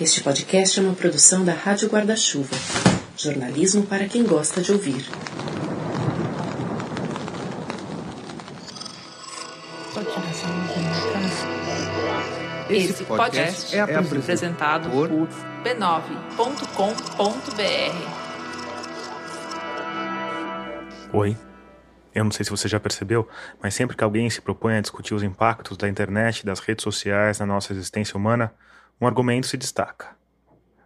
Este 0.00 0.24
podcast 0.24 0.80
é 0.80 0.82
uma 0.82 0.92
produção 0.92 1.44
da 1.44 1.52
Rádio 1.52 1.88
Guarda-Chuva. 1.88 2.56
Jornalismo 3.16 3.86
para 3.86 4.08
quem 4.08 4.24
gosta 4.24 4.60
de 4.60 4.72
ouvir. 4.72 5.06
Esse 12.68 13.04
podcast 13.04 13.76
é 13.76 13.80
apresentado 13.80 14.90
por 14.90 15.08
b9.com.br. 15.62 15.94
Oi. 21.12 21.36
Eu 22.12 22.24
não 22.24 22.32
sei 22.32 22.44
se 22.44 22.50
você 22.50 22.66
já 22.66 22.80
percebeu, 22.80 23.28
mas 23.62 23.74
sempre 23.74 23.96
que 23.96 24.02
alguém 24.02 24.28
se 24.28 24.40
propõe 24.40 24.76
a 24.76 24.80
discutir 24.80 25.14
os 25.14 25.22
impactos 25.22 25.76
da 25.76 25.88
internet 25.88 26.40
e 26.40 26.46
das 26.46 26.58
redes 26.58 26.82
sociais 26.82 27.38
na 27.38 27.46
nossa 27.46 27.72
existência 27.72 28.16
humana, 28.16 28.52
um 29.00 29.06
argumento 29.06 29.46
se 29.46 29.56
destaca. 29.56 30.16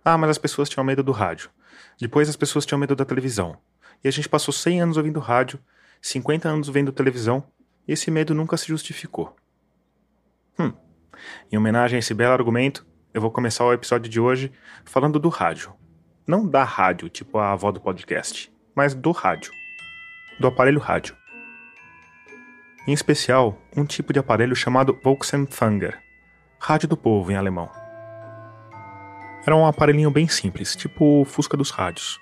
Ah, 0.05 0.17
mas 0.17 0.31
as 0.31 0.39
pessoas 0.39 0.69
tinham 0.69 0.85
medo 0.85 1.03
do 1.03 1.13
rádio. 1.13 1.51
Depois 2.01 2.29
as 2.29 2.37
pessoas 2.37 2.65
tinham 2.65 2.79
medo 2.79 2.97
da 2.97 3.05
televisão. 3.05 3.59
E 4.03 4.09
a 4.09 4.11
gente 4.11 4.29
passou 4.29 4.53
100 4.53 4.83
anos 4.83 4.97
ouvindo 4.97 5.21
rádio, 5.21 5.59
50 6.01 6.49
anos 6.49 6.69
vendo 6.69 6.93
televisão, 6.93 7.45
e 7.87 7.93
esse 7.93 8.11
medo 8.11 8.35
nunca 8.35 8.57
se 8.57 8.69
justificou. 8.69 9.37
Hum. 10.59 10.73
Em 11.51 11.57
homenagem 11.57 11.97
a 11.97 11.99
esse 11.99 12.15
belo 12.15 12.33
argumento, 12.33 12.87
eu 13.13 13.21
vou 13.21 13.31
começar 13.31 13.65
o 13.65 13.73
episódio 13.73 14.09
de 14.09 14.21
hoje 14.21 14.53
falando 14.85 15.19
do 15.19 15.29
rádio. 15.29 15.75
Não 16.27 16.47
da 16.47 16.63
rádio, 16.63 17.09
tipo 17.09 17.39
a 17.39 17.53
avó 17.53 17.73
do 17.73 17.81
podcast, 17.81 18.53
mas 18.75 18.95
do 18.95 19.11
rádio. 19.11 19.53
Do 20.39 20.47
aparelho 20.47 20.79
rádio. 20.79 21.17
Em 22.87 22.93
especial, 22.93 23.61
um 23.77 23.85
tipo 23.85 24.13
de 24.13 24.19
aparelho 24.19 24.55
chamado 24.55 24.99
Volksempfänger, 25.03 26.01
rádio 26.61 26.89
do 26.89 26.97
povo 26.97 27.33
em 27.33 27.37
alemão. 27.37 27.88
Era 29.49 29.57
um 29.57 29.65
aparelhinho 29.65 30.11
bem 30.11 30.29
simples, 30.29 30.77
tipo 30.77 31.23
o 31.23 31.25
Fusca 31.25 31.57
dos 31.57 31.71
rádios. 31.71 32.21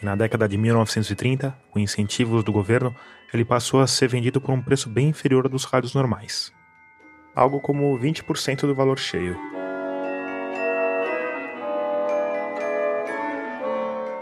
E 0.00 0.04
na 0.06 0.16
década 0.16 0.48
de 0.48 0.56
1930, 0.56 1.54
com 1.70 1.78
incentivos 1.78 2.42
do 2.42 2.50
governo, 2.50 2.96
ele 3.34 3.44
passou 3.44 3.82
a 3.82 3.86
ser 3.86 4.08
vendido 4.08 4.40
por 4.40 4.50
um 4.50 4.62
preço 4.62 4.88
bem 4.88 5.10
inferior 5.10 5.46
dos 5.46 5.64
rádios 5.64 5.92
normais. 5.92 6.50
Algo 7.36 7.60
como 7.60 7.98
20% 7.98 8.60
do 8.62 8.74
valor 8.74 8.98
cheio. 8.98 9.36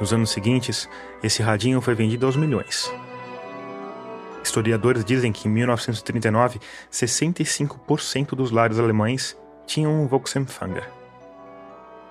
Nos 0.01 0.13
anos 0.13 0.31
seguintes, 0.31 0.89
esse 1.23 1.45
radinho 1.45 1.81
foi 1.81 1.95
vendido 1.95 2.27
aos 2.27 2.35
milhões. 2.35 2.93
Historiadores 4.43 5.05
dizem 5.05 5.31
que 5.31 5.47
em 5.47 5.53
1939, 5.53 6.59
65% 6.91 8.31
dos 8.31 8.51
lares 8.51 8.81
alemães 8.81 9.37
tinham 9.65 10.03
um 10.03 10.09
Volksempfänger. 10.09 11.00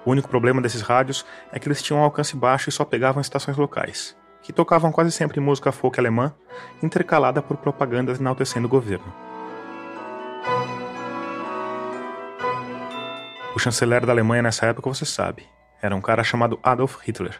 O 0.10 0.12
único 0.12 0.28
problema 0.28 0.60
desses 0.60 0.82
rádios 0.82 1.24
é 1.52 1.60
que 1.60 1.68
eles 1.68 1.84
tinham 1.84 2.00
um 2.00 2.04
alcance 2.04 2.36
baixo 2.36 2.68
e 2.68 2.72
só 2.72 2.84
pegavam 2.84 3.22
estações 3.22 3.56
locais, 3.58 4.18
que 4.42 4.52
tocavam 4.52 4.92
quase 4.92 5.12
sempre 5.12 5.40
música 5.40 5.72
folk 5.72 6.00
alemã, 6.00 6.34
intercalada 6.82 7.44
por 7.44 7.58
propagandas 7.58 8.20
enaltecendo 8.20 8.66
o 8.66 8.70
governo. 8.72 9.06
O 13.56 13.60
chanceler 13.60 14.04
da 14.04 14.12
Alemanha 14.12 14.42
nessa 14.42 14.66
época 14.66 14.90
você 14.90 15.06
sabe, 15.06 15.46
era 15.80 15.96
um 15.96 16.02
cara 16.02 16.23
chamado 16.23 16.60
Adolf 16.64 16.98
Hitler, 17.04 17.40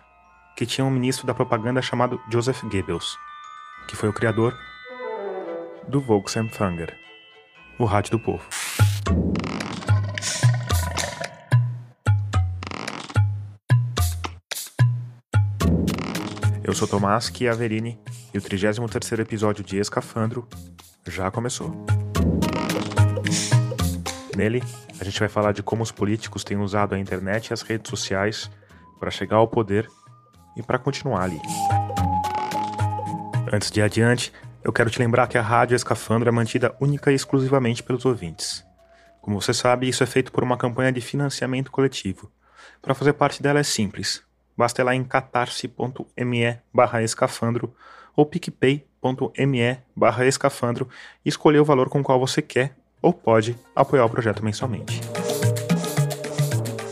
que 0.56 0.64
tinha 0.64 0.86
um 0.86 0.92
ministro 0.92 1.26
da 1.26 1.34
propaganda 1.34 1.82
chamado 1.82 2.22
Joseph 2.32 2.62
Goebbels, 2.66 3.18
que 3.88 3.96
foi 3.96 4.10
o 4.10 4.14
criador 4.14 4.56
do 5.88 6.00
Volksempfänger, 6.00 6.96
o 7.80 7.86
rádio 7.86 8.12
do 8.12 8.20
povo. 8.20 8.48
Eu 16.70 16.76
sou 16.76 16.88
Tomás 16.88 17.32
Chiaverini 17.36 18.00
e 18.32 18.38
o 18.38 18.42
33º 18.42 19.18
episódio 19.18 19.64
de 19.64 19.80
Escafandro 19.80 20.48
já 21.08 21.32
começou. 21.32 21.74
Nele, 24.38 24.62
a 25.02 25.04
gente 25.04 25.20
vai 25.20 25.28
falar 25.28 25.52
de 25.52 25.64
como 25.64 25.82
os 25.82 25.92
políticos 25.92 26.44
têm 26.44 26.58
usado 26.58 26.94
a 26.94 27.00
internet 27.00 27.48
e 27.48 27.54
as 27.54 27.64
redes 27.64 27.90
sociais 27.90 28.52
para 29.00 29.10
chegar 29.10 29.38
ao 29.38 29.48
poder 29.48 29.90
e 30.56 30.62
para 30.62 30.78
continuar 30.78 31.24
ali. 31.24 31.42
Antes 33.52 33.72
de 33.72 33.82
adiante, 33.82 34.32
eu 34.64 34.72
quero 34.72 34.92
te 34.92 35.00
lembrar 35.00 35.26
que 35.26 35.40
a 35.40 35.42
Rádio 35.42 35.76
Escafandro 35.76 36.30
é 36.30 36.32
mantida 36.32 36.76
única 36.80 37.12
e 37.12 37.16
exclusivamente 37.16 37.82
pelos 37.82 38.06
ouvintes. 38.06 38.64
Como 39.24 39.42
você 39.42 39.56
sabe, 39.56 39.90
isso 39.90 40.04
é 40.04 40.06
feito 40.06 40.32
por 40.32 40.44
uma 40.44 40.56
campanha 40.56 40.92
de 40.92 41.02
financiamento 41.02 41.72
coletivo. 41.72 42.32
Para 42.80 42.94
fazer 42.94 43.14
parte 43.14 43.42
dela 43.42 43.60
é 43.60 43.64
simples. 43.64 44.29
Basta 44.60 44.82
ir 44.82 44.84
lá 44.84 44.94
em 44.94 45.06
catarse.me 45.06 46.58
barra 46.74 47.02
escafandro 47.02 47.74
ou 48.14 48.26
picpay.me 48.26 49.78
barra 49.96 50.26
escafandro 50.26 50.90
e 51.24 51.30
escolher 51.30 51.60
o 51.60 51.64
valor 51.64 51.88
com 51.88 52.02
o 52.02 52.04
qual 52.04 52.20
você 52.20 52.42
quer 52.42 52.76
ou 53.02 53.14
pode 53.14 53.58
apoiar 53.74 54.04
o 54.04 54.10
projeto 54.10 54.44
mensalmente. 54.44 55.00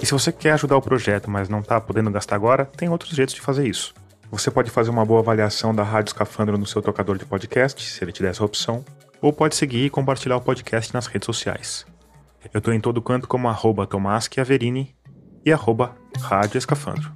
E 0.01 0.05
se 0.05 0.13
você 0.13 0.31
quer 0.31 0.51
ajudar 0.51 0.77
o 0.77 0.81
projeto, 0.81 1.29
mas 1.29 1.49
não 1.49 1.59
está 1.59 1.81
podendo 1.81 2.09
gastar 2.09 2.37
agora, 2.37 2.63
tem 2.63 2.87
outros 2.87 3.11
jeitos 3.11 3.35
de 3.35 3.41
fazer 3.41 3.67
isso. 3.67 3.93
Você 4.31 4.49
pode 4.49 4.71
fazer 4.71 4.89
uma 4.89 5.05
boa 5.05 5.19
avaliação 5.19 5.75
da 5.75 5.83
Rádio 5.83 6.11
Escafandro 6.11 6.57
no 6.57 6.65
seu 6.65 6.81
tocador 6.81 7.17
de 7.17 7.25
podcast, 7.25 7.83
se 7.83 8.01
ele 8.01 8.13
te 8.13 8.21
der 8.21 8.29
essa 8.29 8.45
opção, 8.45 8.85
ou 9.21 9.33
pode 9.33 9.57
seguir 9.57 9.83
e 9.83 9.89
compartilhar 9.89 10.37
o 10.37 10.41
podcast 10.41 10.93
nas 10.93 11.07
redes 11.07 11.25
sociais. 11.25 11.85
Eu 12.53 12.59
estou 12.59 12.73
em 12.73 12.79
todo 12.79 13.01
canto 13.01 13.27
como 13.27 13.49
arroba 13.49 13.85
Tomás 13.85 14.29
Chiaverini 14.33 14.95
e 15.45 15.51
arroba 15.51 15.93
Rádio 16.17 16.57
Escafandro. 16.57 17.11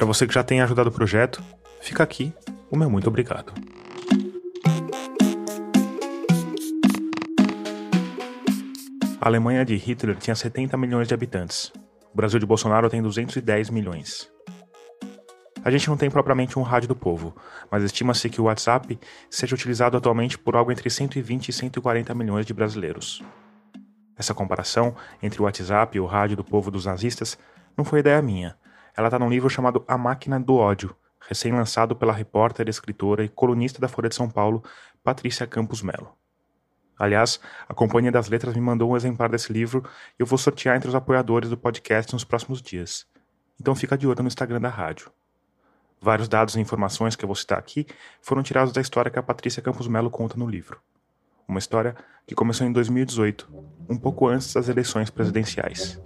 Para 0.00 0.06
você 0.06 0.26
que 0.26 0.32
já 0.32 0.42
tem 0.42 0.62
ajudado 0.62 0.88
o 0.88 0.92
projeto, 0.92 1.42
fica 1.82 2.02
aqui 2.02 2.32
o 2.70 2.76
meu 2.76 2.88
muito 2.88 3.06
obrigado. 3.06 3.52
A 9.20 9.28
Alemanha 9.28 9.62
de 9.62 9.76
Hitler 9.76 10.16
tinha 10.16 10.34
70 10.34 10.74
milhões 10.78 11.06
de 11.06 11.12
habitantes. 11.12 11.70
O 12.14 12.16
Brasil 12.16 12.40
de 12.40 12.46
Bolsonaro 12.46 12.88
tem 12.88 13.02
210 13.02 13.68
milhões. 13.68 14.30
A 15.62 15.70
gente 15.70 15.86
não 15.90 15.98
tem 15.98 16.10
propriamente 16.10 16.58
um 16.58 16.62
rádio 16.62 16.88
do 16.88 16.96
povo, 16.96 17.36
mas 17.70 17.84
estima-se 17.84 18.30
que 18.30 18.40
o 18.40 18.44
WhatsApp 18.44 18.98
seja 19.28 19.54
utilizado 19.54 19.98
atualmente 19.98 20.38
por 20.38 20.56
algo 20.56 20.72
entre 20.72 20.88
120 20.88 21.50
e 21.50 21.52
140 21.52 22.14
milhões 22.14 22.46
de 22.46 22.54
brasileiros. 22.54 23.22
Essa 24.16 24.32
comparação 24.32 24.96
entre 25.22 25.42
o 25.42 25.44
WhatsApp 25.44 25.94
e 25.94 26.00
o 26.00 26.06
rádio 26.06 26.38
do 26.38 26.44
povo 26.44 26.70
dos 26.70 26.86
nazistas 26.86 27.36
não 27.76 27.84
foi 27.84 28.00
ideia 28.00 28.22
minha. 28.22 28.56
Ela 28.96 29.08
está 29.08 29.18
num 29.18 29.28
livro 29.28 29.48
chamado 29.48 29.84
A 29.86 29.96
Máquina 29.96 30.38
do 30.38 30.56
Ódio, 30.56 30.94
recém-lançado 31.20 31.94
pela 31.94 32.12
repórter, 32.12 32.68
escritora 32.68 33.24
e 33.24 33.28
colunista 33.28 33.80
da 33.80 33.88
Folha 33.88 34.08
de 34.08 34.14
São 34.14 34.28
Paulo, 34.28 34.62
Patrícia 35.02 35.46
Campos 35.46 35.82
Melo. 35.82 36.14
Aliás, 36.98 37.40
a 37.68 37.72
Companhia 37.72 38.12
das 38.12 38.28
Letras 38.28 38.54
me 38.54 38.60
mandou 38.60 38.90
um 38.90 38.96
exemplar 38.96 39.30
desse 39.30 39.52
livro 39.52 39.82
e 40.18 40.22
eu 40.22 40.26
vou 40.26 40.36
sortear 40.36 40.76
entre 40.76 40.88
os 40.88 40.94
apoiadores 40.94 41.48
do 41.48 41.56
podcast 41.56 42.12
nos 42.12 42.24
próximos 42.24 42.60
dias. 42.60 43.06
Então 43.58 43.74
fica 43.74 43.96
de 43.96 44.06
olho 44.06 44.22
no 44.22 44.28
Instagram 44.28 44.60
da 44.60 44.68
rádio. 44.68 45.10
Vários 45.98 46.28
dados 46.28 46.56
e 46.56 46.60
informações 46.60 47.16
que 47.16 47.24
eu 47.24 47.28
vou 47.28 47.36
citar 47.36 47.58
aqui 47.58 47.86
foram 48.20 48.42
tirados 48.42 48.72
da 48.72 48.80
história 48.80 49.10
que 49.10 49.18
a 49.18 49.22
Patrícia 49.22 49.62
Campos 49.62 49.88
Melo 49.88 50.10
conta 50.10 50.36
no 50.36 50.46
livro. 50.46 50.80
Uma 51.48 51.58
história 51.58 51.94
que 52.26 52.34
começou 52.34 52.66
em 52.66 52.72
2018, 52.72 53.48
um 53.88 53.96
pouco 53.96 54.28
antes 54.28 54.52
das 54.52 54.68
eleições 54.68 55.10
presidenciais. 55.10 56.00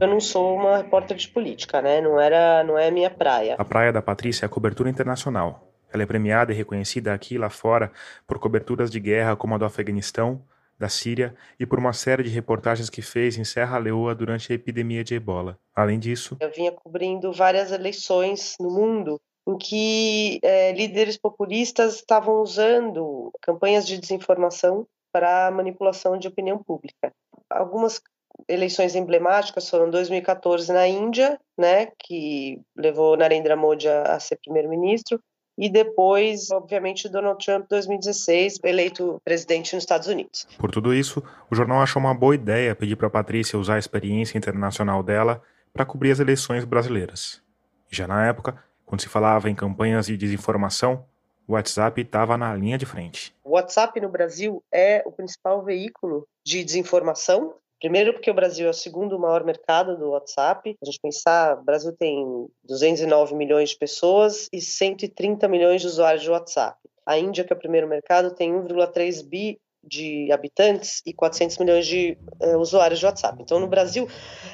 Eu 0.00 0.06
não 0.06 0.20
sou 0.20 0.54
uma 0.54 0.78
repórter 0.78 1.16
de 1.16 1.28
política, 1.28 1.82
né? 1.82 2.00
Não 2.00 2.20
era, 2.20 2.62
não 2.64 2.78
é 2.78 2.88
a 2.88 2.90
minha 2.90 3.10
praia. 3.10 3.56
A 3.58 3.64
praia 3.64 3.92
da 3.92 4.02
Patrícia 4.02 4.44
é 4.44 4.46
a 4.46 4.50
cobertura 4.50 4.88
internacional. 4.88 5.68
Ela 5.92 6.02
é 6.02 6.06
premiada 6.06 6.52
e 6.52 6.54
reconhecida 6.54 7.14
aqui 7.14 7.34
e 7.34 7.38
lá 7.38 7.48
fora 7.48 7.90
por 8.26 8.38
coberturas 8.38 8.90
de 8.90 9.00
guerra 9.00 9.36
como 9.36 9.54
a 9.54 9.58
do 9.58 9.64
Afeganistão, 9.64 10.42
da 10.78 10.88
Síria 10.88 11.34
e 11.58 11.66
por 11.66 11.78
uma 11.78 11.92
série 11.92 12.22
de 12.22 12.28
reportagens 12.28 12.88
que 12.88 13.02
fez 13.02 13.36
em 13.36 13.44
Serra 13.44 13.78
Leoa 13.78 14.14
durante 14.14 14.52
a 14.52 14.54
epidemia 14.54 15.02
de 15.02 15.14
ebola. 15.14 15.58
Além 15.74 15.98
disso, 15.98 16.36
eu 16.40 16.52
vinha 16.52 16.70
cobrindo 16.70 17.32
várias 17.32 17.72
eleições 17.72 18.54
no 18.60 18.70
mundo 18.70 19.20
em 19.46 19.56
que 19.56 20.38
é, 20.42 20.72
líderes 20.72 21.16
populistas 21.16 21.96
estavam 21.96 22.42
usando 22.42 23.32
campanhas 23.40 23.86
de 23.86 23.98
desinformação 23.98 24.86
para 25.10 25.50
manipulação 25.50 26.18
de 26.18 26.28
opinião 26.28 26.62
pública. 26.62 27.10
Algumas 27.50 28.00
eleições 28.48 28.94
emblemáticas 28.94 29.68
foram 29.68 29.90
2014 29.90 30.72
na 30.72 30.86
Índia, 30.86 31.38
né, 31.56 31.88
que 31.98 32.60
levou 32.76 33.16
Narendra 33.16 33.56
Modi 33.56 33.88
a, 33.88 34.18
ser 34.20 34.36
primeiro-ministro, 34.36 35.20
e 35.56 35.68
depois, 35.68 36.50
obviamente, 36.52 37.08
Donald 37.08 37.44
Trump 37.44 37.66
2016, 37.68 38.60
eleito 38.62 39.20
presidente 39.24 39.74
nos 39.74 39.82
Estados 39.82 40.06
Unidos. 40.06 40.46
Por 40.56 40.70
tudo 40.70 40.94
isso, 40.94 41.20
o 41.50 41.54
jornal 41.54 41.80
achou 41.80 42.00
uma 42.00 42.14
boa 42.14 42.34
ideia 42.34 42.76
pedir 42.76 42.94
para 42.94 43.08
a 43.08 43.10
Patrícia 43.10 43.58
usar 43.58 43.74
a 43.74 43.78
experiência 43.78 44.38
internacional 44.38 45.02
dela 45.02 45.42
para 45.72 45.84
cobrir 45.84 46.12
as 46.12 46.20
eleições 46.20 46.64
brasileiras. 46.64 47.42
Já 47.90 48.06
na 48.06 48.26
época, 48.26 48.62
quando 48.86 49.00
se 49.00 49.08
falava 49.08 49.50
em 49.50 49.54
campanhas 49.54 50.06
de 50.06 50.16
desinformação, 50.16 51.04
o 51.46 51.54
WhatsApp 51.54 52.00
estava 52.00 52.36
na 52.36 52.54
linha 52.54 52.78
de 52.78 52.86
frente. 52.86 53.34
O 53.42 53.52
WhatsApp 53.52 53.98
no 54.00 54.08
Brasil 54.08 54.62
é 54.70 55.02
o 55.06 55.10
principal 55.10 55.64
veículo 55.64 56.28
de 56.44 56.62
desinformação. 56.62 57.54
Primeiro, 57.80 58.12
porque 58.12 58.30
o 58.30 58.34
Brasil 58.34 58.66
é 58.66 58.70
o 58.70 58.74
segundo 58.74 59.18
maior 59.18 59.44
mercado 59.44 59.96
do 59.96 60.10
WhatsApp. 60.10 60.76
A 60.82 60.84
gente 60.84 60.98
pensar, 61.00 61.58
o 61.58 61.64
Brasil 61.64 61.92
tem 61.92 62.48
209 62.64 63.36
milhões 63.36 63.70
de 63.70 63.78
pessoas 63.78 64.48
e 64.52 64.60
130 64.60 65.46
milhões 65.46 65.80
de 65.80 65.86
usuários 65.86 66.22
de 66.22 66.30
WhatsApp. 66.30 66.76
A 67.06 67.16
Índia, 67.18 67.44
que 67.44 67.52
é 67.52 67.56
o 67.56 67.58
primeiro 67.58 67.88
mercado, 67.88 68.34
tem 68.34 68.52
1,3 68.52 69.24
bi 69.24 69.60
de 69.82 70.30
habitantes 70.32 71.00
e 71.06 71.14
400 71.14 71.56
milhões 71.58 71.86
de 71.86 72.18
uh, 72.42 72.58
usuários 72.58 72.98
de 72.98 73.06
WhatsApp. 73.06 73.40
Então, 73.40 73.60
no 73.60 73.68
Brasil, 73.68 74.08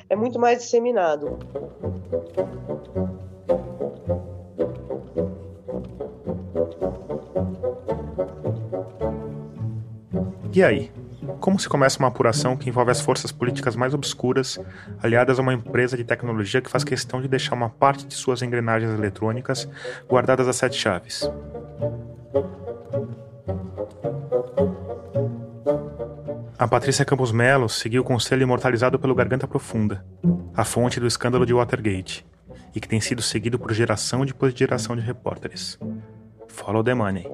é 0.09 0.15
muito 0.15 0.39
mais 0.39 0.59
disseminado. 0.59 1.39
E 10.53 10.63
aí? 10.63 11.04
Como 11.41 11.59
se 11.59 11.69
começa 11.69 11.99
uma 11.99 12.09
apuração 12.09 12.57
que 12.57 12.69
envolve 12.69 12.91
as 12.91 13.01
forças 13.01 13.31
políticas 13.31 13.77
mais 13.77 13.95
obscuras, 13.95 14.59
aliadas 15.03 15.39
a 15.39 15.43
uma 15.43 15.55
empresa 15.55 15.97
de 15.97 16.05
tecnologia 16.05 16.61
que 16.61 16.71
faz 16.71 16.85
questão 16.85 17.21
de 17.21 17.29
deixar 17.29 17.55
uma 17.55 17.69
parte 17.69 18.07
de 18.07 18.15
suas 18.15 18.43
engrenagens 18.43 18.93
eletrônicas 18.93 19.69
guardadas 20.09 20.49
a 20.49 20.53
sete 20.53 20.77
chaves? 20.77 21.31
A 26.59 26.69
Patrícia 26.69 27.05
Campos 27.05 27.33
Melo 27.33 27.69
seguiu 27.69 28.03
o 28.03 28.05
conselho 28.05 28.43
imortalizado 28.43 28.99
pelo 28.99 29.15
Garganta 29.15 29.47
Profunda, 29.47 30.05
a 30.57 30.65
fonte 30.65 30.99
do 30.99 31.07
escândalo 31.07 31.45
de 31.45 31.53
Watergate, 31.53 32.25
e 32.75 32.81
que 32.81 32.89
tem 32.89 33.01
sido 33.01 33.21
seguido 33.21 33.59
por 33.59 33.73
geração 33.73 34.25
depois 34.25 34.53
de 34.53 34.61
geração 34.61 34.97
de 34.97 35.03
repórteres. 35.03 35.79
Follow 36.49 36.85
the 36.85 36.95
money 36.95 37.29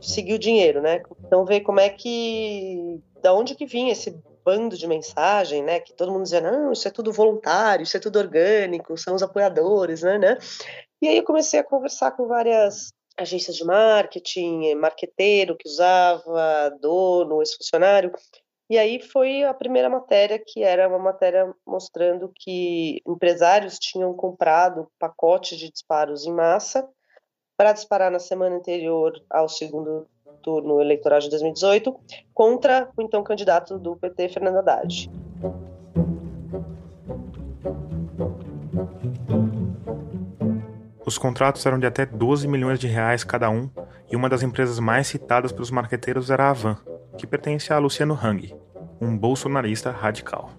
seguir 0.00 0.34
o 0.34 0.38
dinheiro, 0.38 0.80
né? 0.80 1.02
Então 1.26 1.44
ver 1.44 1.60
como 1.60 1.80
é 1.80 1.88
que, 1.88 3.00
da 3.22 3.32
onde 3.32 3.54
que 3.54 3.66
vinha 3.66 3.92
esse 3.92 4.10
bando 4.44 4.76
de 4.76 4.86
mensagem, 4.86 5.62
né? 5.62 5.80
Que 5.80 5.92
todo 5.92 6.10
mundo 6.10 6.22
dizia, 6.22 6.40
não, 6.40 6.72
isso 6.72 6.88
é 6.88 6.90
tudo 6.90 7.12
voluntário, 7.12 7.82
isso 7.82 7.96
é 7.96 8.00
tudo 8.00 8.18
orgânico, 8.18 8.96
são 8.96 9.14
os 9.14 9.22
apoiadores, 9.22 10.02
né? 10.02 10.18
né? 10.18 10.38
E 11.02 11.08
aí 11.08 11.18
eu 11.18 11.24
comecei 11.24 11.60
a 11.60 11.64
conversar 11.64 12.12
com 12.12 12.26
várias 12.26 12.92
agências 13.16 13.56
de 13.56 13.64
marketing, 13.64 14.74
marqueteiro 14.76 15.56
que 15.56 15.68
usava, 15.68 16.70
dono, 16.80 17.42
ex-funcionário. 17.42 18.12
E 18.70 18.78
aí 18.78 19.00
foi 19.00 19.44
a 19.44 19.54
primeira 19.54 19.88
matéria, 19.88 20.38
que 20.38 20.62
era 20.62 20.88
uma 20.88 20.98
matéria 20.98 21.52
mostrando 21.66 22.30
que 22.34 23.00
empresários 23.06 23.78
tinham 23.78 24.14
comprado 24.14 24.90
pacotes 24.98 25.58
de 25.58 25.70
disparos 25.70 26.26
em 26.26 26.32
massa 26.32 26.88
para 27.58 27.72
disparar 27.72 28.08
na 28.08 28.20
semana 28.20 28.54
anterior 28.54 29.20
ao 29.28 29.48
segundo 29.48 30.06
turno 30.40 30.80
eleitoral 30.80 31.18
de 31.18 31.28
2018 31.28 31.92
contra 32.32 32.88
o 32.96 33.02
então 33.02 33.24
candidato 33.24 33.76
do 33.76 33.96
PT, 33.96 34.28
Fernando 34.28 34.58
Haddad. 34.58 35.10
Os 41.04 41.18
contratos 41.18 41.66
eram 41.66 41.80
de 41.80 41.86
até 41.86 42.06
12 42.06 42.46
milhões 42.46 42.78
de 42.78 42.86
reais 42.86 43.24
cada 43.24 43.50
um, 43.50 43.68
e 44.08 44.14
uma 44.14 44.28
das 44.28 44.42
empresas 44.44 44.78
mais 44.78 45.08
citadas 45.08 45.50
pelos 45.50 45.70
marqueteiros 45.70 46.30
era 46.30 46.44
a 46.44 46.50
Avan, 46.50 46.76
que 47.16 47.26
pertence 47.26 47.72
a 47.72 47.78
Luciano 47.78 48.14
Hang, 48.14 48.54
um 49.00 49.16
bolsonarista 49.18 49.90
radical. 49.90 50.50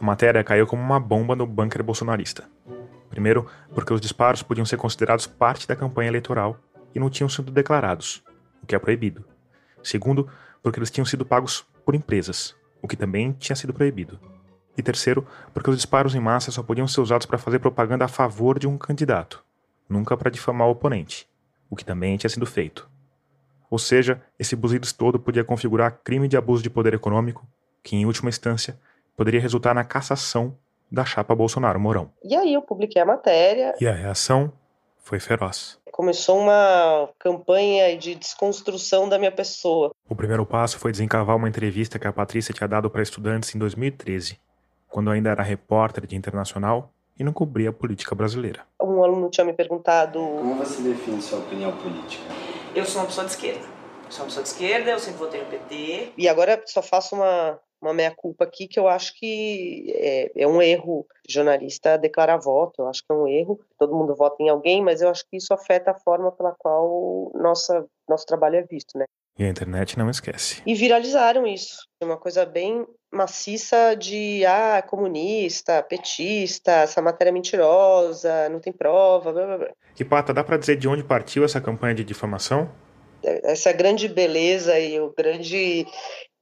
A 0.00 0.04
matéria 0.04 0.42
caiu 0.42 0.66
como 0.66 0.80
uma 0.80 0.98
bomba 0.98 1.36
no 1.36 1.46
bunker 1.46 1.82
bolsonarista. 1.82 2.48
Primeiro, 3.10 3.46
porque 3.74 3.92
os 3.92 4.00
disparos 4.00 4.42
podiam 4.42 4.64
ser 4.64 4.76
considerados 4.76 5.26
parte 5.26 5.66
da 5.66 5.76
campanha 5.76 6.08
eleitoral 6.08 6.56
e 6.94 7.00
não 7.00 7.10
tinham 7.10 7.28
sido 7.28 7.50
declarados, 7.50 8.22
o 8.62 8.66
que 8.66 8.74
é 8.74 8.78
proibido. 8.78 9.24
Segundo, 9.82 10.28
porque 10.62 10.78
eles 10.78 10.90
tinham 10.90 11.04
sido 11.04 11.26
pagos 11.26 11.66
por 11.84 11.94
empresas, 11.94 12.54
o 12.80 12.86
que 12.86 12.96
também 12.96 13.32
tinha 13.32 13.56
sido 13.56 13.74
proibido. 13.74 14.18
E 14.78 14.82
terceiro, 14.82 15.26
porque 15.52 15.68
os 15.68 15.76
disparos 15.76 16.14
em 16.14 16.20
massa 16.20 16.52
só 16.52 16.62
podiam 16.62 16.86
ser 16.86 17.00
usados 17.00 17.26
para 17.26 17.36
fazer 17.36 17.58
propaganda 17.58 18.04
a 18.04 18.08
favor 18.08 18.58
de 18.58 18.68
um 18.68 18.78
candidato, 18.78 19.44
nunca 19.88 20.16
para 20.16 20.30
difamar 20.30 20.68
o 20.68 20.70
oponente, 20.70 21.28
o 21.68 21.74
que 21.74 21.84
também 21.84 22.16
tinha 22.16 22.30
sido 22.30 22.46
feito. 22.46 22.88
Ou 23.68 23.78
seja, 23.78 24.22
esse 24.38 24.54
buzidos 24.54 24.92
todo 24.92 25.18
podia 25.18 25.44
configurar 25.44 26.00
crime 26.04 26.28
de 26.28 26.36
abuso 26.36 26.62
de 26.62 26.70
poder 26.70 26.94
econômico, 26.94 27.46
que 27.82 27.96
em 27.96 28.06
última 28.06 28.28
instância 28.28 28.78
poderia 29.16 29.40
resultar 29.40 29.74
na 29.74 29.84
cassação 29.84 30.56
da 30.90 31.04
chapa 31.04 31.34
Bolsonaro-Mourão. 31.34 32.10
E 32.24 32.34
aí 32.34 32.54
eu 32.54 32.62
publiquei 32.62 33.00
a 33.00 33.06
matéria. 33.06 33.74
E 33.80 33.86
a 33.86 33.92
reação 33.92 34.52
foi 34.98 35.20
feroz. 35.20 35.78
Começou 35.92 36.38
uma 36.38 37.08
campanha 37.18 37.96
de 37.96 38.14
desconstrução 38.14 39.08
da 39.08 39.18
minha 39.18 39.32
pessoa. 39.32 39.92
O 40.08 40.14
primeiro 40.14 40.46
passo 40.46 40.78
foi 40.78 40.92
desencavar 40.92 41.36
uma 41.36 41.48
entrevista 41.48 41.98
que 41.98 42.06
a 42.06 42.12
Patrícia 42.12 42.54
tinha 42.54 42.68
dado 42.68 42.88
para 42.88 43.02
estudantes 43.02 43.54
em 43.54 43.58
2013, 43.58 44.38
quando 44.88 45.10
ainda 45.10 45.30
era 45.30 45.42
repórter 45.42 46.06
de 46.06 46.16
internacional 46.16 46.92
e 47.18 47.24
não 47.24 47.32
cobria 47.32 47.68
a 47.68 47.72
política 47.72 48.14
brasileira. 48.14 48.62
Um 48.80 49.02
aluno 49.02 49.28
tinha 49.28 49.44
me 49.44 49.52
perguntado: 49.52 50.18
Como 50.18 50.54
você 50.54 50.80
define 50.80 51.20
sua 51.20 51.40
opinião 51.40 51.76
política? 51.76 52.24
Eu 52.74 52.84
sou 52.86 53.02
uma 53.02 53.06
pessoa 53.06 53.26
de 53.26 53.32
esquerda. 53.32 53.66
Eu 54.06 54.10
sou 54.10 54.22
uma 54.22 54.26
pessoa 54.26 54.42
de 54.42 54.48
esquerda, 54.48 54.90
eu 54.90 54.98
sempre 54.98 55.18
votei 55.18 55.40
no 55.40 55.46
PT. 55.46 56.12
E 56.16 56.28
agora 56.28 56.62
só 56.66 56.80
faço 56.80 57.14
uma 57.14 57.58
uma 57.80 57.94
meia-culpa 57.94 58.44
aqui 58.44 58.68
que 58.68 58.78
eu 58.78 58.86
acho 58.86 59.14
que 59.18 59.92
é, 59.96 60.42
é, 60.42 60.46
um 60.46 60.60
erro 60.60 61.06
jornalista 61.28 61.96
declarar 61.96 62.36
voto, 62.36 62.82
eu 62.82 62.88
acho 62.88 63.00
que 63.00 63.10
é 63.10 63.14
um 63.14 63.26
erro, 63.26 63.60
todo 63.78 63.94
mundo 63.94 64.14
vota 64.14 64.36
em 64.42 64.48
alguém, 64.48 64.82
mas 64.82 65.00
eu 65.00 65.08
acho 65.08 65.24
que 65.28 65.36
isso 65.36 65.54
afeta 65.54 65.92
a 65.92 65.98
forma 65.98 66.30
pela 66.32 66.54
qual 66.58 67.32
nossa, 67.34 67.86
nosso 68.08 68.26
trabalho 68.26 68.56
é 68.56 68.62
visto, 68.62 68.98
né? 68.98 69.06
E 69.38 69.44
a 69.44 69.48
internet 69.48 69.98
não 69.98 70.10
esquece. 70.10 70.60
E 70.66 70.74
viralizaram 70.74 71.46
isso, 71.46 71.86
uma 72.02 72.18
coisa 72.18 72.44
bem 72.44 72.86
maciça 73.12 73.94
de, 73.96 74.44
ah, 74.44 74.82
comunista, 74.82 75.82
petista, 75.82 76.72
essa 76.72 77.00
matéria 77.00 77.30
é 77.30 77.32
mentirosa, 77.32 78.48
não 78.48 78.60
tem 78.60 78.72
prova, 78.72 79.32
blá 79.32 79.46
blá 79.46 79.58
blá. 79.58 79.70
E 79.98 80.04
Pata, 80.04 80.32
dá 80.34 80.44
para 80.44 80.56
dizer 80.56 80.76
de 80.76 80.88
onde 80.88 81.02
partiu 81.02 81.44
essa 81.44 81.60
campanha 81.60 81.94
de 81.94 82.04
difamação? 82.04 82.70
Essa 83.22 83.72
grande 83.72 84.08
beleza 84.08 84.78
e 84.78 84.98
o 84.98 85.12
grande 85.12 85.86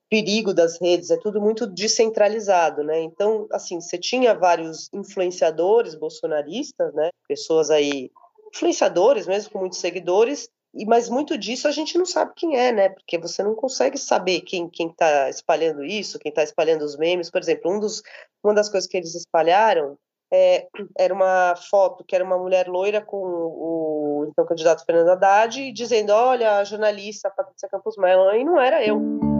perigo 0.08 0.54
das 0.54 0.80
redes, 0.80 1.10
é 1.10 1.16
tudo 1.16 1.40
muito 1.40 1.66
descentralizado, 1.66 2.82
né? 2.82 3.00
Então, 3.00 3.46
assim, 3.52 3.80
você 3.80 3.98
tinha 3.98 4.34
vários 4.34 4.88
influenciadores 4.92 5.94
bolsonaristas, 5.94 6.94
né? 6.94 7.10
Pessoas 7.28 7.70
aí, 7.70 8.10
influenciadores 8.54 9.26
mesmo, 9.26 9.50
com 9.50 9.58
muitos 9.58 9.78
seguidores, 9.78 10.48
e 10.74 10.84
mas 10.86 11.08
muito 11.08 11.36
disso 11.36 11.66
a 11.66 11.70
gente 11.70 11.96
não 11.98 12.06
sabe 12.06 12.32
quem 12.36 12.56
é, 12.56 12.72
né? 12.72 12.88
Porque 12.88 13.18
você 13.18 13.42
não 13.42 13.54
consegue 13.54 13.98
saber 13.98 14.40
quem 14.42 14.68
quem 14.68 14.88
está 14.88 15.28
espalhando 15.28 15.84
isso, 15.84 16.18
quem 16.18 16.30
está 16.30 16.42
espalhando 16.42 16.84
os 16.84 16.96
memes. 16.96 17.30
Por 17.30 17.40
exemplo, 17.40 17.70
um 17.70 17.80
dos, 17.80 18.02
uma 18.42 18.54
das 18.54 18.68
coisas 18.68 18.88
que 18.88 18.96
eles 18.96 19.14
espalharam 19.14 19.98
é, 20.32 20.66
era 20.96 21.12
uma 21.12 21.54
foto 21.70 22.04
que 22.04 22.14
era 22.14 22.24
uma 22.24 22.38
mulher 22.38 22.68
loira 22.68 23.00
com 23.00 23.16
o, 23.16 24.26
então 24.28 24.46
candidato 24.46 24.84
Fernando 24.84 25.08
Haddad 25.10 25.72
dizendo, 25.72 26.12
olha, 26.12 26.58
a 26.58 26.64
jornalista 26.64 27.30
Patrícia 27.30 27.68
Campos 27.68 27.96
Melo, 27.96 28.30
e 28.34 28.44
não 28.44 28.60
era 28.60 28.84
eu. 28.84 29.37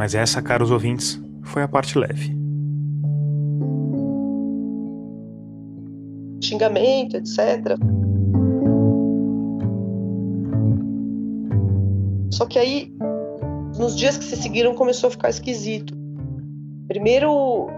Mas 0.00 0.14
essa, 0.14 0.40
caros 0.40 0.70
ouvintes, 0.70 1.22
foi 1.42 1.62
a 1.62 1.68
parte 1.68 1.98
leve. 1.98 2.34
Xingamento, 6.42 7.18
etc. 7.18 7.76
Só 12.30 12.46
que 12.46 12.58
aí, 12.58 12.90
nos 13.78 13.94
dias 13.94 14.16
que 14.16 14.24
se 14.24 14.36
seguiram, 14.36 14.74
começou 14.74 15.08
a 15.08 15.10
ficar 15.10 15.28
esquisito. 15.28 15.94
Primeiro, 16.88 17.68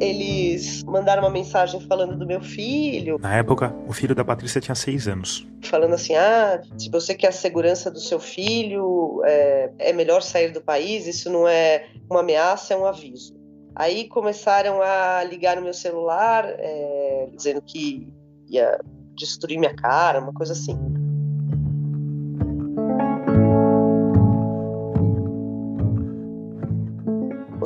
eles 0.00 0.82
mandaram 0.84 1.22
uma 1.22 1.30
mensagem 1.30 1.80
falando 1.80 2.16
do 2.16 2.26
meu 2.26 2.40
filho. 2.40 3.18
Na 3.18 3.36
época, 3.36 3.74
o 3.86 3.92
filho 3.92 4.14
da 4.14 4.24
Patrícia 4.24 4.60
tinha 4.60 4.74
seis 4.74 5.08
anos. 5.08 5.46
Falando 5.62 5.94
assim: 5.94 6.14
ah, 6.14 6.60
se 6.76 6.90
você 6.90 7.14
quer 7.14 7.28
a 7.28 7.32
segurança 7.32 7.90
do 7.90 8.00
seu 8.00 8.20
filho, 8.20 9.22
é, 9.24 9.70
é 9.78 9.92
melhor 9.92 10.22
sair 10.22 10.52
do 10.52 10.60
país, 10.60 11.06
isso 11.06 11.30
não 11.30 11.48
é 11.48 11.86
uma 12.10 12.20
ameaça, 12.20 12.74
é 12.74 12.76
um 12.76 12.86
aviso. 12.86 13.34
Aí 13.74 14.08
começaram 14.08 14.80
a 14.80 15.22
ligar 15.24 15.56
no 15.56 15.62
meu 15.62 15.74
celular, 15.74 16.46
é, 16.46 17.28
dizendo 17.34 17.60
que 17.62 18.08
ia 18.48 18.78
destruir 19.14 19.58
minha 19.58 19.74
cara, 19.74 20.20
uma 20.20 20.32
coisa 20.32 20.52
assim. 20.52 20.78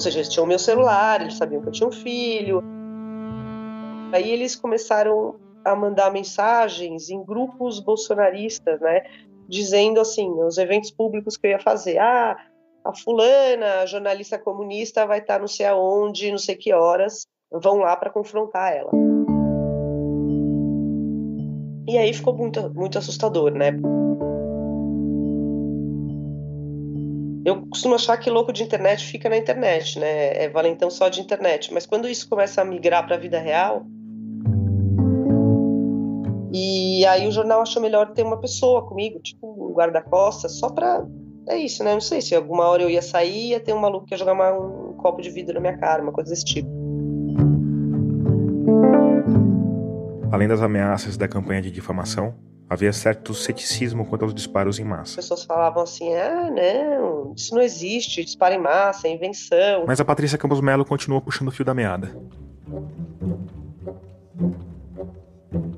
Ou 0.01 0.03
seja, 0.03 0.17
eles 0.17 0.31
tinham 0.31 0.47
meu 0.47 0.59
celular, 0.59 1.21
eles 1.21 1.35
sabiam 1.35 1.61
que 1.61 1.69
eu 1.69 1.73
tinha 1.73 1.87
um 1.87 1.93
filho. 1.93 2.63
Aí 4.15 4.31
eles 4.31 4.57
começaram 4.57 5.37
a 5.63 5.77
mandar 5.77 6.11
mensagens 6.11 7.11
em 7.11 7.23
grupos 7.23 7.81
bolsonaristas, 7.81 8.81
né? 8.81 9.03
dizendo 9.47 10.01
assim, 10.01 10.31
os 10.43 10.57
eventos 10.57 10.91
públicos 10.91 11.37
que 11.37 11.49
eu 11.49 11.51
ia 11.51 11.59
fazer. 11.59 11.99
Ah, 11.99 12.35
a 12.83 12.95
fulana, 12.97 13.81
a 13.83 13.87
jornalista 13.87 14.39
comunista, 14.39 15.07
vai 15.07 15.19
estar 15.19 15.39
não 15.39 15.47
sei 15.47 15.67
aonde, 15.67 16.31
não 16.31 16.39
sei 16.39 16.57
que 16.57 16.73
horas, 16.73 17.27
vão 17.53 17.81
lá 17.81 17.95
para 17.95 18.09
confrontar 18.09 18.75
ela. 18.75 18.91
E 21.87 21.99
aí 21.99 22.15
ficou 22.15 22.35
muito, 22.35 22.73
muito 22.73 22.97
assustador, 22.97 23.51
né? 23.51 23.73
Eu 27.51 27.67
costumo 27.67 27.97
achar 27.97 28.17
que 28.17 28.31
louco 28.31 28.53
de 28.53 28.63
internet 28.63 29.05
fica 29.05 29.29
na 29.29 29.37
internet, 29.37 29.99
né? 29.99 30.45
É 30.45 30.49
valentão 30.49 30.89
só 30.89 31.09
de 31.09 31.21
internet. 31.21 31.75
Mas 31.75 31.85
quando 31.85 32.09
isso 32.09 32.29
começa 32.29 32.63
a 32.63 32.65
migrar 32.65 33.05
para 33.05 33.17
a 33.17 33.19
vida 33.19 33.41
real, 33.41 33.85
e 36.53 37.05
aí 37.07 37.27
o 37.27 37.33
jornal 37.33 37.61
achou 37.61 37.83
melhor 37.83 38.13
ter 38.13 38.23
uma 38.23 38.41
pessoa 38.41 38.87
comigo, 38.87 39.19
tipo 39.19 39.69
um 39.69 39.75
guarda-costas, 39.75 40.61
só 40.61 40.71
para 40.71 41.05
é 41.49 41.57
isso, 41.57 41.83
né? 41.83 41.93
Não 41.93 42.01
sei 42.01 42.23
se 42.23 42.37
alguma 42.37 42.69
hora 42.69 42.85
eu 42.85 42.91
ia 42.91 43.03
sair 43.03 43.49
ia 43.49 43.59
ter 43.59 43.73
um 43.73 43.81
maluco 43.81 44.07
que 44.07 44.15
ia 44.15 44.19
jogar 44.19 44.35
uma, 44.35 44.53
um 44.53 44.93
copo 44.93 45.21
de 45.21 45.31
vidro 45.31 45.55
na 45.55 45.61
minha 45.61 45.77
cara, 45.77 46.01
uma 46.01 46.13
coisa 46.13 46.31
desse 46.31 46.45
tipo. 46.45 46.71
Além 50.31 50.47
das 50.47 50.63
ameaças 50.63 51.17
da 51.17 51.27
campanha 51.27 51.61
de 51.61 51.73
difamação, 51.73 52.33
havia 52.71 52.93
certo 52.93 53.35
ceticismo 53.35 54.07
quanto 54.07 54.25
aos 54.25 54.33
disparos 54.33 54.79
em 54.79 54.85
massa. 54.85 55.11
As 55.11 55.17
pessoas 55.17 55.43
falavam 55.43 55.83
assim: 55.83 56.15
ah, 56.15 56.49
não, 56.49 57.35
isso 57.37 57.53
não 57.53 57.61
existe, 57.61 58.25
disparo 58.25 58.55
em 58.55 58.59
massa, 58.59 59.09
é 59.09 59.11
invenção. 59.11 59.85
Mas 59.85 60.01
a 60.01 60.05
Patrícia 60.05 60.39
Campos 60.39 60.61
Melo 60.61 60.85
continuou 60.85 61.21
puxando 61.21 61.49
o 61.49 61.51
fio 61.51 61.65
da 61.65 61.75
meada. 61.75 62.17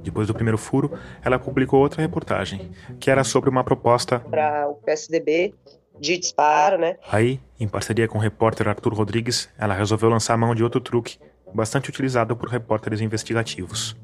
Depois 0.02 0.26
do 0.26 0.34
primeiro 0.34 0.58
furo, 0.58 0.92
ela 1.24 1.38
publicou 1.38 1.80
outra 1.80 2.02
reportagem, 2.02 2.70
que 3.00 3.10
era 3.10 3.24
sobre 3.24 3.48
uma 3.48 3.64
proposta 3.64 4.20
para 4.20 4.68
o 4.68 4.74
PSDB 4.74 5.54
de 5.98 6.18
disparo, 6.18 6.76
né? 6.76 6.96
Aí, 7.10 7.40
em 7.58 7.66
parceria 7.66 8.06
com 8.06 8.18
o 8.18 8.20
repórter 8.20 8.68
Arthur 8.68 8.92
Rodrigues, 8.92 9.48
ela 9.56 9.72
resolveu 9.72 10.10
lançar 10.10 10.34
a 10.34 10.36
mão 10.36 10.54
de 10.54 10.62
outro 10.62 10.80
truque, 10.80 11.18
bastante 11.54 11.88
utilizado 11.88 12.36
por 12.36 12.50
repórteres 12.50 13.00
investigativos. 13.00 13.96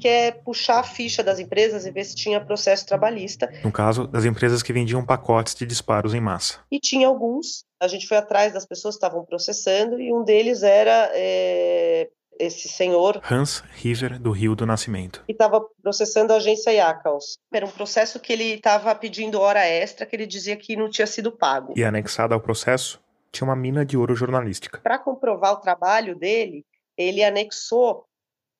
Que 0.00 0.08
é 0.08 0.30
puxar 0.30 0.78
a 0.78 0.82
ficha 0.84 1.22
das 1.22 1.40
empresas 1.40 1.84
e 1.84 1.90
ver 1.90 2.04
se 2.04 2.14
tinha 2.14 2.40
processo 2.40 2.86
trabalhista. 2.86 3.50
No 3.64 3.72
caso, 3.72 4.06
das 4.06 4.24
empresas 4.24 4.62
que 4.62 4.72
vendiam 4.72 5.04
pacotes 5.04 5.54
de 5.54 5.66
disparos 5.66 6.14
em 6.14 6.20
massa. 6.20 6.60
E 6.70 6.78
tinha 6.78 7.08
alguns. 7.08 7.64
A 7.80 7.88
gente 7.88 8.06
foi 8.06 8.16
atrás 8.16 8.52
das 8.52 8.64
pessoas 8.64 8.94
que 8.94 9.04
estavam 9.04 9.24
processando 9.24 10.00
e 10.00 10.12
um 10.12 10.22
deles 10.22 10.62
era 10.62 11.10
é, 11.14 12.08
esse 12.38 12.68
senhor 12.68 13.20
Hans 13.28 13.62
River 13.74 14.18
do 14.18 14.30
Rio 14.30 14.54
do 14.54 14.64
Nascimento. 14.64 15.22
Que 15.26 15.32
estava 15.32 15.60
processando 15.82 16.32
a 16.32 16.36
agência 16.36 16.70
Yakals. 16.70 17.38
Era 17.52 17.66
um 17.66 17.70
processo 17.70 18.20
que 18.20 18.32
ele 18.32 18.54
estava 18.54 18.94
pedindo 18.94 19.40
hora 19.40 19.66
extra, 19.66 20.06
que 20.06 20.14
ele 20.14 20.26
dizia 20.26 20.56
que 20.56 20.76
não 20.76 20.88
tinha 20.88 21.06
sido 21.06 21.32
pago. 21.32 21.74
E 21.76 21.84
anexado 21.84 22.34
ao 22.34 22.40
processo 22.40 23.00
tinha 23.32 23.46
uma 23.46 23.56
mina 23.56 23.84
de 23.84 23.96
ouro 23.96 24.14
jornalística. 24.14 24.78
Para 24.78 24.98
comprovar 24.98 25.52
o 25.52 25.60
trabalho 25.60 26.16
dele, 26.16 26.64
ele 26.96 27.22
anexou 27.22 28.04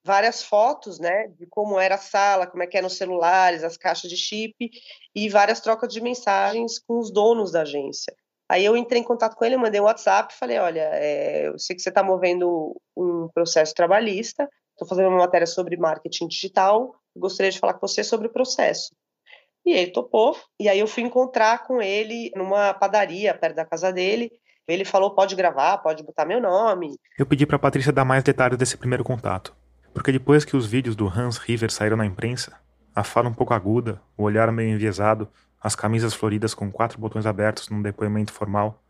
várias 0.04 0.42
fotos, 0.42 0.98
né, 0.98 1.28
de 1.28 1.46
como 1.46 1.78
era 1.78 1.96
a 1.96 1.98
sala, 1.98 2.46
como 2.46 2.62
é 2.62 2.66
que 2.66 2.76
eram 2.76 2.86
os 2.86 2.96
celulares, 2.96 3.62
as 3.62 3.76
caixas 3.76 4.10
de 4.10 4.16
chip 4.16 4.70
e 5.14 5.28
várias 5.28 5.60
trocas 5.60 5.92
de 5.92 6.00
mensagens 6.00 6.78
com 6.78 6.98
os 6.98 7.12
donos 7.12 7.52
da 7.52 7.62
agência. 7.62 8.14
Aí 8.48 8.64
eu 8.64 8.76
entrei 8.76 9.02
em 9.02 9.04
contato 9.04 9.36
com 9.36 9.44
ele, 9.44 9.58
mandei 9.58 9.80
um 9.80 9.84
WhatsApp, 9.84 10.34
falei, 10.34 10.58
olha, 10.58 10.88
é, 10.94 11.48
eu 11.48 11.58
sei 11.58 11.76
que 11.76 11.82
você 11.82 11.90
está 11.90 12.02
movendo 12.02 12.80
um 12.96 13.28
processo 13.34 13.74
trabalhista, 13.74 14.48
estou 14.72 14.88
fazendo 14.88 15.08
uma 15.08 15.18
matéria 15.18 15.46
sobre 15.46 15.76
marketing 15.76 16.28
digital, 16.28 16.94
gostaria 17.14 17.52
de 17.52 17.58
falar 17.58 17.74
com 17.74 17.86
você 17.86 18.02
sobre 18.02 18.28
o 18.28 18.32
processo. 18.32 18.94
E 19.66 19.72
ele 19.72 19.90
topou, 19.90 20.34
e 20.58 20.66
aí 20.66 20.78
eu 20.78 20.86
fui 20.86 21.02
encontrar 21.02 21.66
com 21.66 21.82
ele 21.82 22.30
numa 22.34 22.72
padaria 22.72 23.34
perto 23.34 23.56
da 23.56 23.66
casa 23.66 23.92
dele, 23.92 24.30
ele 24.66 24.84
falou, 24.84 25.14
pode 25.14 25.34
gravar, 25.34 25.78
pode 25.78 26.02
botar 26.02 26.24
meu 26.24 26.40
nome. 26.40 26.96
Eu 27.18 27.26
pedi 27.26 27.46
para 27.46 27.56
a 27.56 27.58
Patrícia 27.58 27.92
dar 27.92 28.04
mais 28.04 28.22
detalhes 28.22 28.58
desse 28.58 28.76
primeiro 28.76 29.02
contato, 29.02 29.54
porque 29.98 30.12
depois 30.12 30.44
que 30.44 30.56
os 30.56 30.64
vídeos 30.64 30.94
do 30.94 31.08
Hans 31.08 31.38
River 31.38 31.72
saíram 31.72 31.96
na 31.96 32.06
imprensa, 32.06 32.56
a 32.94 33.02
fala 33.02 33.28
um 33.28 33.34
pouco 33.34 33.52
aguda, 33.52 34.00
o 34.16 34.22
olhar 34.22 34.52
meio 34.52 34.70
enviesado, 34.70 35.28
as 35.60 35.74
camisas 35.74 36.14
floridas 36.14 36.54
com 36.54 36.70
quatro 36.70 37.00
botões 37.00 37.26
abertos 37.26 37.68
num 37.68 37.82
depoimento 37.82 38.32
formal. 38.32 38.80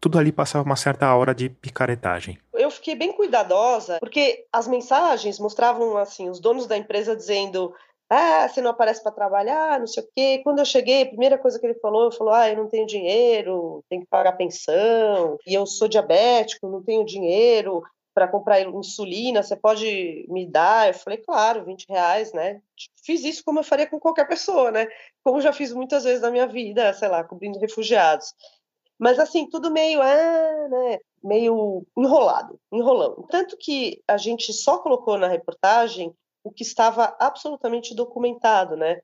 Tudo 0.00 0.18
ali 0.18 0.32
passava 0.32 0.64
uma 0.64 0.74
certa 0.74 1.14
hora 1.14 1.34
de 1.34 1.50
picaretagem. 1.50 2.38
Eu 2.54 2.70
fiquei 2.70 2.96
bem 2.96 3.12
cuidadosa, 3.12 3.98
porque 4.00 4.46
as 4.50 4.66
mensagens 4.66 5.38
mostravam 5.38 5.98
assim 5.98 6.30
os 6.30 6.40
donos 6.40 6.66
da 6.66 6.78
empresa 6.78 7.14
dizendo: 7.14 7.74
"Ah, 8.08 8.48
você 8.48 8.62
não 8.62 8.70
aparece 8.70 9.02
para 9.02 9.12
trabalhar, 9.12 9.78
não 9.78 9.86
sei 9.86 10.02
o 10.02 10.08
quê". 10.16 10.40
Quando 10.42 10.60
eu 10.60 10.64
cheguei, 10.64 11.02
a 11.02 11.08
primeira 11.08 11.36
coisa 11.36 11.60
que 11.60 11.66
ele 11.66 11.78
falou, 11.78 12.04
eu 12.04 12.12
falou: 12.12 12.32
"Ah, 12.32 12.48
eu 12.48 12.56
não 12.56 12.68
tenho 12.68 12.86
dinheiro, 12.86 13.84
tenho 13.90 14.00
que 14.00 14.08
pagar 14.08 14.32
pensão, 14.32 15.36
e 15.46 15.52
eu 15.52 15.66
sou 15.66 15.88
diabético, 15.88 16.70
não 16.70 16.82
tenho 16.82 17.04
dinheiro, 17.04 17.82
para 18.18 18.26
comprar 18.26 18.60
insulina, 18.60 19.44
você 19.44 19.54
pode 19.54 20.26
me 20.28 20.44
dar? 20.44 20.88
Eu 20.88 20.94
falei, 20.94 21.18
claro, 21.18 21.64
20 21.64 21.88
reais, 21.88 22.32
né? 22.32 22.60
Fiz 23.04 23.22
isso 23.22 23.44
como 23.44 23.60
eu 23.60 23.62
faria 23.62 23.86
com 23.86 24.00
qualquer 24.00 24.26
pessoa, 24.26 24.72
né? 24.72 24.88
Como 25.22 25.40
já 25.40 25.52
fiz 25.52 25.72
muitas 25.72 26.02
vezes 26.02 26.20
na 26.20 26.28
minha 26.28 26.48
vida, 26.48 26.92
sei 26.94 27.06
lá, 27.06 27.22
cobrindo 27.22 27.60
refugiados. 27.60 28.34
Mas 28.98 29.20
assim, 29.20 29.48
tudo 29.48 29.70
meio, 29.70 30.02
ah, 30.02 30.68
né? 30.68 30.98
Meio 31.22 31.86
enrolado, 31.96 32.58
enrolando. 32.72 33.24
Tanto 33.30 33.56
que 33.56 34.02
a 34.08 34.16
gente 34.16 34.52
só 34.52 34.78
colocou 34.78 35.16
na 35.16 35.28
reportagem 35.28 36.12
o 36.42 36.50
que 36.50 36.64
estava 36.64 37.16
absolutamente 37.20 37.94
documentado, 37.94 38.76
né? 38.76 39.00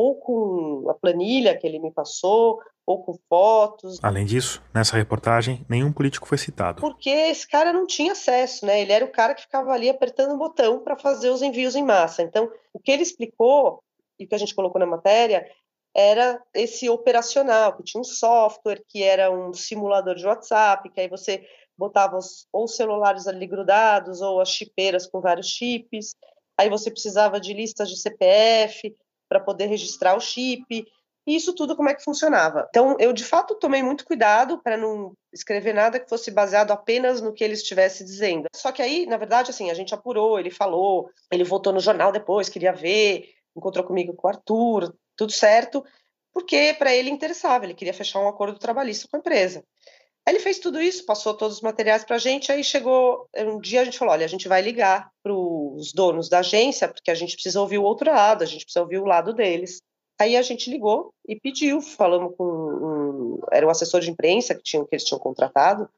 Ou 0.00 0.14
com 0.14 0.88
a 0.88 0.94
planilha 0.94 1.58
que 1.58 1.66
ele 1.66 1.80
me 1.80 1.90
passou, 1.90 2.60
ou 2.86 3.02
com 3.02 3.18
fotos. 3.28 3.98
Além 4.00 4.24
disso, 4.24 4.62
nessa 4.72 4.96
reportagem, 4.96 5.66
nenhum 5.68 5.92
político 5.92 6.28
foi 6.28 6.38
citado. 6.38 6.80
Porque 6.80 7.10
esse 7.10 7.48
cara 7.48 7.72
não 7.72 7.84
tinha 7.84 8.12
acesso, 8.12 8.64
né? 8.64 8.80
Ele 8.80 8.92
era 8.92 9.04
o 9.04 9.10
cara 9.10 9.34
que 9.34 9.42
ficava 9.42 9.72
ali 9.72 9.90
apertando 9.90 10.34
o 10.34 10.38
botão 10.38 10.78
para 10.84 10.96
fazer 10.96 11.30
os 11.30 11.42
envios 11.42 11.74
em 11.74 11.82
massa. 11.82 12.22
Então, 12.22 12.48
o 12.72 12.78
que 12.78 12.92
ele 12.92 13.02
explicou 13.02 13.82
e 14.20 14.24
o 14.24 14.28
que 14.28 14.34
a 14.36 14.38
gente 14.38 14.54
colocou 14.54 14.78
na 14.78 14.86
matéria 14.86 15.44
era 15.92 16.40
esse 16.54 16.88
operacional, 16.88 17.76
que 17.76 17.82
tinha 17.82 18.00
um 18.00 18.04
software 18.04 18.84
que 18.88 19.02
era 19.02 19.32
um 19.32 19.52
simulador 19.52 20.14
de 20.14 20.26
WhatsApp, 20.26 20.88
que 20.90 21.00
aí 21.00 21.08
você 21.08 21.44
botava 21.76 22.16
os, 22.16 22.46
ou 22.52 22.64
os 22.66 22.76
celulares 22.76 23.26
ali 23.26 23.48
grudados 23.48 24.20
ou 24.20 24.40
as 24.40 24.48
chipeiras 24.48 25.08
com 25.08 25.20
vários 25.20 25.48
chips. 25.48 26.14
Aí 26.56 26.70
você 26.70 26.88
precisava 26.88 27.40
de 27.40 27.52
listas 27.52 27.90
de 27.90 27.98
CPF 28.00 28.96
para 29.28 29.40
poder 29.40 29.66
registrar 29.66 30.16
o 30.16 30.20
chip 30.20 30.86
e 31.28 31.36
isso 31.36 31.54
tudo 31.54 31.76
como 31.76 31.90
é 31.90 31.94
que 31.94 32.02
funcionava. 32.02 32.66
Então, 32.70 32.96
eu 32.98 33.12
de 33.12 33.22
fato 33.22 33.54
tomei 33.54 33.82
muito 33.82 34.06
cuidado 34.06 34.62
para 34.62 34.78
não 34.78 35.12
escrever 35.30 35.74
nada 35.74 36.00
que 36.00 36.08
fosse 36.08 36.30
baseado 36.30 36.70
apenas 36.70 37.20
no 37.20 37.34
que 37.34 37.44
ele 37.44 37.52
estivesse 37.52 38.02
dizendo. 38.02 38.46
Só 38.56 38.72
que 38.72 38.80
aí, 38.80 39.04
na 39.04 39.18
verdade, 39.18 39.50
assim, 39.50 39.70
a 39.70 39.74
gente 39.74 39.94
apurou, 39.94 40.40
ele 40.40 40.50
falou, 40.50 41.10
ele 41.30 41.44
voltou 41.44 41.70
no 41.70 41.80
jornal 41.80 42.10
depois, 42.10 42.48
queria 42.48 42.72
ver, 42.72 43.28
encontrou 43.54 43.84
comigo 43.84 44.14
com 44.14 44.26
o 44.26 44.30
Arthur, 44.30 44.94
tudo 45.14 45.30
certo, 45.30 45.84
porque 46.32 46.74
para 46.78 46.94
ele 46.94 47.10
interessava, 47.10 47.66
ele 47.66 47.74
queria 47.74 47.92
fechar 47.92 48.20
um 48.20 48.28
acordo 48.28 48.58
trabalhista 48.58 49.06
com 49.10 49.18
a 49.18 49.20
empresa. 49.20 49.62
Aí 50.28 50.34
ele 50.34 50.40
fez 50.40 50.58
tudo 50.58 50.78
isso, 50.78 51.06
passou 51.06 51.32
todos 51.32 51.56
os 51.56 51.62
materiais 51.62 52.04
para 52.04 52.16
a 52.16 52.18
gente, 52.18 52.52
aí 52.52 52.62
chegou 52.62 53.26
um 53.34 53.58
dia 53.58 53.80
a 53.80 53.84
gente 53.84 53.96
falou, 53.96 54.12
olha, 54.12 54.26
a 54.26 54.28
gente 54.28 54.46
vai 54.46 54.60
ligar 54.60 55.10
para 55.22 55.32
os 55.32 55.90
donos 55.90 56.28
da 56.28 56.40
agência, 56.40 56.86
porque 56.86 57.10
a 57.10 57.14
gente 57.14 57.32
precisa 57.32 57.58
ouvir 57.58 57.78
o 57.78 57.82
outro 57.82 58.10
lado, 58.10 58.42
a 58.42 58.46
gente 58.46 58.62
precisa 58.62 58.82
ouvir 58.82 58.98
o 58.98 59.06
lado 59.06 59.32
deles. 59.32 59.80
Aí 60.20 60.36
a 60.36 60.42
gente 60.42 60.70
ligou 60.70 61.14
e 61.26 61.34
pediu, 61.34 61.80
falamos 61.80 62.36
com 62.36 62.44
um, 62.44 63.40
era 63.50 63.66
o 63.66 63.70
assessor 63.70 64.02
de 64.02 64.10
imprensa 64.10 64.54
que, 64.54 64.62
tinha, 64.62 64.84
que 64.84 64.94
eles 64.94 65.04
tinham 65.04 65.18
contratado, 65.18 65.88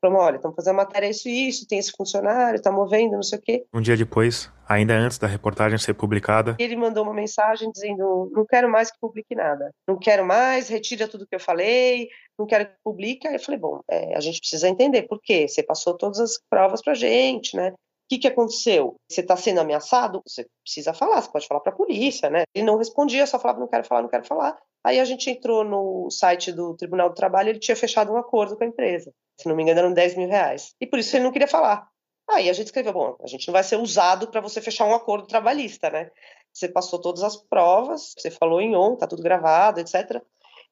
falamos, 0.00 0.22
olha, 0.22 0.36
estamos 0.36 0.56
fazendo 0.56 0.76
matéria 0.76 1.08
isso 1.08 1.28
e 1.28 1.48
isso, 1.48 1.66
tem 1.66 1.78
esse 1.78 1.92
funcionário, 1.92 2.56
está 2.56 2.70
movendo, 2.70 3.12
não 3.12 3.22
sei 3.22 3.38
o 3.38 3.42
quê. 3.42 3.66
Um 3.72 3.80
dia 3.80 3.96
depois, 3.96 4.50
ainda 4.68 4.94
antes 4.94 5.18
da 5.18 5.26
reportagem 5.26 5.78
ser 5.78 5.94
publicada, 5.94 6.56
ele 6.58 6.76
mandou 6.76 7.04
uma 7.04 7.14
mensagem 7.14 7.70
dizendo, 7.70 8.30
não 8.32 8.46
quero 8.46 8.70
mais 8.70 8.90
que 8.90 8.98
publique 9.00 9.34
nada, 9.34 9.72
não 9.86 9.98
quero 9.98 10.24
mais, 10.24 10.68
retira 10.68 11.08
tudo 11.08 11.26
que 11.26 11.34
eu 11.34 11.40
falei, 11.40 12.08
não 12.38 12.46
quero 12.46 12.66
que 12.66 12.74
publique. 12.84 13.26
Aí 13.26 13.34
eu 13.34 13.40
falei, 13.40 13.58
bom, 13.58 13.80
é, 13.90 14.16
a 14.16 14.20
gente 14.20 14.40
precisa 14.40 14.68
entender 14.68 15.02
por 15.02 15.20
quê, 15.20 15.48
você 15.48 15.62
passou 15.62 15.96
todas 15.96 16.20
as 16.20 16.38
provas 16.48 16.82
para 16.82 16.94
gente, 16.94 17.56
né? 17.56 17.72
O 18.08 18.14
que, 18.16 18.20
que 18.20 18.28
aconteceu? 18.28 18.96
Você 19.06 19.20
está 19.20 19.36
sendo 19.36 19.60
ameaçado? 19.60 20.22
Você 20.26 20.46
precisa 20.64 20.94
falar, 20.94 21.20
você 21.20 21.30
pode 21.30 21.46
falar 21.46 21.60
para 21.60 21.74
a 21.74 21.76
polícia, 21.76 22.30
né? 22.30 22.44
Ele 22.54 22.64
não 22.64 22.78
respondia, 22.78 23.26
só 23.26 23.38
falava, 23.38 23.60
não 23.60 23.68
quero 23.68 23.84
falar, 23.84 24.00
não 24.00 24.08
quero 24.08 24.24
falar. 24.24 24.58
Aí 24.82 24.98
a 24.98 25.04
gente 25.04 25.28
entrou 25.28 25.62
no 25.62 26.10
site 26.10 26.50
do 26.50 26.74
Tribunal 26.74 27.10
do 27.10 27.14
Trabalho, 27.14 27.50
ele 27.50 27.58
tinha 27.58 27.76
fechado 27.76 28.10
um 28.10 28.16
acordo 28.16 28.56
com 28.56 28.64
a 28.64 28.66
empresa. 28.66 29.12
Se 29.38 29.46
não 29.46 29.54
me 29.54 29.62
engano, 29.62 29.80
eram 29.80 29.92
10 29.92 30.16
mil 30.16 30.26
reais. 30.26 30.74
E 30.80 30.86
por 30.86 30.98
isso 30.98 31.14
ele 31.14 31.24
não 31.24 31.32
queria 31.32 31.46
falar. 31.46 31.86
Aí 32.30 32.48
a 32.48 32.52
gente 32.54 32.68
escreveu, 32.68 32.94
bom, 32.94 33.14
a 33.22 33.26
gente 33.26 33.46
não 33.46 33.52
vai 33.52 33.62
ser 33.62 33.76
usado 33.76 34.28
para 34.28 34.40
você 34.40 34.62
fechar 34.62 34.86
um 34.86 34.94
acordo 34.94 35.26
trabalhista, 35.26 35.90
né? 35.90 36.10
Você 36.50 36.66
passou 36.66 36.98
todas 36.98 37.22
as 37.22 37.36
provas, 37.36 38.14
você 38.16 38.30
falou 38.30 38.58
em 38.58 38.74
on, 38.74 38.96
tá 38.96 39.06
tudo 39.06 39.22
gravado, 39.22 39.80
etc. 39.80 40.22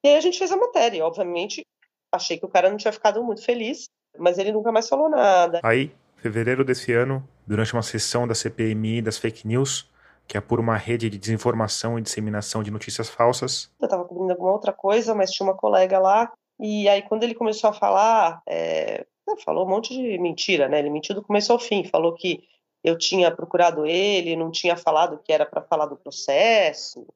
E 0.03 0.09
aí 0.09 0.17
a 0.17 0.21
gente 0.21 0.39
fez 0.39 0.51
a 0.51 0.57
matéria. 0.57 0.97
E, 0.97 1.03
obviamente, 1.03 1.67
achei 2.11 2.39
que 2.39 2.47
o 2.47 2.49
cara 2.49 2.71
não 2.71 2.79
tinha 2.79 2.93
ficado 2.93 3.23
muito 3.23 3.45
feliz, 3.45 3.91
mas 4.19 4.39
ele 4.39 4.53
nunca 4.53 4.73
mais 4.73 4.89
falou 4.89 5.11
nada. 5.11 5.61
Aí 5.63 5.93
fevereiro 6.27 6.65
desse 6.65 6.93
ano, 6.93 7.27
durante 7.47 7.73
uma 7.73 7.83
sessão 7.83 8.27
da 8.27 8.35
CPMI 8.35 9.01
das 9.01 9.17
fake 9.17 9.47
news, 9.47 9.89
que 10.27 10.37
é 10.37 10.41
por 10.41 10.59
uma 10.59 10.77
rede 10.77 11.09
de 11.09 11.19
desinformação 11.19 11.99
e 11.99 12.03
disseminação 12.03 12.63
de 12.63 12.71
notícias 12.71 13.09
falsas. 13.09 13.71
Eu 13.81 13.87
estava 13.87 14.05
cobrindo 14.05 14.33
alguma 14.33 14.53
outra 14.53 14.73
coisa, 14.73 15.15
mas 15.15 15.31
tinha 15.31 15.47
uma 15.47 15.57
colega 15.57 16.01
lá, 16.01 16.33
e 16.59 16.89
aí 16.89 17.03
quando 17.03 17.23
ele 17.23 17.35
começou 17.35 17.71
a 17.71 17.73
falar, 17.73 18.43
é, 18.49 19.07
falou 19.45 19.65
um 19.65 19.71
monte 19.71 19.95
de 19.95 20.19
mentira, 20.19 20.69
né? 20.69 20.81
Ele 20.81 20.91
mentiu 20.91 21.15
do 21.15 21.23
começo 21.23 21.53
ao 21.53 21.61
fim, 21.61 21.85
falou 21.85 22.13
que 22.15 22.43
eu 22.83 22.99
tinha 22.99 23.31
procurado 23.31 23.87
ele, 23.87 24.37
não 24.37 24.51
tinha 24.51 24.77
falado 24.77 25.21
que 25.23 25.33
era 25.33 25.47
para 25.47 25.63
falar 25.63 25.87
do 25.87 25.97
processo. 25.97 27.07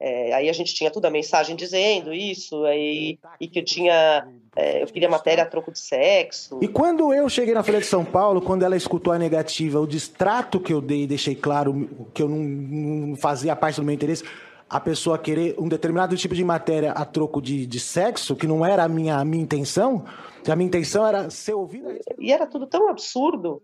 É, 0.00 0.32
aí 0.32 0.48
a 0.48 0.52
gente 0.52 0.72
tinha 0.74 0.90
tudo 0.90 1.06
a 1.06 1.10
mensagem 1.10 1.56
dizendo 1.56 2.12
isso, 2.14 2.64
aí, 2.64 3.18
e 3.40 3.48
que 3.48 3.58
eu 3.58 3.64
tinha. 3.64 4.28
É, 4.54 4.82
eu 4.82 4.86
queria 4.86 5.08
matéria 5.08 5.42
a 5.42 5.46
troco 5.46 5.72
de 5.72 5.78
sexo. 5.78 6.58
E 6.62 6.68
quando 6.68 7.12
eu 7.12 7.28
cheguei 7.28 7.52
na 7.52 7.64
Folha 7.64 7.80
de 7.80 7.86
São 7.86 8.04
Paulo, 8.04 8.40
quando 8.40 8.62
ela 8.62 8.76
escutou 8.76 9.12
a 9.12 9.18
negativa, 9.18 9.80
o 9.80 9.86
distrato 9.86 10.60
que 10.60 10.72
eu 10.72 10.80
dei, 10.80 11.06
deixei 11.06 11.34
claro 11.34 12.08
que 12.14 12.22
eu 12.22 12.28
não, 12.28 12.38
não 12.38 13.16
fazia 13.16 13.56
parte 13.56 13.80
do 13.80 13.84
meu 13.84 13.94
interesse, 13.94 14.24
a 14.70 14.78
pessoa 14.78 15.18
querer 15.18 15.56
um 15.58 15.68
determinado 15.68 16.16
tipo 16.16 16.34
de 16.34 16.44
matéria 16.44 16.92
a 16.92 17.04
troco 17.04 17.40
de, 17.40 17.66
de 17.66 17.80
sexo, 17.80 18.36
que 18.36 18.46
não 18.46 18.64
era 18.64 18.84
a 18.84 18.88
minha, 18.88 19.16
a 19.16 19.24
minha 19.24 19.42
intenção, 19.42 20.04
a 20.46 20.56
minha 20.56 20.66
intenção 20.66 21.06
era 21.06 21.28
ser 21.30 21.54
ouvida. 21.54 21.98
E 22.18 22.32
era 22.32 22.46
tudo 22.46 22.66
tão 22.66 22.88
absurdo 22.88 23.62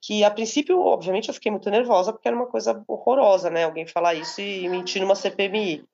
que 0.00 0.22
a 0.22 0.30
princípio, 0.30 0.80
obviamente, 0.80 1.28
eu 1.28 1.34
fiquei 1.34 1.50
muito 1.50 1.70
nervosa 1.70 2.12
porque 2.12 2.28
era 2.28 2.36
uma 2.36 2.46
coisa 2.46 2.82
horrorosa, 2.86 3.50
né? 3.50 3.64
Alguém 3.64 3.86
falar 3.86 4.14
isso 4.14 4.40
e 4.40 4.68
mentir 4.68 5.02
numa 5.02 5.14
CPMI. 5.14 5.84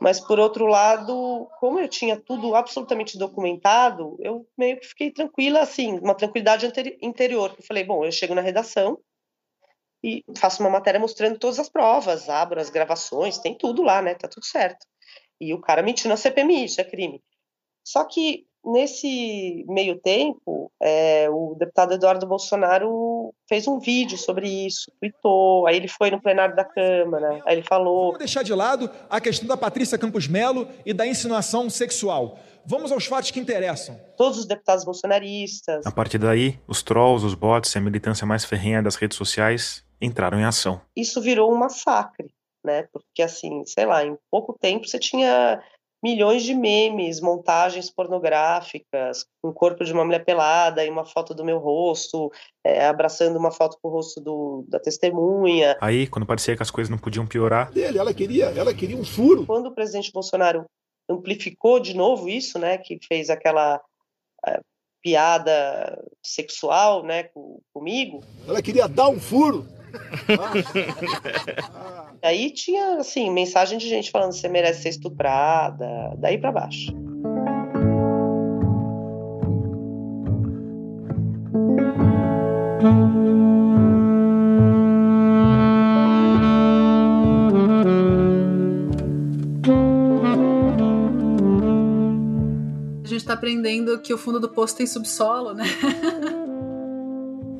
Mas 0.00 0.20
por 0.20 0.38
outro 0.38 0.66
lado, 0.66 1.48
como 1.58 1.80
eu 1.80 1.88
tinha 1.88 2.16
tudo 2.16 2.54
absolutamente 2.54 3.18
documentado, 3.18 4.16
eu 4.20 4.46
meio 4.56 4.78
que 4.78 4.86
fiquei 4.86 5.10
tranquila, 5.10 5.60
assim, 5.60 5.98
uma 5.98 6.14
tranquilidade 6.14 6.70
interior. 7.02 7.54
Eu 7.56 7.64
falei, 7.64 7.84
bom, 7.84 8.04
eu 8.04 8.12
chego 8.12 8.34
na 8.34 8.40
redação 8.40 8.98
e 10.02 10.24
faço 10.36 10.62
uma 10.62 10.70
matéria 10.70 11.00
mostrando 11.00 11.38
todas 11.38 11.58
as 11.58 11.68
provas, 11.68 12.28
abro 12.28 12.60
as 12.60 12.70
gravações, 12.70 13.38
tem 13.38 13.56
tudo 13.56 13.82
lá, 13.82 14.00
né? 14.00 14.14
Tá 14.14 14.28
tudo 14.28 14.44
certo. 14.44 14.86
E 15.40 15.52
o 15.52 15.60
cara 15.60 15.82
mentiu 15.82 16.08
na 16.08 16.16
CPMI, 16.16 16.64
isso 16.64 16.80
é 16.80 16.84
crime. 16.84 17.22
Só 17.84 18.04
que 18.04 18.46
nesse 18.68 19.64
meio 19.68 19.98
tempo, 19.98 20.70
é, 20.80 21.28
o 21.30 21.56
deputado 21.58 21.94
Eduardo 21.94 22.26
Bolsonaro 22.26 23.34
fez 23.48 23.66
um 23.66 23.78
vídeo 23.78 24.18
sobre 24.18 24.48
isso, 24.48 24.92
tweetou, 25.00 25.66
aí 25.66 25.76
ele 25.76 25.88
foi 25.88 26.10
no 26.10 26.20
plenário 26.20 26.54
da 26.54 26.64
Câmara, 26.64 27.42
aí 27.46 27.56
ele 27.56 27.62
falou... 27.62 28.06
Vamos 28.06 28.18
deixar 28.18 28.42
de 28.42 28.54
lado 28.54 28.90
a 29.08 29.20
questão 29.20 29.48
da 29.48 29.56
Patrícia 29.56 29.98
Campos 29.98 30.28
Melo 30.28 30.68
e 30.84 30.92
da 30.92 31.06
insinuação 31.06 31.70
sexual. 31.70 32.38
Vamos 32.66 32.92
aos 32.92 33.06
fatos 33.06 33.30
que 33.30 33.40
interessam. 33.40 33.98
Todos 34.16 34.38
os 34.38 34.46
deputados 34.46 34.84
bolsonaristas... 34.84 35.86
A 35.86 35.90
partir 35.90 36.18
daí, 36.18 36.58
os 36.68 36.82
trolls, 36.82 37.24
os 37.24 37.34
bots 37.34 37.74
e 37.74 37.78
a 37.78 37.80
militância 37.80 38.26
mais 38.26 38.44
ferrenha 38.44 38.82
das 38.82 38.96
redes 38.96 39.16
sociais 39.16 39.82
entraram 40.00 40.38
em 40.38 40.44
ação. 40.44 40.80
Isso 40.94 41.20
virou 41.20 41.50
um 41.50 41.56
massacre, 41.56 42.28
né? 42.62 42.86
Porque, 42.92 43.22
assim, 43.22 43.64
sei 43.64 43.86
lá, 43.86 44.04
em 44.04 44.16
pouco 44.30 44.56
tempo 44.60 44.86
você 44.86 44.98
tinha 44.98 45.62
milhões 46.02 46.42
de 46.44 46.54
memes, 46.54 47.20
montagens 47.20 47.90
pornográficas, 47.90 49.26
um 49.42 49.52
corpo 49.52 49.84
de 49.84 49.92
uma 49.92 50.04
mulher 50.04 50.24
pelada 50.24 50.84
e 50.84 50.90
uma 50.90 51.04
foto 51.04 51.34
do 51.34 51.44
meu 51.44 51.58
rosto, 51.58 52.30
é, 52.64 52.86
abraçando 52.86 53.36
uma 53.36 53.50
foto 53.50 53.76
com 53.82 53.88
o 53.88 53.92
rosto 53.92 54.20
do, 54.20 54.64
da 54.68 54.78
testemunha. 54.78 55.76
Aí, 55.80 56.06
quando 56.06 56.26
parecia 56.26 56.56
que 56.56 56.62
as 56.62 56.70
coisas 56.70 56.90
não 56.90 56.98
podiam 56.98 57.26
piorar... 57.26 57.72
Dele, 57.72 57.98
ela 57.98 58.14
queria, 58.14 58.46
ela 58.46 58.72
queria 58.72 58.96
um 58.96 59.04
furo. 59.04 59.44
Quando 59.44 59.66
o 59.66 59.74
presidente 59.74 60.12
Bolsonaro 60.12 60.64
amplificou 61.10 61.80
de 61.80 61.94
novo 61.94 62.28
isso, 62.28 62.58
né, 62.58 62.78
que 62.78 62.98
fez 63.06 63.30
aquela 63.30 63.80
é, 64.46 64.60
piada 65.02 66.00
sexual, 66.22 67.02
né, 67.02 67.24
com, 67.24 67.60
comigo... 67.72 68.20
Ela 68.46 68.62
queria 68.62 68.86
dar 68.86 69.08
um 69.08 69.18
furo. 69.18 69.66
Aí 72.22 72.50
tinha, 72.50 72.98
assim, 72.98 73.30
mensagem 73.30 73.78
de 73.78 73.88
gente 73.88 74.10
falando 74.10 74.30
que 74.30 74.38
você 74.38 74.48
merece 74.48 74.82
ser 74.82 74.88
estuprada, 74.90 76.14
daí 76.18 76.38
para 76.38 76.52
baixo. 76.52 76.92
A 93.04 93.06
gente 93.06 93.24
tá 93.24 93.34
aprendendo 93.34 94.00
que 94.00 94.12
o 94.12 94.18
fundo 94.18 94.40
do 94.40 94.48
poço 94.48 94.76
tem 94.76 94.86
subsolo, 94.86 95.54
né? 95.54 95.64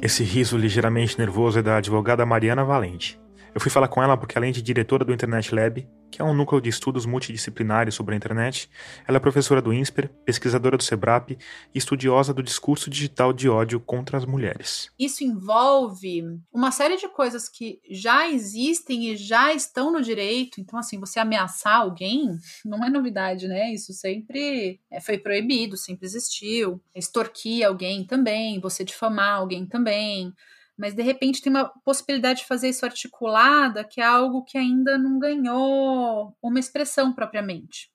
Esse 0.00 0.22
riso 0.22 0.56
ligeiramente 0.56 1.18
nervoso 1.18 1.58
é 1.58 1.62
da 1.62 1.76
advogada 1.76 2.24
Mariana 2.24 2.64
Valente. 2.64 3.20
Eu 3.59 3.61
fui 3.61 3.73
falar 3.73 3.88
com 3.88 4.01
ela 4.01 4.16
porque, 4.16 4.38
além 4.38 4.53
de 4.53 4.62
diretora 4.62 5.05
do 5.05 5.12
Internet 5.12 5.53
Lab, 5.53 5.85
que 6.12 6.23
é 6.23 6.25
um 6.25 6.33
núcleo 6.33 6.61
de 6.61 6.68
estudos 6.68 7.05
multidisciplinares 7.05 7.92
sobre 7.92 8.14
a 8.14 8.16
internet, 8.16 8.71
ela 9.05 9.16
é 9.16 9.21
professora 9.21 9.61
do 9.61 9.73
INSPER, 9.73 10.09
pesquisadora 10.25 10.77
do 10.77 10.83
SEBRAP 10.85 11.33
e 11.33 11.38
estudiosa 11.75 12.33
do 12.33 12.40
discurso 12.40 12.88
digital 12.88 13.33
de 13.33 13.49
ódio 13.49 13.81
contra 13.81 14.16
as 14.16 14.25
mulheres. 14.25 14.92
Isso 14.97 15.25
envolve 15.25 16.23
uma 16.53 16.71
série 16.71 16.99
de 16.99 17.09
coisas 17.09 17.49
que 17.49 17.81
já 17.90 18.29
existem 18.31 19.09
e 19.11 19.16
já 19.16 19.53
estão 19.53 19.90
no 19.90 20.03
direito. 20.03 20.61
Então, 20.61 20.79
assim, 20.79 21.01
você 21.01 21.18
ameaçar 21.18 21.81
alguém 21.81 22.38
não 22.64 22.85
é 22.85 22.88
novidade, 22.88 23.49
né? 23.49 23.75
Isso 23.75 23.92
sempre 23.92 24.79
é, 24.88 25.01
foi 25.01 25.18
proibido, 25.18 25.77
sempre 25.77 26.07
existiu. 26.07 26.81
Extorquir 26.94 27.66
alguém 27.66 28.07
também, 28.07 28.61
você 28.61 28.85
difamar 28.85 29.38
alguém 29.38 29.66
também 29.66 30.33
mas 30.78 30.94
de 30.94 31.02
repente 31.02 31.42
tem 31.42 31.50
uma 31.50 31.68
possibilidade 31.84 32.40
de 32.40 32.46
fazer 32.46 32.68
isso 32.68 32.86
articulada, 32.86 33.82
que 33.82 34.00
é 34.00 34.04
algo 34.04 34.44
que 34.44 34.56
ainda 34.56 34.96
não 34.96 35.18
ganhou 35.18 36.32
uma 36.40 36.60
expressão 36.60 37.12
propriamente. 37.12 37.90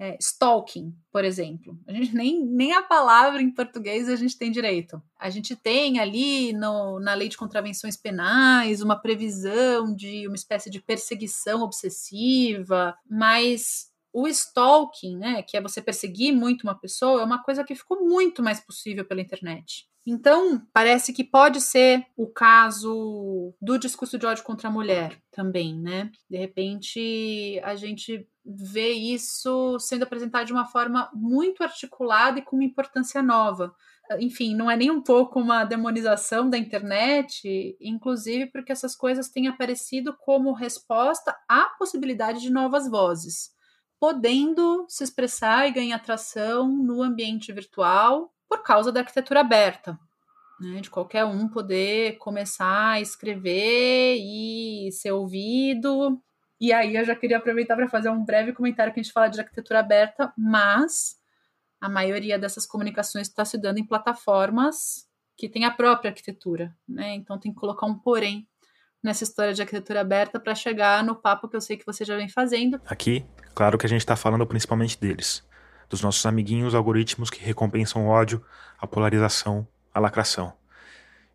É, 0.00 0.16
stalking, 0.20 0.94
por 1.10 1.24
exemplo. 1.24 1.76
A 1.88 1.92
gente 1.92 2.14
nem, 2.14 2.44
nem 2.44 2.72
a 2.72 2.82
palavra 2.82 3.42
em 3.42 3.50
português 3.50 4.08
a 4.08 4.14
gente 4.14 4.38
tem 4.38 4.48
direito. 4.48 5.02
A 5.18 5.28
gente 5.28 5.56
tem 5.56 5.98
ali 5.98 6.52
no, 6.52 7.00
na 7.00 7.14
lei 7.14 7.28
de 7.28 7.36
contravenções 7.36 7.96
penais 7.96 8.80
uma 8.80 9.00
previsão 9.00 9.92
de 9.92 10.28
uma 10.28 10.36
espécie 10.36 10.70
de 10.70 10.80
perseguição 10.80 11.62
obsessiva, 11.62 12.96
mas 13.10 13.88
o 14.12 14.28
stalking, 14.28 15.16
né, 15.16 15.42
que 15.42 15.56
é 15.56 15.60
você 15.60 15.82
perseguir 15.82 16.32
muito 16.32 16.62
uma 16.62 16.78
pessoa, 16.78 17.20
é 17.20 17.24
uma 17.24 17.42
coisa 17.42 17.64
que 17.64 17.74
ficou 17.74 18.06
muito 18.06 18.40
mais 18.42 18.60
possível 18.60 19.04
pela 19.04 19.20
internet. 19.20 19.88
Então, 20.10 20.66
parece 20.72 21.12
que 21.12 21.22
pode 21.22 21.60
ser 21.60 22.02
o 22.16 22.26
caso 22.26 23.52
do 23.60 23.76
discurso 23.76 24.16
de 24.16 24.24
ódio 24.24 24.42
contra 24.42 24.68
a 24.68 24.72
mulher 24.72 25.20
também, 25.30 25.78
né? 25.78 26.10
De 26.30 26.38
repente, 26.38 27.60
a 27.62 27.76
gente 27.76 28.26
vê 28.42 28.88
isso 28.92 29.78
sendo 29.78 30.04
apresentado 30.04 30.46
de 30.46 30.52
uma 30.54 30.64
forma 30.64 31.10
muito 31.12 31.62
articulada 31.62 32.38
e 32.38 32.42
com 32.42 32.56
uma 32.56 32.64
importância 32.64 33.22
nova. 33.22 33.74
Enfim, 34.18 34.54
não 34.54 34.70
é 34.70 34.78
nem 34.78 34.90
um 34.90 35.02
pouco 35.02 35.38
uma 35.38 35.62
demonização 35.64 36.48
da 36.48 36.56
internet, 36.56 37.76
inclusive 37.78 38.46
porque 38.46 38.72
essas 38.72 38.96
coisas 38.96 39.28
têm 39.28 39.46
aparecido 39.46 40.16
como 40.16 40.54
resposta 40.54 41.36
à 41.46 41.66
possibilidade 41.78 42.40
de 42.40 42.48
novas 42.48 42.88
vozes, 42.88 43.50
podendo 44.00 44.86
se 44.88 45.04
expressar 45.04 45.68
e 45.68 45.72
ganhar 45.72 45.96
atração 45.96 46.66
no 46.66 47.02
ambiente 47.02 47.52
virtual 47.52 48.32
por 48.48 48.62
causa 48.62 48.90
da 48.90 49.00
arquitetura 49.00 49.40
aberta, 49.40 49.98
né, 50.60 50.80
de 50.80 50.90
qualquer 50.90 51.24
um 51.24 51.48
poder 51.48 52.16
começar 52.18 52.92
a 52.92 53.00
escrever 53.00 54.16
e 54.18 54.90
ser 54.92 55.12
ouvido. 55.12 56.20
E 56.60 56.72
aí 56.72 56.96
eu 56.96 57.04
já 57.04 57.14
queria 57.14 57.36
aproveitar 57.36 57.76
para 57.76 57.88
fazer 57.88 58.08
um 58.08 58.24
breve 58.24 58.52
comentário 58.52 58.92
que 58.92 58.98
a 58.98 59.02
gente 59.02 59.12
fala 59.12 59.28
de 59.28 59.40
arquitetura 59.40 59.78
aberta, 59.78 60.32
mas 60.36 61.16
a 61.80 61.88
maioria 61.88 62.38
dessas 62.38 62.66
comunicações 62.66 63.28
está 63.28 63.44
se 63.44 63.56
dando 63.56 63.78
em 63.78 63.86
plataformas 63.86 65.06
que 65.36 65.48
têm 65.48 65.64
a 65.64 65.70
própria 65.70 66.10
arquitetura, 66.10 66.76
né? 66.88 67.14
Então 67.14 67.38
tem 67.38 67.52
que 67.52 67.60
colocar 67.60 67.86
um 67.86 67.96
porém 67.96 68.48
nessa 69.00 69.22
história 69.22 69.54
de 69.54 69.62
arquitetura 69.62 70.00
aberta 70.00 70.40
para 70.40 70.54
chegar 70.54 71.04
no 71.04 71.14
papo 71.14 71.48
que 71.48 71.54
eu 71.54 71.60
sei 71.60 71.76
que 71.76 71.86
você 71.86 72.04
já 72.04 72.16
vem 72.16 72.28
fazendo. 72.28 72.80
Aqui, 72.84 73.24
claro 73.54 73.78
que 73.78 73.86
a 73.86 73.88
gente 73.88 74.00
está 74.00 74.16
falando 74.16 74.44
principalmente 74.44 74.98
deles, 74.98 75.46
dos 75.88 76.02
nossos 76.02 76.24
amiguinhos 76.26 76.74
algoritmos 76.74 77.30
que 77.30 77.42
recompensam 77.42 78.06
o 78.06 78.08
ódio, 78.08 78.44
a 78.78 78.86
polarização, 78.86 79.66
a 79.92 80.00
lacração. 80.00 80.52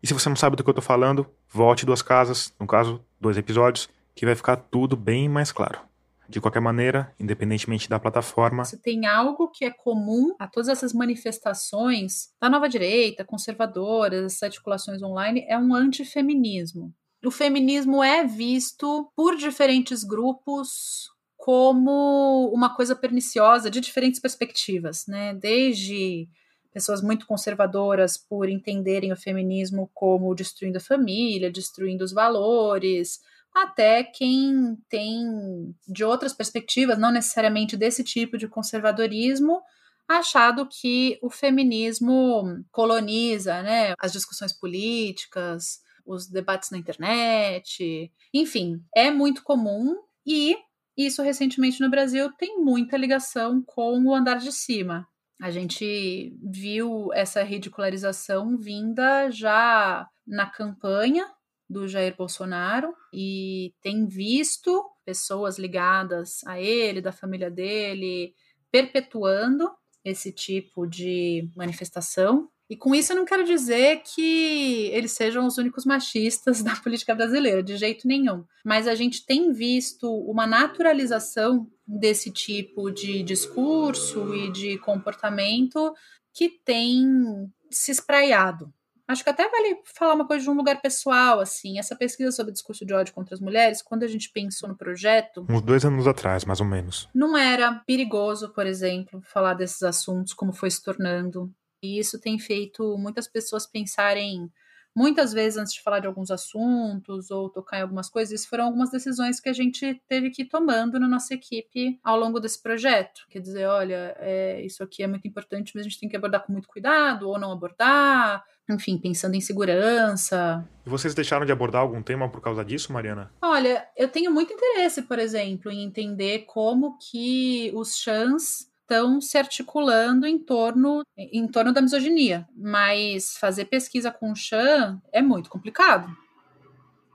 E 0.02 0.06
se 0.06 0.12
você 0.12 0.28
não 0.28 0.36
sabe 0.36 0.54
do 0.54 0.62
que 0.62 0.68
eu 0.68 0.72
estou 0.72 0.84
falando, 0.84 1.26
volte 1.48 1.86
duas 1.86 2.02
casas, 2.02 2.52
no 2.60 2.66
caso, 2.66 3.02
dois 3.20 3.38
episódios, 3.38 3.88
que 4.14 4.26
vai 4.26 4.34
ficar 4.34 4.56
tudo 4.56 4.96
bem 4.96 5.28
mais 5.28 5.50
claro. 5.50 5.80
De 6.28 6.40
qualquer 6.40 6.60
maneira, 6.60 7.12
independentemente 7.18 7.88
da 7.88 7.98
plataforma. 7.98 8.64
Se 8.64 8.78
tem 8.78 9.06
algo 9.06 9.48
que 9.48 9.64
é 9.64 9.70
comum 9.70 10.34
a 10.38 10.46
todas 10.46 10.68
essas 10.68 10.92
manifestações 10.92 12.30
da 12.40 12.48
nova 12.48 12.68
direita, 12.68 13.24
conservadoras, 13.24 14.24
essas 14.24 14.42
articulações 14.42 15.02
online, 15.02 15.44
é 15.48 15.58
um 15.58 15.74
antifeminismo. 15.74 16.94
O 17.24 17.30
feminismo 17.30 18.02
é 18.02 18.24
visto 18.24 19.10
por 19.16 19.36
diferentes 19.36 20.04
grupos 20.04 21.13
como 21.44 22.50
uma 22.54 22.74
coisa 22.74 22.96
perniciosa 22.96 23.70
de 23.70 23.78
diferentes 23.78 24.18
perspectivas, 24.18 25.04
né? 25.06 25.34
Desde 25.34 26.26
pessoas 26.72 27.02
muito 27.02 27.26
conservadoras 27.26 28.16
por 28.16 28.48
entenderem 28.48 29.12
o 29.12 29.16
feminismo 29.16 29.90
como 29.92 30.34
destruindo 30.34 30.78
a 30.78 30.80
família, 30.80 31.52
destruindo 31.52 32.02
os 32.02 32.12
valores, 32.12 33.20
até 33.54 34.02
quem 34.02 34.74
tem 34.88 35.76
de 35.86 36.02
outras 36.02 36.32
perspectivas, 36.32 36.96
não 36.98 37.12
necessariamente 37.12 37.76
desse 37.76 38.02
tipo 38.02 38.38
de 38.38 38.48
conservadorismo, 38.48 39.60
achado 40.08 40.66
que 40.66 41.18
o 41.20 41.28
feminismo 41.28 42.64
coloniza, 42.72 43.62
né, 43.62 43.92
as 43.98 44.14
discussões 44.14 44.58
políticas, 44.58 45.82
os 46.06 46.26
debates 46.26 46.70
na 46.70 46.78
internet, 46.78 48.10
enfim, 48.32 48.82
é 48.96 49.10
muito 49.10 49.42
comum 49.42 49.94
e 50.26 50.56
isso 50.96 51.22
recentemente 51.22 51.80
no 51.80 51.90
Brasil 51.90 52.30
tem 52.32 52.58
muita 52.58 52.96
ligação 52.96 53.62
com 53.62 54.04
o 54.04 54.14
andar 54.14 54.38
de 54.38 54.52
cima. 54.52 55.06
A 55.40 55.50
gente 55.50 56.36
viu 56.42 57.12
essa 57.12 57.42
ridicularização 57.42 58.56
vinda 58.56 59.30
já 59.30 60.08
na 60.26 60.46
campanha 60.46 61.26
do 61.68 61.88
Jair 61.88 62.16
Bolsonaro 62.16 62.94
e 63.12 63.74
tem 63.80 64.06
visto 64.06 64.84
pessoas 65.04 65.58
ligadas 65.58 66.44
a 66.46 66.60
ele, 66.60 67.00
da 67.00 67.12
família 67.12 67.50
dele, 67.50 68.34
perpetuando 68.70 69.70
esse 70.04 70.32
tipo 70.32 70.86
de 70.86 71.50
manifestação. 71.56 72.48
E 72.68 72.76
com 72.76 72.94
isso 72.94 73.12
eu 73.12 73.16
não 73.16 73.24
quero 73.24 73.44
dizer 73.44 74.02
que 74.02 74.88
eles 74.92 75.12
sejam 75.12 75.46
os 75.46 75.58
únicos 75.58 75.84
machistas 75.84 76.62
da 76.64 76.74
política 76.76 77.14
brasileira, 77.14 77.62
de 77.62 77.76
jeito 77.76 78.08
nenhum. 78.08 78.44
Mas 78.64 78.88
a 78.88 78.94
gente 78.94 79.24
tem 79.24 79.52
visto 79.52 80.10
uma 80.10 80.46
naturalização 80.46 81.68
desse 81.86 82.30
tipo 82.30 82.90
de 82.90 83.22
discurso 83.22 84.34
e 84.34 84.50
de 84.50 84.78
comportamento 84.78 85.92
que 86.32 86.48
tem 86.48 87.50
se 87.70 87.90
espraiado 87.90 88.72
Acho 89.06 89.22
que 89.22 89.28
até 89.28 89.48
vale 89.48 89.80
falar 89.84 90.14
uma 90.14 90.26
coisa 90.26 90.44
de 90.44 90.50
um 90.50 90.54
lugar 90.54 90.80
pessoal, 90.80 91.38
assim. 91.40 91.78
Essa 91.78 91.94
pesquisa 91.94 92.32
sobre 92.32 92.52
discurso 92.52 92.86
de 92.86 92.94
ódio 92.94 93.12
contra 93.12 93.34
as 93.34 93.40
mulheres, 93.40 93.82
quando 93.82 94.02
a 94.02 94.06
gente 94.06 94.30
pensou 94.30 94.66
no 94.68 94.76
projeto. 94.76 95.46
Uns 95.48 95.60
dois 95.60 95.84
anos 95.84 96.06
atrás, 96.06 96.44
mais 96.44 96.60
ou 96.60 96.66
menos. 96.66 97.08
Não 97.14 97.36
era 97.36 97.82
perigoso, 97.86 98.48
por 98.54 98.66
exemplo, 98.66 99.20
falar 99.22 99.54
desses 99.54 99.82
assuntos, 99.82 100.32
como 100.32 100.54
foi 100.54 100.70
se 100.70 100.82
tornando. 100.82 101.52
E 101.84 101.98
isso 101.98 102.18
tem 102.18 102.38
feito 102.38 102.96
muitas 102.96 103.28
pessoas 103.28 103.66
pensarem 103.66 104.50
muitas 104.94 105.32
vezes 105.32 105.58
antes 105.58 105.74
de 105.74 105.82
falar 105.82 105.98
de 105.98 106.06
alguns 106.06 106.30
assuntos 106.30 107.30
ou 107.30 107.50
tocar 107.50 107.78
em 107.78 107.82
algumas 107.82 108.08
coisas, 108.08 108.40
isso 108.40 108.48
foram 108.48 108.66
algumas 108.66 108.90
decisões 108.90 109.40
que 109.40 109.48
a 109.48 109.52
gente 109.52 110.00
teve 110.08 110.30
que 110.30 110.42
ir 110.42 110.46
tomando 110.46 111.00
na 111.00 111.08
nossa 111.08 111.34
equipe 111.34 111.98
ao 112.02 112.18
longo 112.18 112.38
desse 112.38 112.62
projeto. 112.62 113.26
Quer 113.28 113.40
dizer, 113.40 113.66
olha, 113.66 114.16
é, 114.18 114.64
isso 114.64 114.82
aqui 114.82 115.02
é 115.02 115.06
muito 115.06 115.26
importante, 115.26 115.72
mas 115.74 115.80
a 115.84 115.88
gente 115.88 115.98
tem 115.98 116.08
que 116.08 116.16
abordar 116.16 116.44
com 116.46 116.52
muito 116.52 116.68
cuidado 116.68 117.28
ou 117.28 117.38
não 117.38 117.50
abordar. 117.50 118.44
Enfim, 118.70 118.96
pensando 118.96 119.34
em 119.34 119.42
segurança. 119.42 120.66
E 120.86 120.88
vocês 120.88 121.14
deixaram 121.14 121.44
de 121.44 121.52
abordar 121.52 121.82
algum 121.82 122.02
tema 122.02 122.30
por 122.30 122.40
causa 122.40 122.64
disso, 122.64 122.92
Mariana? 122.94 123.30
Olha, 123.42 123.86
eu 123.94 124.08
tenho 124.08 124.32
muito 124.32 124.54
interesse, 124.54 125.02
por 125.02 125.18
exemplo, 125.18 125.70
em 125.70 125.84
entender 125.84 126.46
como 126.46 126.96
que 126.98 127.70
os 127.74 127.94
chans 127.96 128.72
estão 128.84 129.20
se 129.20 129.36
articulando 129.36 130.26
em 130.26 130.38
torno, 130.38 131.02
em 131.16 131.48
torno 131.48 131.72
da 131.72 131.80
misoginia. 131.80 132.46
Mas 132.54 133.36
fazer 133.36 133.64
pesquisa 133.64 134.10
com 134.10 134.30
o 134.30 134.36
Chan 134.36 135.00
é 135.12 135.20
muito 135.20 135.50
complicado. 135.50 136.14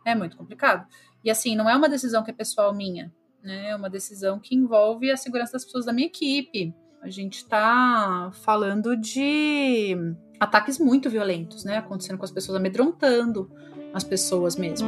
É 0.03 0.15
muito 0.15 0.35
complicado. 0.35 0.87
E 1.23 1.29
assim, 1.29 1.55
não 1.55 1.69
é 1.69 1.75
uma 1.75 1.87
decisão 1.87 2.23
que 2.23 2.31
é 2.31 2.33
pessoal 2.33 2.73
minha, 2.73 3.13
né? 3.43 3.69
É 3.69 3.75
uma 3.75 3.89
decisão 3.89 4.39
que 4.39 4.55
envolve 4.55 5.11
a 5.11 5.17
segurança 5.17 5.53
das 5.53 5.65
pessoas 5.65 5.85
da 5.85 5.93
minha 5.93 6.07
equipe. 6.07 6.73
A 7.01 7.09
gente 7.09 7.37
está 7.37 8.31
falando 8.43 8.95
de 8.95 9.95
ataques 10.39 10.79
muito 10.79 11.09
violentos, 11.09 11.63
né? 11.63 11.77
Acontecendo 11.77 12.17
com 12.17 12.25
as 12.25 12.31
pessoas 12.31 12.57
amedrontando 12.57 13.51
as 13.93 14.03
pessoas 14.03 14.55
mesmo. 14.55 14.87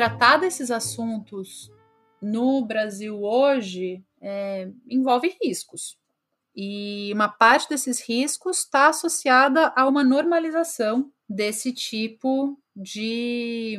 Tratar 0.00 0.38
desses 0.38 0.70
assuntos 0.70 1.70
no 2.22 2.64
Brasil 2.64 3.22
hoje 3.22 4.02
é, 4.18 4.70
envolve 4.88 5.36
riscos. 5.42 5.98
E 6.56 7.12
uma 7.12 7.28
parte 7.28 7.68
desses 7.68 8.00
riscos 8.00 8.60
está 8.60 8.88
associada 8.88 9.70
a 9.76 9.86
uma 9.86 10.02
normalização 10.02 11.12
desse 11.28 11.70
tipo 11.74 12.58
de 12.74 13.78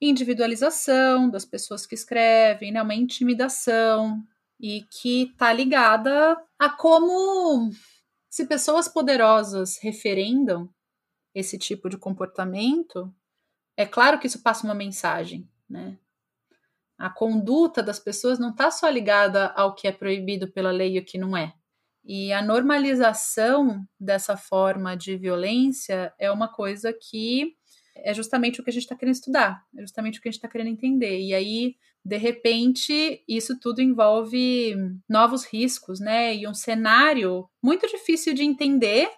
individualização 0.00 1.28
das 1.28 1.44
pessoas 1.44 1.84
que 1.84 1.96
escrevem, 1.96 2.70
né, 2.70 2.80
uma 2.80 2.94
intimidação, 2.94 4.22
e 4.60 4.82
que 4.82 5.24
está 5.24 5.52
ligada 5.52 6.40
a 6.56 6.70
como 6.70 7.72
se 8.30 8.46
pessoas 8.46 8.86
poderosas 8.86 9.76
referendam 9.82 10.72
esse 11.34 11.58
tipo 11.58 11.88
de 11.88 11.98
comportamento, 11.98 13.12
é 13.76 13.84
claro 13.84 14.18
que 14.18 14.26
isso 14.26 14.42
passa 14.42 14.64
uma 14.64 14.74
mensagem, 14.74 15.48
né? 15.68 15.98
A 16.98 17.10
conduta 17.10 17.82
das 17.82 17.98
pessoas 17.98 18.38
não 18.38 18.50
está 18.50 18.70
só 18.70 18.88
ligada 18.88 19.48
ao 19.48 19.74
que 19.74 19.86
é 19.86 19.92
proibido 19.92 20.50
pela 20.50 20.70
lei 20.70 20.96
e 20.96 20.98
o 20.98 21.04
que 21.04 21.18
não 21.18 21.36
é. 21.36 21.52
E 22.02 22.32
a 22.32 22.40
normalização 22.40 23.84
dessa 23.98 24.36
forma 24.36 24.96
de 24.96 25.16
violência 25.16 26.14
é 26.18 26.30
uma 26.30 26.48
coisa 26.48 26.92
que 26.92 27.54
é 27.96 28.14
justamente 28.14 28.60
o 28.60 28.64
que 28.64 28.70
a 28.70 28.72
gente 28.72 28.82
está 28.82 28.94
querendo 28.94 29.14
estudar, 29.14 29.62
é 29.76 29.80
justamente 29.80 30.18
o 30.18 30.22
que 30.22 30.28
a 30.28 30.30
gente 30.30 30.38
está 30.38 30.48
querendo 30.48 30.68
entender. 30.68 31.20
E 31.20 31.34
aí, 31.34 31.76
de 32.04 32.16
repente, 32.16 33.24
isso 33.26 33.58
tudo 33.58 33.82
envolve 33.82 34.76
novos 35.08 35.44
riscos, 35.44 35.98
né? 35.98 36.34
E 36.34 36.46
um 36.46 36.54
cenário 36.54 37.48
muito 37.62 37.86
difícil 37.88 38.34
de 38.34 38.44
entender 38.44 39.10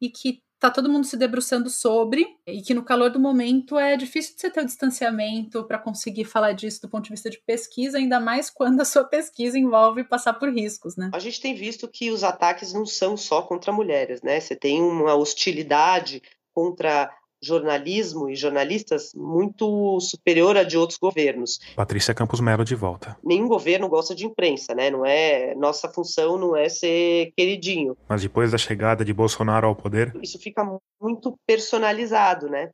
e 0.00 0.08
que 0.08 0.42
tá 0.58 0.70
todo 0.70 0.88
mundo 0.88 1.06
se 1.06 1.16
debruçando 1.16 1.68
sobre 1.68 2.26
e 2.46 2.62
que 2.62 2.74
no 2.74 2.82
calor 2.82 3.10
do 3.10 3.20
momento 3.20 3.78
é 3.78 3.96
difícil 3.96 4.34
de 4.34 4.40
você 4.40 4.50
ter 4.50 4.60
o 4.60 4.66
distanciamento 4.66 5.64
para 5.64 5.78
conseguir 5.78 6.24
falar 6.24 6.52
disso 6.52 6.82
do 6.82 6.88
ponto 6.88 7.04
de 7.04 7.10
vista 7.10 7.28
de 7.28 7.40
pesquisa, 7.44 7.98
ainda 7.98 8.18
mais 8.18 8.48
quando 8.48 8.80
a 8.80 8.84
sua 8.84 9.04
pesquisa 9.04 9.58
envolve 9.58 10.04
passar 10.04 10.34
por 10.34 10.52
riscos, 10.52 10.96
né? 10.96 11.10
A 11.12 11.18
gente 11.18 11.40
tem 11.40 11.54
visto 11.54 11.86
que 11.88 12.10
os 12.10 12.24
ataques 12.24 12.72
não 12.72 12.86
são 12.86 13.16
só 13.16 13.42
contra 13.42 13.72
mulheres, 13.72 14.22
né? 14.22 14.40
Você 14.40 14.56
tem 14.56 14.82
uma 14.82 15.14
hostilidade 15.14 16.22
contra 16.54 17.12
jornalismo 17.42 18.28
e 18.28 18.36
jornalistas 18.36 19.12
muito 19.14 19.98
superior 20.00 20.56
a 20.56 20.62
de 20.62 20.76
outros 20.76 20.98
governos. 20.98 21.60
Patrícia 21.74 22.14
Campos 22.14 22.40
Melo 22.40 22.64
de 22.64 22.74
volta. 22.74 23.16
Nenhum 23.22 23.48
governo 23.48 23.88
gosta 23.88 24.14
de 24.14 24.26
imprensa, 24.26 24.74
né? 24.74 24.90
Não 24.90 25.04
é 25.04 25.54
nossa 25.54 25.88
função 25.88 26.38
não 26.38 26.56
é 26.56 26.68
ser 26.68 27.32
queridinho. 27.36 27.96
Mas 28.08 28.22
depois 28.22 28.52
da 28.52 28.58
chegada 28.58 29.04
de 29.04 29.12
Bolsonaro 29.12 29.66
ao 29.66 29.76
poder, 29.76 30.14
isso 30.22 30.38
fica 30.38 30.64
muito 31.00 31.38
personalizado, 31.46 32.48
né? 32.48 32.70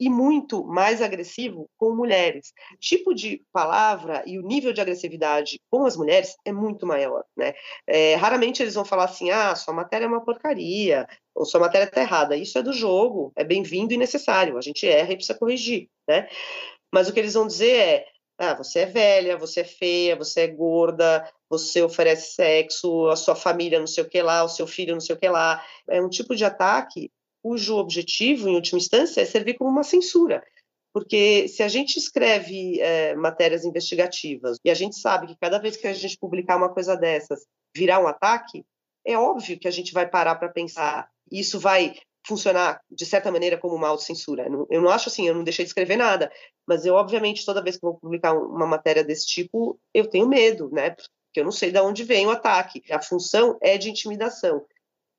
E 0.00 0.08
muito 0.08 0.64
mais 0.64 1.02
agressivo 1.02 1.68
com 1.76 1.94
mulheres. 1.94 2.54
Tipo 2.80 3.14
de 3.14 3.44
palavra 3.52 4.22
e 4.26 4.38
o 4.38 4.42
nível 4.42 4.72
de 4.72 4.80
agressividade 4.80 5.60
com 5.70 5.84
as 5.84 5.94
mulheres 5.94 6.36
é 6.42 6.50
muito 6.50 6.86
maior, 6.86 7.22
né? 7.36 7.52
É, 7.86 8.14
raramente 8.14 8.62
eles 8.62 8.74
vão 8.74 8.84
falar 8.84 9.04
assim, 9.04 9.30
ah, 9.30 9.54
sua 9.54 9.74
matéria 9.74 10.06
é 10.06 10.08
uma 10.08 10.24
porcaria, 10.24 11.06
ou 11.34 11.44
sua 11.44 11.60
matéria 11.60 11.84
está 11.84 12.00
errada. 12.00 12.34
Isso 12.34 12.58
é 12.58 12.62
do 12.62 12.72
jogo, 12.72 13.30
é 13.36 13.44
bem-vindo 13.44 13.92
e 13.92 13.98
necessário. 13.98 14.56
A 14.56 14.62
gente 14.62 14.86
erra 14.88 15.12
e 15.12 15.16
precisa 15.16 15.38
corrigir, 15.38 15.88
né? 16.08 16.26
Mas 16.92 17.08
o 17.08 17.12
que 17.12 17.20
eles 17.20 17.34
vão 17.34 17.46
dizer 17.46 17.76
é, 17.76 18.06
ah, 18.38 18.54
você 18.54 18.80
é 18.80 18.86
velha, 18.86 19.36
você 19.36 19.60
é 19.60 19.64
feia, 19.64 20.16
você 20.16 20.42
é 20.42 20.46
gorda, 20.46 21.30
você 21.46 21.82
oferece 21.82 22.34
sexo, 22.34 23.08
a 23.08 23.16
sua 23.16 23.34
família 23.34 23.78
não 23.78 23.86
sei 23.86 24.02
o 24.02 24.08
que 24.08 24.22
lá, 24.22 24.42
o 24.42 24.48
seu 24.48 24.66
filho 24.66 24.94
não 24.94 25.00
sei 25.00 25.14
o 25.14 25.18
que 25.18 25.28
lá. 25.28 25.62
É 25.86 26.00
um 26.00 26.08
tipo 26.08 26.34
de 26.34 26.44
ataque 26.44 27.10
cujo 27.42 27.76
objetivo, 27.76 28.48
em 28.48 28.54
última 28.54 28.78
instância, 28.78 29.20
é 29.20 29.24
servir 29.24 29.54
como 29.54 29.70
uma 29.70 29.82
censura. 29.82 30.42
Porque 30.92 31.46
se 31.48 31.62
a 31.62 31.68
gente 31.68 31.96
escreve 31.96 32.80
é, 32.80 33.14
matérias 33.14 33.64
investigativas 33.64 34.58
e 34.64 34.70
a 34.70 34.74
gente 34.74 34.98
sabe 34.98 35.28
que 35.28 35.36
cada 35.40 35.58
vez 35.58 35.76
que 35.76 35.86
a 35.86 35.92
gente 35.92 36.18
publicar 36.18 36.56
uma 36.56 36.72
coisa 36.72 36.96
dessas 36.96 37.46
virar 37.74 38.00
um 38.00 38.08
ataque, 38.08 38.64
é 39.04 39.16
óbvio 39.16 39.58
que 39.58 39.68
a 39.68 39.70
gente 39.70 39.92
vai 39.92 40.08
parar 40.08 40.34
para 40.34 40.48
pensar. 40.48 41.08
Isso 41.30 41.60
vai 41.60 41.94
funcionar 42.26 42.80
de 42.90 43.06
certa 43.06 43.30
maneira 43.30 43.56
como 43.56 43.74
uma 43.74 43.88
autocensura. 43.88 44.46
Eu 44.68 44.82
não 44.82 44.90
acho 44.90 45.08
assim, 45.08 45.26
eu 45.26 45.34
não 45.34 45.44
deixei 45.44 45.64
de 45.64 45.70
escrever 45.70 45.96
nada, 45.96 46.30
mas 46.66 46.84
eu 46.84 46.94
obviamente 46.94 47.46
toda 47.46 47.62
vez 47.62 47.76
que 47.76 47.82
vou 47.82 47.94
publicar 47.94 48.34
uma 48.34 48.66
matéria 48.66 49.04
desse 49.04 49.26
tipo, 49.26 49.78
eu 49.94 50.08
tenho 50.08 50.28
medo, 50.28 50.70
né? 50.70 50.90
Porque 50.90 51.40
eu 51.40 51.44
não 51.44 51.52
sei 51.52 51.70
de 51.70 51.80
onde 51.80 52.02
vem 52.02 52.26
o 52.26 52.30
ataque. 52.30 52.82
A 52.90 53.00
função 53.00 53.56
é 53.62 53.78
de 53.78 53.88
intimidação. 53.88 54.66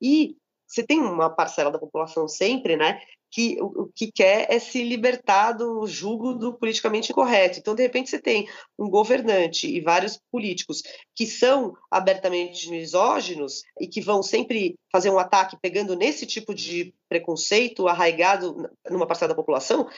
E 0.00 0.36
você 0.66 0.82
tem 0.82 1.00
uma 1.00 1.28
parcela 1.28 1.70
da 1.70 1.78
população 1.78 2.26
sempre, 2.26 2.76
né, 2.76 3.00
que 3.32 3.56
o, 3.60 3.90
que 3.94 4.12
quer 4.12 4.46
é 4.50 4.58
se 4.58 4.84
libertar 4.84 5.52
do 5.52 5.86
jugo 5.86 6.34
do 6.34 6.52
politicamente 6.52 7.10
incorreto. 7.10 7.58
Então, 7.58 7.74
de 7.74 7.82
repente, 7.82 8.10
você 8.10 8.20
tem 8.20 8.46
um 8.78 8.90
governante 8.90 9.66
e 9.66 9.80
vários 9.80 10.20
políticos 10.30 10.82
que 11.14 11.26
são 11.26 11.74
abertamente 11.90 12.68
misóginos 12.68 13.62
e 13.80 13.88
que 13.88 14.02
vão 14.02 14.22
sempre 14.22 14.76
fazer 14.92 15.10
um 15.10 15.18
ataque 15.18 15.56
pegando 15.62 15.96
nesse 15.96 16.26
tipo 16.26 16.54
de 16.54 16.94
preconceito 17.08 17.88
arraigado 17.88 18.70
numa 18.90 19.06
parcela 19.06 19.30
da 19.30 19.34
população, 19.34 19.88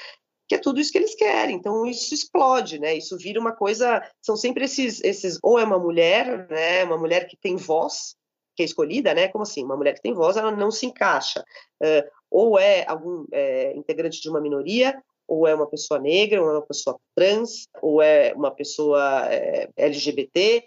que 0.49 0.55
é 0.55 0.59
tudo 0.59 0.81
isso 0.81 0.93
que 0.93 0.99
eles 0.99 1.15
querem. 1.15 1.57
Então 1.57 1.85
isso 1.87 2.15
explode, 2.15 2.79
né? 2.79 2.97
Isso 2.97 3.17
vira 3.19 3.41
uma 3.41 3.53
coisa, 3.53 4.01
são 4.23 4.37
sempre 4.37 4.65
esses 4.65 5.03
esses 5.03 5.39
ou 5.43 5.59
é 5.59 5.65
uma 5.65 5.79
mulher, 5.79 6.49
né, 6.49 6.85
uma 6.85 6.99
mulher 6.99 7.27
que 7.27 7.37
tem 7.37 7.57
voz, 7.57 8.15
que 8.55 8.63
é 8.63 8.67
escolhida, 8.67 9.15
né? 9.15 9.29
Como 9.29 9.43
assim? 9.43 9.65
Uma 9.65 9.77
mulher 9.77 9.95
que 9.95 10.03
tem 10.03 10.15
voz, 10.15 10.37
ela 10.37 10.51
não 10.51 10.71
se 10.71 10.87
encaixa. 10.87 11.45
Uh, 11.83 12.09
ou 12.31 12.59
é 12.59 12.85
algum 12.89 13.25
é, 13.33 13.77
integrante 13.77 14.21
de 14.21 14.29
uma 14.29 14.41
minoria, 14.41 15.01
ou 15.27 15.47
é 15.47 15.55
uma 15.55 15.69
pessoa 15.69 16.01
negra, 16.01 16.43
ou 16.43 16.51
é 16.51 16.53
uma 16.55 16.67
pessoa 16.67 16.99
trans, 17.15 17.69
ou 17.81 18.03
é 18.03 18.33
uma 18.35 18.51
pessoa 18.51 19.27
é, 19.31 19.69
LGBT, 19.77 20.65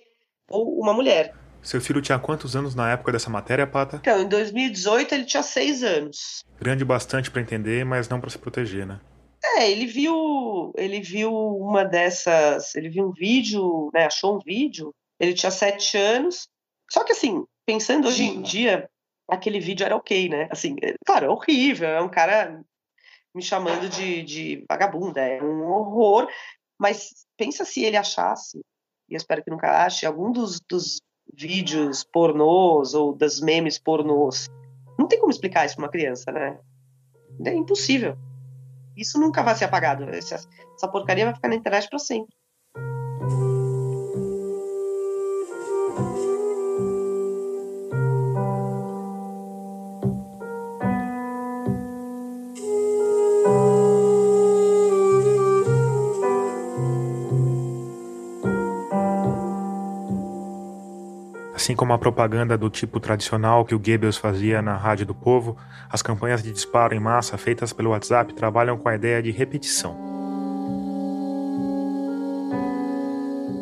ou 0.49 0.79
uma 0.79 0.93
mulher. 0.93 1.35
Seu 1.61 1.81
filho 1.81 2.01
tinha 2.01 2.17
quantos 2.17 2.55
anos 2.55 2.73
na 2.73 2.91
época 2.91 3.11
dessa 3.11 3.29
matéria, 3.29 3.67
Pata? 3.67 3.97
Então, 3.97 4.21
em 4.21 4.27
2018 4.27 5.13
ele 5.13 5.25
tinha 5.25 5.43
seis 5.43 5.83
anos. 5.83 6.43
Grande 6.59 6.85
bastante 6.85 7.29
para 7.29 7.41
entender, 7.41 7.83
mas 7.83 8.07
não 8.07 8.21
para 8.21 8.29
se 8.29 8.37
proteger, 8.37 8.85
né? 8.85 9.01
É, 9.57 9.69
ele 9.69 9.85
viu, 9.85 10.73
ele 10.77 11.01
viu 11.01 11.31
uma 11.33 11.83
dessas, 11.83 12.75
ele 12.75 12.89
viu 12.89 13.07
um 13.07 13.11
vídeo, 13.11 13.89
né, 13.93 14.05
achou 14.05 14.37
um 14.37 14.39
vídeo, 14.39 14.93
ele 15.19 15.33
tinha 15.33 15.51
sete 15.51 15.97
anos, 15.97 16.47
só 16.89 17.03
que 17.03 17.11
assim, 17.11 17.43
pensando 17.67 18.07
hoje 18.07 18.23
em 18.23 18.41
dia, 18.41 18.89
aquele 19.29 19.59
vídeo 19.59 19.85
era 19.85 19.95
ok, 19.95 20.29
né, 20.29 20.47
assim, 20.49 20.77
é, 20.81 20.95
claro, 21.05 21.25
é 21.25 21.29
horrível, 21.29 21.89
é 21.89 22.01
um 22.01 22.09
cara 22.09 22.63
me 23.35 23.43
chamando 23.43 23.89
de, 23.89 24.23
de 24.23 24.65
vagabunda, 24.69 25.19
é 25.19 25.43
um 25.43 25.67
horror, 25.67 26.29
mas 26.79 27.27
pensa 27.35 27.65
se 27.65 27.83
ele 27.83 27.97
achasse, 27.97 28.59
e 29.09 29.13
eu 29.13 29.17
espero 29.17 29.43
que 29.43 29.51
nunca 29.51 29.83
ache, 29.85 30.05
algum 30.05 30.31
dos, 30.31 30.61
dos 30.61 31.01
vídeos 31.33 32.05
pornôs 32.05 32.93
ou 32.93 33.13
das 33.13 33.41
memes 33.41 33.77
pornôs, 33.77 34.47
não 34.97 35.05
tem 35.05 35.19
como 35.19 35.31
explicar 35.31 35.65
isso 35.65 35.75
para 35.75 35.83
uma 35.83 35.91
criança, 35.91 36.31
né, 36.31 36.57
é 37.45 37.53
impossível. 37.53 38.17
Isso 38.95 39.19
nunca 39.19 39.43
vai 39.43 39.53
ser 39.55 39.65
apagado. 39.65 40.09
Essa, 40.09 40.35
essa 40.75 40.87
porcaria 40.87 41.25
vai 41.25 41.35
ficar 41.35 41.49
na 41.49 41.55
internet 41.55 41.87
para 41.87 41.99
sempre. 41.99 42.35
Como 61.77 61.93
a 61.93 61.97
propaganda 61.99 62.57
do 62.57 62.71
tipo 62.71 62.99
tradicional 62.99 63.63
que 63.63 63.75
o 63.75 63.79
Goebbels 63.79 64.17
fazia 64.17 64.63
na 64.63 64.75
Rádio 64.75 65.05
do 65.05 65.13
Povo, 65.13 65.55
as 65.87 66.01
campanhas 66.01 66.41
de 66.41 66.51
disparo 66.51 66.95
em 66.95 66.99
massa 66.99 67.37
feitas 67.37 67.71
pelo 67.71 67.91
WhatsApp 67.91 68.33
trabalham 68.33 68.79
com 68.79 68.89
a 68.89 68.95
ideia 68.95 69.21
de 69.21 69.29
repetição. 69.29 69.95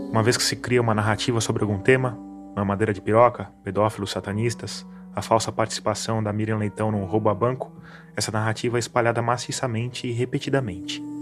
Uma 0.10 0.23
vez 0.23 0.38
que 0.38 0.43
se 0.43 0.56
cria 0.56 0.82
uma 0.82 0.93
narrativa 0.93 1.41
sobre 1.41 1.63
algum 1.63 1.78
tema, 1.78 2.17
mamadeira 2.56 2.93
de 2.93 3.01
piroca, 3.01 3.49
pedófilos 3.65 4.12
satanistas, 4.12 4.86
a 5.13 5.21
falsa 5.21 5.51
participação 5.51 6.23
da 6.23 6.32
Miriam 6.32 6.58
Leitão 6.58 6.91
num 6.91 7.04
roubo 7.04 7.28
a 7.28 7.34
banco, 7.34 7.69
essa 8.15 8.32
narrativa 8.32 8.78
é 8.78 8.80
espalhada 8.80 9.21
maciçamente 9.21 10.08
e 10.08 10.13
repetidamente. 10.13 11.14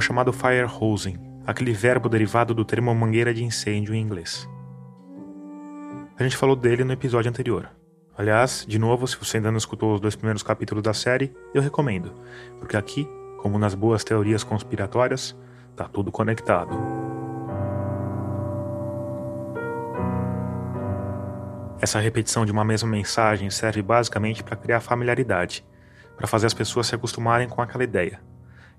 O 0.00 0.02
chamado 0.02 0.32
fire 0.32 0.66
hosing, 0.66 1.18
aquele 1.46 1.72
verbo 1.72 2.08
derivado 2.08 2.54
do 2.54 2.64
termo 2.64 2.94
mangueira 2.94 3.34
de 3.34 3.44
incêndio 3.44 3.94
em 3.94 4.00
inglês. 4.00 4.48
A 6.18 6.22
gente 6.22 6.38
falou 6.38 6.56
dele 6.56 6.84
no 6.84 6.92
episódio 6.92 7.28
anterior. 7.28 7.70
Aliás, 8.16 8.64
de 8.66 8.78
novo, 8.78 9.06
se 9.06 9.16
você 9.18 9.36
ainda 9.36 9.50
não 9.50 9.58
escutou 9.58 9.94
os 9.94 10.00
dois 10.00 10.16
primeiros 10.16 10.42
capítulos 10.42 10.82
da 10.82 10.94
série, 10.94 11.34
eu 11.52 11.60
recomendo, 11.60 12.14
porque 12.58 12.78
aqui, 12.78 13.06
como 13.42 13.58
nas 13.58 13.74
boas 13.74 14.02
teorias 14.02 14.42
conspiratórias, 14.42 15.36
tá 15.76 15.84
tudo 15.84 16.10
conectado. 16.10 16.74
Essa 21.78 22.00
repetição 22.00 22.46
de 22.46 22.52
uma 22.52 22.64
mesma 22.64 22.88
mensagem 22.88 23.50
serve 23.50 23.82
basicamente 23.82 24.42
para 24.42 24.56
criar 24.56 24.80
familiaridade, 24.80 25.62
para 26.16 26.26
fazer 26.26 26.46
as 26.46 26.54
pessoas 26.54 26.86
se 26.86 26.94
acostumarem 26.94 27.48
com 27.50 27.60
aquela 27.60 27.84
ideia. 27.84 28.29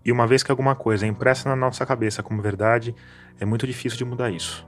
E 0.03 0.11
uma 0.11 0.25
vez 0.25 0.43
que 0.43 0.51
alguma 0.51 0.75
coisa 0.75 1.05
é 1.05 1.09
impressa 1.09 1.47
na 1.47 1.55
nossa 1.55 1.85
cabeça 1.85 2.23
como 2.23 2.41
verdade, 2.41 2.95
é 3.39 3.45
muito 3.45 3.67
difícil 3.67 3.97
de 3.97 4.05
mudar 4.05 4.31
isso. 4.31 4.67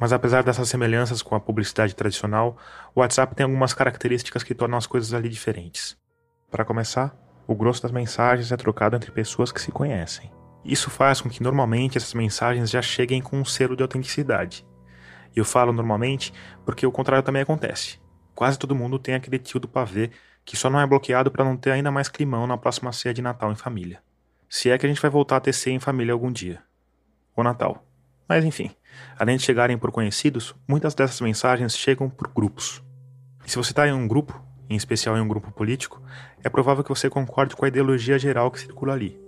Mas 0.00 0.12
apesar 0.12 0.42
dessas 0.42 0.68
semelhanças 0.68 1.22
com 1.22 1.34
a 1.34 1.40
publicidade 1.40 1.94
tradicional, 1.94 2.56
o 2.94 3.00
WhatsApp 3.00 3.34
tem 3.34 3.44
algumas 3.44 3.72
características 3.72 4.42
que 4.42 4.54
tornam 4.54 4.76
as 4.76 4.86
coisas 4.86 5.14
ali 5.14 5.28
diferentes. 5.28 5.96
Para 6.50 6.64
começar, 6.64 7.16
o 7.46 7.54
grosso 7.54 7.82
das 7.82 7.92
mensagens 7.92 8.50
é 8.50 8.56
trocado 8.56 8.96
entre 8.96 9.10
pessoas 9.10 9.52
que 9.52 9.60
se 9.60 9.70
conhecem. 9.70 10.32
Isso 10.64 10.90
faz 10.90 11.20
com 11.20 11.28
que 11.28 11.42
normalmente 11.42 11.98
essas 11.98 12.14
mensagens 12.14 12.70
já 12.70 12.80
cheguem 12.80 13.20
com 13.20 13.38
um 13.38 13.44
selo 13.44 13.76
de 13.76 13.82
autenticidade. 13.82 14.66
E 15.36 15.38
eu 15.38 15.44
falo 15.44 15.72
normalmente 15.72 16.32
porque 16.64 16.86
o 16.86 16.92
contrário 16.92 17.24
também 17.24 17.42
acontece. 17.42 18.00
Quase 18.34 18.58
todo 18.58 18.74
mundo 18.74 18.98
tem 18.98 19.14
aquele 19.14 19.38
tio 19.38 19.60
do 19.60 19.68
pavê 19.68 20.10
que 20.44 20.56
só 20.56 20.68
não 20.68 20.80
é 20.80 20.86
bloqueado 20.86 21.30
para 21.30 21.44
não 21.44 21.56
ter 21.56 21.70
ainda 21.70 21.90
mais 21.90 22.08
climão 22.08 22.46
na 22.46 22.58
próxima 22.58 22.92
ceia 22.92 23.14
de 23.14 23.22
Natal 23.22 23.50
em 23.50 23.56
família. 23.56 24.02
Se 24.48 24.70
é 24.70 24.78
que 24.78 24.86
a 24.86 24.88
gente 24.88 25.00
vai 25.00 25.10
voltar 25.10 25.36
a 25.36 25.40
ter 25.40 25.52
ceia 25.52 25.74
em 25.74 25.80
família 25.80 26.12
algum 26.12 26.30
dia. 26.30 26.62
Ou 27.34 27.42
Natal. 27.42 27.84
Mas 28.28 28.44
enfim, 28.44 28.70
além 29.18 29.36
de 29.36 29.42
chegarem 29.42 29.76
por 29.76 29.90
conhecidos, 29.90 30.54
muitas 30.68 30.94
dessas 30.94 31.20
mensagens 31.20 31.76
chegam 31.76 32.08
por 32.08 32.28
grupos. 32.28 32.82
E 33.46 33.50
se 33.50 33.56
você 33.56 33.72
está 33.72 33.86
em 33.86 33.92
um 33.92 34.06
grupo, 34.06 34.40
em 34.68 34.76
especial 34.76 35.16
em 35.16 35.20
um 35.20 35.28
grupo 35.28 35.50
político, 35.50 36.02
é 36.42 36.48
provável 36.48 36.82
que 36.82 36.90
você 36.90 37.10
concorde 37.10 37.56
com 37.56 37.64
a 37.64 37.68
ideologia 37.68 38.18
geral 38.18 38.50
que 38.50 38.60
circula 38.60 38.92
ali. 38.92 39.18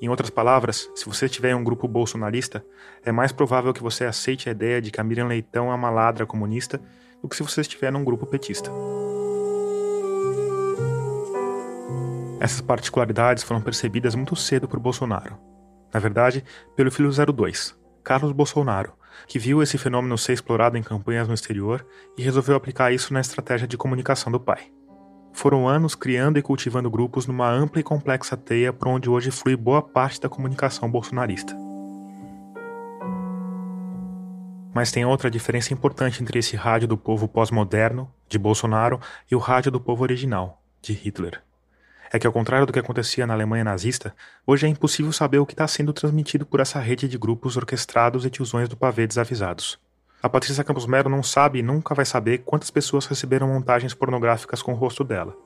Em 0.00 0.08
outras 0.08 0.28
palavras, 0.28 0.90
se 0.94 1.06
você 1.06 1.26
estiver 1.26 1.50
em 1.50 1.54
um 1.54 1.64
grupo 1.64 1.88
bolsonarista, 1.88 2.64
é 3.04 3.12
mais 3.12 3.32
provável 3.32 3.72
que 3.72 3.82
você 3.82 4.04
aceite 4.04 4.48
a 4.48 4.52
ideia 4.52 4.82
de 4.82 4.90
que 4.90 5.00
a 5.00 5.04
Miriam 5.04 5.26
Leitão 5.26 5.70
é 5.70 5.74
uma 5.74 5.88
ladra 5.90 6.26
comunista 6.26 6.80
do 7.22 7.28
que 7.28 7.36
se 7.36 7.42
você 7.42 7.62
estiver 7.62 7.90
num 7.90 8.04
grupo 8.04 8.26
petista. 8.26 8.70
Essas 12.40 12.60
particularidades 12.60 13.44
foram 13.44 13.60
percebidas 13.60 14.14
muito 14.14 14.34
cedo 14.34 14.66
por 14.66 14.80
Bolsonaro. 14.80 15.38
Na 15.92 16.00
verdade, 16.00 16.44
pelo 16.74 16.90
filho 16.90 17.10
02, 17.10 17.78
Carlos 18.02 18.32
Bolsonaro, 18.32 18.92
que 19.28 19.38
viu 19.38 19.62
esse 19.62 19.78
fenômeno 19.78 20.18
ser 20.18 20.32
explorado 20.32 20.76
em 20.76 20.82
campanhas 20.82 21.28
no 21.28 21.34
exterior 21.34 21.86
e 22.18 22.22
resolveu 22.22 22.56
aplicar 22.56 22.92
isso 22.92 23.14
na 23.14 23.20
estratégia 23.20 23.68
de 23.68 23.76
comunicação 23.76 24.32
do 24.32 24.40
pai. 24.40 24.72
Foram 25.32 25.68
anos 25.68 25.94
criando 25.94 26.38
e 26.38 26.42
cultivando 26.42 26.90
grupos 26.90 27.26
numa 27.26 27.48
ampla 27.48 27.80
e 27.80 27.84
complexa 27.84 28.36
teia 28.36 28.72
por 28.72 28.88
onde 28.88 29.08
hoje 29.08 29.30
flui 29.30 29.56
boa 29.56 29.82
parte 29.82 30.20
da 30.20 30.28
comunicação 30.28 30.90
bolsonarista. 30.90 31.56
Mas 34.74 34.90
tem 34.90 35.04
outra 35.04 35.30
diferença 35.30 35.72
importante 35.72 36.20
entre 36.20 36.40
esse 36.40 36.56
rádio 36.56 36.88
do 36.88 36.98
povo 36.98 37.28
pós-moderno, 37.28 38.12
de 38.28 38.38
Bolsonaro, 38.38 39.00
e 39.30 39.36
o 39.36 39.38
rádio 39.38 39.70
do 39.70 39.80
povo 39.80 40.02
original, 40.02 40.60
de 40.82 40.92
Hitler 40.92 41.40
é 42.14 42.18
que, 42.20 42.28
ao 42.28 42.32
contrário 42.32 42.64
do 42.64 42.72
que 42.72 42.78
acontecia 42.78 43.26
na 43.26 43.34
Alemanha 43.34 43.64
nazista, 43.64 44.14
hoje 44.46 44.66
é 44.66 44.68
impossível 44.68 45.12
saber 45.12 45.40
o 45.40 45.46
que 45.46 45.52
está 45.52 45.66
sendo 45.66 45.92
transmitido 45.92 46.46
por 46.46 46.60
essa 46.60 46.78
rede 46.78 47.08
de 47.08 47.18
grupos 47.18 47.56
orquestrados 47.56 48.24
e 48.24 48.30
tiozões 48.30 48.68
do 48.68 48.76
pavê 48.76 49.04
desavisados. 49.04 49.80
A 50.22 50.28
Patrícia 50.28 50.62
Campos 50.62 50.86
Melo 50.86 51.10
não 51.10 51.24
sabe 51.24 51.58
e 51.58 51.62
nunca 51.62 51.92
vai 51.92 52.04
saber 52.04 52.38
quantas 52.44 52.70
pessoas 52.70 53.04
receberam 53.06 53.48
montagens 53.48 53.94
pornográficas 53.94 54.62
com 54.62 54.70
o 54.70 54.76
rosto 54.76 55.02
dela. 55.02 55.36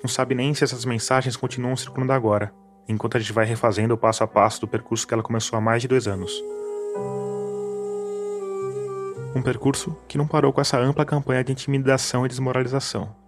Não 0.00 0.08
sabe 0.08 0.36
nem 0.36 0.54
se 0.54 0.62
essas 0.62 0.84
mensagens 0.84 1.36
continuam 1.36 1.76
circulando 1.76 2.12
agora, 2.12 2.54
enquanto 2.88 3.16
a 3.16 3.20
gente 3.20 3.32
vai 3.32 3.44
refazendo 3.44 3.94
o 3.94 3.98
passo 3.98 4.22
a 4.22 4.28
passo 4.28 4.60
do 4.60 4.68
percurso 4.68 5.08
que 5.08 5.14
ela 5.14 5.22
começou 5.22 5.58
há 5.58 5.60
mais 5.60 5.82
de 5.82 5.88
dois 5.88 6.06
anos. 6.06 6.32
Um 9.34 9.42
percurso 9.42 9.98
que 10.06 10.16
não 10.16 10.28
parou 10.28 10.52
com 10.52 10.60
essa 10.60 10.78
ampla 10.78 11.04
campanha 11.04 11.42
de 11.42 11.50
intimidação 11.50 12.24
e 12.24 12.28
desmoralização, 12.28 13.23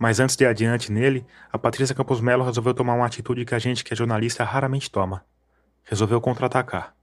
mas 0.00 0.18
antes 0.18 0.34
de 0.34 0.46
adiante 0.46 0.90
nele, 0.90 1.26
a 1.52 1.58
Patrícia 1.58 1.94
Campos 1.94 2.22
Melo 2.22 2.42
resolveu 2.42 2.72
tomar 2.72 2.94
uma 2.94 3.04
atitude 3.04 3.44
que 3.44 3.54
a 3.54 3.58
gente 3.58 3.84
que 3.84 3.92
é 3.92 3.96
jornalista 3.96 4.42
raramente 4.42 4.90
toma. 4.90 5.22
Resolveu 5.84 6.22
contra-atacar. 6.22 6.96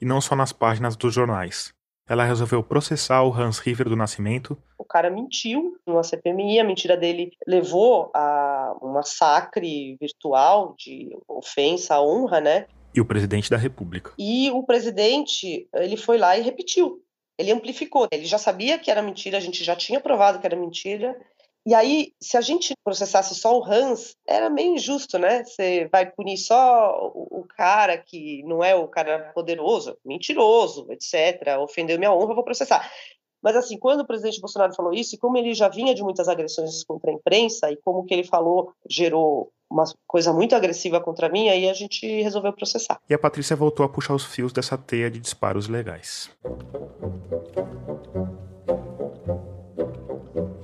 E 0.00 0.06
não 0.06 0.18
só 0.18 0.34
nas 0.34 0.50
páginas 0.50 0.96
dos 0.96 1.12
jornais. 1.12 1.74
Ela 2.08 2.24
resolveu 2.24 2.62
processar 2.62 3.22
o 3.22 3.34
Hans 3.34 3.58
River 3.58 3.90
do 3.90 3.96
Nascimento. 3.96 4.56
O 4.78 4.84
cara 4.84 5.10
mentiu 5.10 5.76
numa 5.86 6.02
CPMI, 6.02 6.58
a 6.58 6.64
mentira 6.64 6.96
dele 6.96 7.32
levou 7.46 8.10
a 8.14 8.74
um 8.80 8.94
massacre 8.94 9.98
virtual 10.00 10.74
de 10.78 11.14
ofensa 11.28 11.96
à 11.96 12.02
honra, 12.02 12.40
né? 12.40 12.66
E 12.94 13.00
o 13.02 13.04
presidente 13.04 13.50
da 13.50 13.58
República. 13.58 14.12
E 14.18 14.50
o 14.52 14.62
presidente, 14.62 15.68
ele 15.74 15.98
foi 15.98 16.16
lá 16.16 16.34
e 16.38 16.40
repetiu. 16.40 17.04
Ele 17.36 17.52
amplificou. 17.52 18.08
Ele 18.10 18.24
já 18.24 18.38
sabia 18.38 18.78
que 18.78 18.90
era 18.90 19.02
mentira, 19.02 19.36
a 19.36 19.40
gente 19.40 19.62
já 19.62 19.76
tinha 19.76 20.00
provado 20.00 20.38
que 20.38 20.46
era 20.46 20.56
mentira, 20.56 21.14
e 21.68 21.74
aí, 21.74 22.14
se 22.18 22.34
a 22.38 22.40
gente 22.40 22.72
processasse 22.82 23.34
só 23.34 23.58
o 23.58 23.62
Hans, 23.62 24.16
era 24.26 24.48
meio 24.48 24.76
injusto, 24.76 25.18
né? 25.18 25.44
Você 25.44 25.86
vai 25.92 26.10
punir 26.10 26.38
só 26.38 27.12
o, 27.14 27.44
cara 27.46 27.98
que 27.98 28.42
não 28.44 28.64
é 28.64 28.74
o 28.74 28.88
cara 28.88 29.32
poderoso, 29.34 29.94
mentiroso, 30.02 30.86
etc. 30.90 31.58
Ofendeu 31.60 31.98
minha 31.98 32.10
honra, 32.10 32.34
vou 32.34 32.42
processar. 32.42 32.90
Mas 33.42 33.54
assim, 33.54 33.78
quando 33.78 34.00
o 34.00 34.06
presidente 34.06 34.40
Bolsonaro 34.40 34.74
falou 34.74 34.94
isso, 34.94 35.14
e 35.14 35.18
como 35.18 35.36
ele 35.36 35.52
já 35.52 35.68
vinha 35.68 35.94
de 35.94 36.02
muitas 36.02 36.26
agressões 36.26 36.82
contra 36.84 37.10
a 37.10 37.14
imprensa, 37.14 37.70
e 37.70 37.76
como 37.76 38.02
que 38.06 38.14
ele 38.14 38.24
falou 38.24 38.72
gerou 38.88 39.52
uma 39.70 39.84
coisa 40.06 40.32
muito 40.32 40.56
agressiva 40.56 41.02
contra 41.02 41.28
mim, 41.28 41.50
aí 41.50 41.68
a 41.68 41.74
gente 41.74 42.22
resolveu 42.22 42.54
processar. 42.54 42.98
E 43.10 43.12
a 43.12 43.18
Patrícia 43.18 43.54
voltou 43.54 43.84
a 43.84 43.90
puxar 43.90 44.14
os 44.14 44.24
fios 44.24 44.54
dessa 44.54 44.78
teia 44.78 45.10
de 45.10 45.20
disparos 45.20 45.68
legais. 45.68 46.30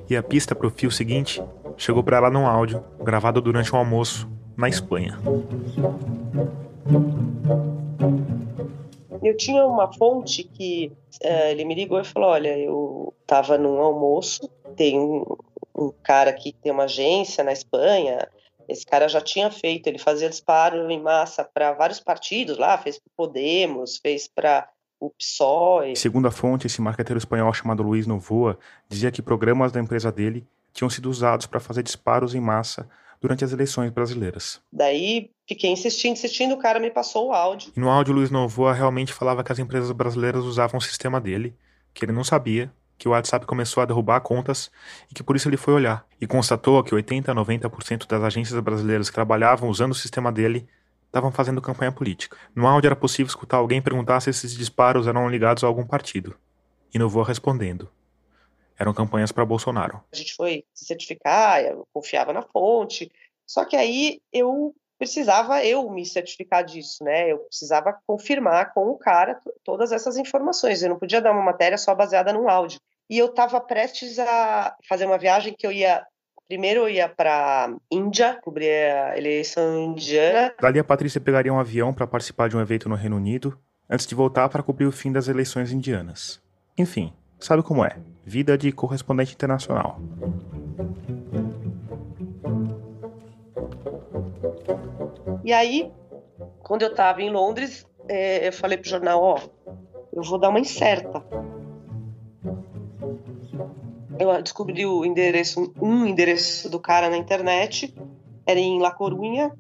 E 0.09 0.17
a 0.17 0.23
pista 0.23 0.55
para 0.55 0.67
o 0.67 0.71
fio 0.71 0.91
seguinte 0.91 1.43
chegou 1.77 2.03
para 2.03 2.19
ela 2.19 2.31
num 2.31 2.47
áudio 2.47 2.85
gravado 3.03 3.41
durante 3.41 3.75
um 3.75 3.79
almoço 3.79 4.29
na 4.57 4.69
Espanha. 4.69 5.19
Eu 9.23 9.37
tinha 9.37 9.65
uma 9.65 9.91
fonte 9.93 10.45
que 10.45 10.93
uh, 11.25 11.49
ele 11.51 11.65
me 11.65 11.75
ligou 11.75 11.99
e 11.99 12.05
falou: 12.05 12.29
Olha, 12.29 12.57
eu 12.59 13.15
estava 13.23 13.57
num 13.57 13.81
almoço, 13.81 14.49
tem 14.77 15.01
um, 15.01 15.25
um 15.75 15.91
cara 16.03 16.33
que 16.33 16.53
tem 16.53 16.71
uma 16.71 16.85
agência 16.85 17.43
na 17.43 17.53
Espanha. 17.53 18.29
Esse 18.69 18.85
cara 18.85 19.09
já 19.09 19.21
tinha 19.21 19.51
feito, 19.51 19.87
ele 19.87 19.99
fazia 19.99 20.29
disparo 20.29 20.91
em 20.91 21.01
massa 21.01 21.45
para 21.45 21.73
vários 21.73 22.01
partidos 22.01 22.57
lá, 22.59 22.79
fez 22.79 22.99
para 22.99 23.13
Podemos, 23.17 23.99
fez 23.99 24.29
para 24.29 24.69
o 25.01 25.11
PSOE. 25.11 25.97
Segundo 25.97 26.29
a 26.29 26.31
fonte, 26.31 26.67
esse 26.67 26.81
marqueteiro 26.81 27.19
espanhol 27.19 27.53
chamado 27.53 27.83
Luiz 27.83 28.07
Novoa 28.07 28.59
dizia 28.89 29.11
que 29.11 29.23
programas 29.23 29.73
da 29.73 29.81
empresa 29.81 30.11
dele 30.11 30.47
tinham 30.73 30.91
sido 30.91 31.09
usados 31.09 31.47
para 31.47 31.61
fazer 31.61 31.83
disparos 31.83 32.35
em 32.35 32.41
massa 32.41 32.89
durante 33.21 33.45
as 33.45 33.53
eleições 33.53 33.91
brasileiras. 33.91 34.61
Daí 34.73 35.31
fiquei 35.49 35.71
insistindo, 35.71 36.13
insistindo, 36.13 36.55
o 36.55 36.59
cara 36.59 36.79
me 36.79 36.91
passou 36.91 37.29
o 37.29 37.33
áudio. 37.33 37.73
E 37.75 37.81
no 37.81 37.89
áudio, 37.89 38.13
Luiz 38.13 38.31
Novoa 38.31 38.75
realmente 38.75 39.13
falava 39.13 39.43
que 39.43 39.51
as 39.51 39.59
empresas 39.59 39.91
brasileiras 39.93 40.45
usavam 40.45 40.79
o 40.79 40.83
sistema 40.83 41.21
dele, 41.21 41.55
que 41.95 42.05
ele 42.05 42.13
não 42.13 42.25
sabia, 42.25 42.71
que 42.99 43.09
o 43.09 43.13
WhatsApp 43.13 43.47
começou 43.47 43.83
a 43.83 43.87
derrubar 43.87 44.21
contas 44.21 44.71
e 45.11 45.15
que 45.15 45.23
por 45.23 45.37
isso 45.37 45.49
ele 45.49 45.57
foi 45.57 45.75
olhar. 45.75 46.07
E 46.21 46.27
constatou 46.27 46.83
que 46.83 46.95
80 46.95 47.33
a 47.33 47.35
90% 47.35 48.07
das 48.07 48.23
agências 48.23 48.59
brasileiras 48.61 49.09
que 49.09 49.15
trabalhavam 49.15 49.69
usando 49.69 49.93
o 49.93 49.97
sistema 49.97 50.31
dele 50.31 50.67
estavam 51.15 51.31
fazendo 51.31 51.63
campanha 51.63 51.93
política. 51.93 52.37
No 52.55 52.67
áudio 52.67 52.89
era 52.89 52.97
possível 52.97 53.29
escutar 53.29 53.59
alguém 53.59 53.81
perguntar 53.81 54.21
se 54.21 54.31
esses 54.31 54.53
disparos 54.53 55.07
eram 55.07 55.29
ligados 55.29 55.63
a 55.63 55.67
algum 55.69 55.87
partido. 55.87 56.37
E 56.93 56.99
Novoa 56.99 57.25
respondendo: 57.25 57.89
eram 58.77 58.93
campanhas 58.93 59.31
para 59.31 59.45
Bolsonaro. 59.45 60.03
A 60.13 60.17
gente 60.17 60.35
foi 60.35 60.65
se 60.75 60.85
certificar, 60.85 61.63
eu 61.63 61.87
confiava 61.93 62.33
na 62.33 62.43
fonte. 62.43 63.11
Só 63.47 63.65
que 63.65 63.77
aí 63.77 64.21
eu 64.33 64.75
precisava 64.99 65.65
eu 65.65 65.89
me 65.89 66.05
certificar 66.05 66.65
disso, 66.65 67.05
né? 67.05 67.31
Eu 67.31 67.39
precisava 67.39 67.97
confirmar 68.07 68.73
com 68.73 68.89
o 68.89 68.99
cara 68.99 69.39
todas 69.63 69.93
essas 69.93 70.17
informações. 70.17 70.83
Eu 70.83 70.91
não 70.91 70.99
podia 70.99 71.21
dar 71.21 71.31
uma 71.31 71.43
matéria 71.43 71.79
só 71.79 71.95
baseada 71.95 72.33
num 72.33 72.49
áudio. 72.49 72.81
E 73.09 73.19
eu 73.19 73.27
estava 73.27 73.61
prestes 73.61 74.19
a 74.19 74.75
fazer 74.89 75.07
uma 75.07 75.19
viagem 75.19 75.55
que 75.57 75.67
eu 75.67 75.71
ia 75.71 76.05
Primeiro 76.47 76.81
eu 76.81 76.89
ia 76.91 77.09
para 77.09 77.75
Índia, 77.91 78.39
cobrir 78.43 78.69
a 78.69 79.17
eleição 79.17 79.79
indiana. 79.79 80.55
Dali 80.61 80.79
a 80.79 80.85
Patrícia 80.85 81.21
pegaria 81.21 81.53
um 81.53 81.59
avião 81.59 81.93
para 81.95 82.07
participar 82.07 82.49
de 82.49 82.57
um 82.57 82.61
evento 82.61 82.87
no 82.89 82.95
Reino 82.95 83.17
Unido, 83.17 83.59
antes 83.89 84.07
de 84.07 84.15
voltar 84.15 84.49
para 84.51 84.63
cobrir 84.63 84.85
o 84.85 84.93
fim 84.93 85.11
das 85.11 85.27
eleições 85.27 85.73
indianas. 85.73 86.43
Enfim, 86.77 87.15
sabe 87.39 87.63
como 87.63 87.83
é? 87.85 87.97
Vida 88.23 88.59
de 88.59 88.71
correspondente 88.73 89.33
internacional. 89.35 89.99
E 95.43 95.53
aí, 95.53 95.91
quando 96.63 96.83
eu 96.83 96.91
estava 96.91 97.23
em 97.23 97.31
Londres, 97.31 97.87
é, 98.07 98.49
eu 98.49 98.53
falei 98.53 98.77
pro 98.77 98.89
jornal, 98.89 99.23
ó, 99.23 99.39
eu 100.13 100.23
vou 100.23 100.39
dar 100.39 100.51
uma 100.51 100.61
incerta. 100.61 101.25
Eu 104.19 104.43
descobri 104.43 104.87
o 104.87 105.05
endereço, 105.05 105.73
um 105.81 106.07
endereço 106.07 106.69
do 106.69 106.79
cara 106.79 107.11
na 107.11 107.17
internet, 107.17 107.95
era 108.47 108.61
em 108.61 108.81
La 108.81 108.91
Corunha. 108.91 109.53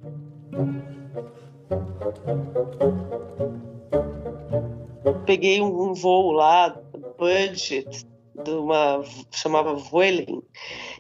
Peguei 5.27 5.61
um, 5.61 5.91
um 5.91 5.95
voo 5.95 6.31
lá, 6.33 6.77
budget, 7.19 8.07
de 8.45 8.51
uma 8.51 9.03
chamava 9.31 9.75
Vueling. 9.75 10.43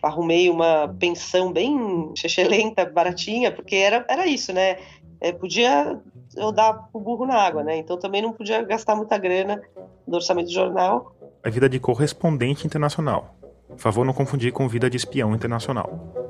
Arrumei 0.02 0.50
uma 0.50 0.94
pensão 0.98 1.52
bem 1.52 2.12
lenta, 2.48 2.84
baratinha, 2.84 3.52
porque 3.52 3.76
era, 3.76 4.04
era 4.08 4.26
isso, 4.26 4.52
né? 4.52 4.78
É, 5.20 5.32
podia 5.32 6.00
eu 6.36 6.50
dar 6.50 6.88
o 6.92 7.00
burro 7.00 7.26
na 7.26 7.36
água, 7.36 7.62
né? 7.62 7.76
Então 7.76 7.98
também 7.98 8.20
não 8.20 8.32
podia 8.32 8.62
gastar 8.62 8.96
muita 8.96 9.16
grana 9.16 9.62
no 10.06 10.16
orçamento 10.16 10.46
do 10.46 10.52
jornal. 10.52 11.14
A 11.42 11.50
vida 11.50 11.68
de 11.68 11.78
correspondente 11.78 12.66
internacional. 12.66 13.34
Favor 13.76 14.04
não 14.04 14.12
confundir 14.12 14.52
com 14.52 14.68
vida 14.68 14.88
de 14.88 14.96
espião 14.96 15.34
internacional. 15.34 16.24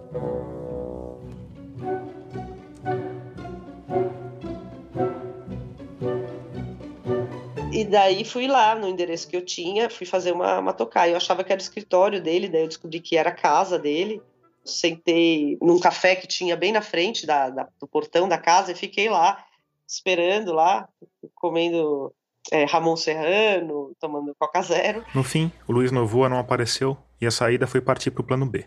E 7.75 7.85
daí 7.85 8.25
fui 8.25 8.47
lá 8.47 8.75
no 8.77 8.89
endereço 8.89 9.29
que 9.29 9.37
eu 9.37 9.45
tinha, 9.45 9.91
fui 9.91 10.07
fazer 10.07 10.31
uma, 10.31 10.61
uma 10.61 10.73
tocar. 10.73 11.09
Eu 11.09 11.17
achava 11.17 11.43
que 11.43 11.53
era 11.53 11.61
o 11.61 11.63
escritório 11.63 12.23
dele, 12.23 12.49
daí 12.49 12.63
eu 12.63 12.69
descobri 12.69 13.01
que 13.01 13.17
era 13.17 13.31
a 13.31 13.35
casa 13.35 13.79
dele. 13.79 14.23
Sentei 14.65 15.59
num 15.61 15.81
café 15.81 16.15
que 16.15 16.27
tinha 16.27 16.57
bem 16.57 16.73
na 16.73 16.81
frente 16.81 17.27
da, 17.27 17.51
da 17.51 17.69
do 17.79 17.87
portão 17.87 18.29
da 18.29 18.39
casa 18.39 18.73
e 18.73 18.77
fiquei 18.77 19.11
lá, 19.11 19.45
esperando 19.87 20.53
lá, 20.53 20.89
comendo 21.35 22.15
é, 22.51 22.65
Ramon 22.65 22.97
Serrano, 22.97 23.93
tomando 24.01 24.35
Coca 24.39 24.63
Zero. 24.63 25.05
No 25.15 25.25
fim, 25.25 25.51
o 25.67 25.73
Luiz 25.73 25.91
Novoa 25.91 26.29
não 26.29 26.39
apareceu 26.39 26.97
e 27.21 27.27
a 27.27 27.31
saída 27.31 27.67
foi 27.67 27.81
partir 27.81 28.11
para 28.11 28.21
o 28.21 28.25
plano 28.25 28.47
B. 28.47 28.65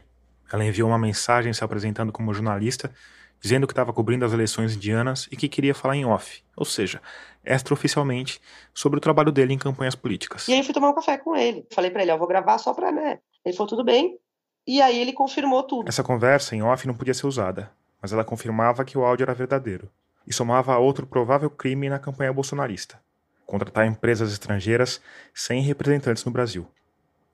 Ela 0.52 0.66
enviou 0.66 0.90
uma 0.90 0.98
mensagem 0.98 1.52
se 1.54 1.64
apresentando 1.64 2.12
como 2.12 2.34
jornalista 2.34 2.92
dizendo 3.40 3.68
que 3.68 3.74
estava 3.74 3.94
cobrindo 3.94 4.26
as 4.26 4.34
eleições 4.34 4.76
indianas 4.76 5.28
e 5.32 5.36
que 5.36 5.48
queria 5.48 5.74
falar 5.74 5.96
em 5.96 6.06
off, 6.06 6.44
ou 6.56 6.66
seja, 6.66 7.02
extraoficialmente, 7.46 8.42
sobre 8.74 8.98
o 8.98 9.02
trabalho 9.02 9.32
dele 9.32 9.54
em 9.54 9.58
campanhas 9.58 9.96
políticas. 9.96 10.48
E 10.48 10.54
aí 10.54 10.60
eu 10.60 10.64
fui 10.64 10.74
tomar 10.74 10.90
um 10.90 10.96
café 10.96 11.18
com 11.18 11.36
ele. 11.36 11.66
Falei 11.72 11.92
para 11.92 12.02
ele, 12.02 12.12
eu 12.12 12.18
vou 12.18 12.28
gravar 12.28 12.58
só 12.58 12.74
para, 12.74 12.92
né? 12.92 13.20
Ele 13.46 13.56
falou, 13.56 13.70
tudo 13.70 13.84
bem. 13.84 14.18
E 14.66 14.82
aí 14.82 15.00
ele 15.00 15.14
confirmou 15.14 15.64
tudo. 15.64 15.88
Essa 15.88 16.04
conversa 16.04 16.56
em 16.56 16.62
off 16.62 16.86
não 16.86 16.94
podia 16.94 17.14
ser 17.14 17.26
usada, 17.26 17.72
mas 18.02 18.12
ela 18.12 18.26
confirmava 18.26 18.84
que 18.84 18.98
o 18.98 19.06
áudio 19.06 19.24
era 19.24 19.34
verdadeiro 19.34 19.90
e 20.26 20.34
somava 20.34 20.74
a 20.74 20.78
outro 20.78 21.08
provável 21.08 21.50
crime 21.50 21.88
na 21.88 22.00
campanha 22.00 22.34
bolsonarista: 22.34 23.00
contratar 23.46 23.88
empresas 23.88 24.34
estrangeiras 24.34 25.02
sem 25.34 25.62
representantes 25.62 26.26
no 26.26 26.32
Brasil, 26.34 26.68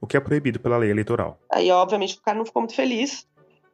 o 0.03 0.07
que 0.07 0.17
é 0.17 0.19
proibido 0.19 0.59
pela 0.59 0.75
lei 0.75 0.91
eleitoral. 0.91 1.39
Aí, 1.49 1.71
obviamente, 1.71 2.17
o 2.17 2.21
cara 2.21 2.37
não 2.37 2.45
ficou 2.45 2.61
muito 2.61 2.75
feliz 2.75 3.25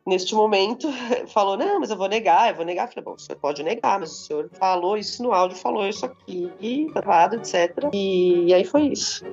neste 0.06 0.36
momento, 0.36 0.88
falou: 1.34 1.58
Não, 1.58 1.80
mas 1.80 1.89
eu 1.89 1.98
vou 1.98 2.08
negar, 2.08 2.50
eu 2.50 2.56
vou 2.56 2.63
negar. 2.63 2.88
Eu 2.88 2.92
falei: 2.92 3.04
Bom, 3.04 3.18
você 3.18 3.36
pode 3.36 3.63
negar, 3.63 4.00
mas 4.00 4.12
o 4.12 4.15
senhor 4.26 4.50
falou 4.54 4.96
isso 4.96 5.24
no 5.24 5.34
áudio, 5.34 5.58
falou 5.58 5.88
isso 5.88 6.06
aqui, 6.06 6.88
gravado, 6.94 7.38
etc. 7.38 7.89
E, 7.92 8.46
e 8.46 8.54
aí 8.54 8.63
foi 8.63 8.89
isso. 8.89 9.26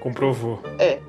Comprovou. 0.00 0.58
É. 0.78 1.00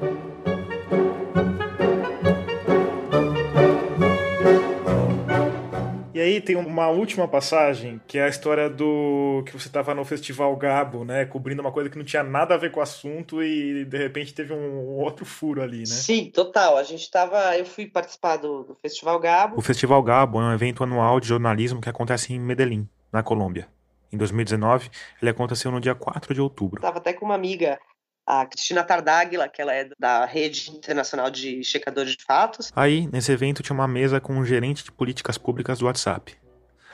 E 6.14 6.22
aí 6.22 6.40
tem 6.40 6.56
uma 6.56 6.90
última 6.90 7.28
passagem, 7.28 8.00
que 8.08 8.20
é 8.20 8.26
a 8.26 8.28
história 8.28 8.70
do 8.70 9.44
que 9.48 9.52
você 9.52 9.68
estava 9.68 9.96
no 9.96 10.06
Festival 10.06 10.56
Gabo, 10.56 11.04
né, 11.04 11.26
cobrindo 11.26 11.62
uma 11.62 11.72
coisa 11.72 11.90
que 11.90 11.98
não 11.98 12.06
tinha 12.06 12.22
nada 12.22 12.54
a 12.54 12.58
ver 12.58 12.72
com 12.72 12.80
o 12.80 12.84
assunto 12.84 13.42
e 13.42 13.84
de 13.84 13.98
repente 13.98 14.32
teve 14.32 14.54
um 14.54 14.96
outro 15.00 15.26
furo 15.26 15.64
ali, 15.64 15.80
né? 15.80 15.86
Sim, 15.86 16.30
total. 16.30 16.78
A 16.78 16.84
gente 16.84 17.02
estava, 17.02 17.58
eu 17.58 17.66
fui 17.66 17.88
participar 17.88 18.38
do, 18.38 18.64
do 18.64 18.76
Festival 18.76 19.20
Gabo. 19.20 19.58
O 19.58 19.62
Festival 19.62 20.04
Gabo 20.04 20.40
é 20.40 20.44
um 20.44 20.54
evento 20.54 20.84
anual 20.84 21.20
de 21.20 21.28
jornalismo 21.28 21.82
que 21.82 21.90
acontece 21.90 22.32
em 22.32 22.40
Medellín, 22.40 22.88
na 23.12 23.24
Colômbia. 23.24 23.68
Em 24.12 24.18
2019, 24.18 24.92
ele 25.20 25.32
aconteceu 25.32 25.72
no 25.72 25.82
dia 25.82 25.96
4 25.96 26.32
de 26.36 26.40
outubro. 26.40 26.78
Estava 26.78 27.00
até 27.00 27.12
com 27.14 27.26
uma 27.26 27.34
amiga 27.34 27.80
a 28.26 28.46
Cristina 28.46 28.84
Tardáguila, 28.84 29.50
que 29.50 29.62
ela 29.62 29.74
é 29.74 29.90
da 30.00 30.26
Rede 30.26 30.72
Internacional 30.72 31.30
de 31.30 31.64
Checadores 31.64 32.16
de 32.16 32.24
Fatos. 32.24 32.72
Aí, 32.76 33.08
nesse 33.12 33.32
evento, 33.32 33.62
tinha 33.62 33.74
uma 33.74 33.88
mesa 33.88 34.20
com 34.20 34.34
um 34.34 34.46
gerente 34.46 34.84
de 34.84 34.92
políticas 34.92 35.38
públicas 35.38 35.80
do 35.80 35.86
WhatsApp. 35.86 36.36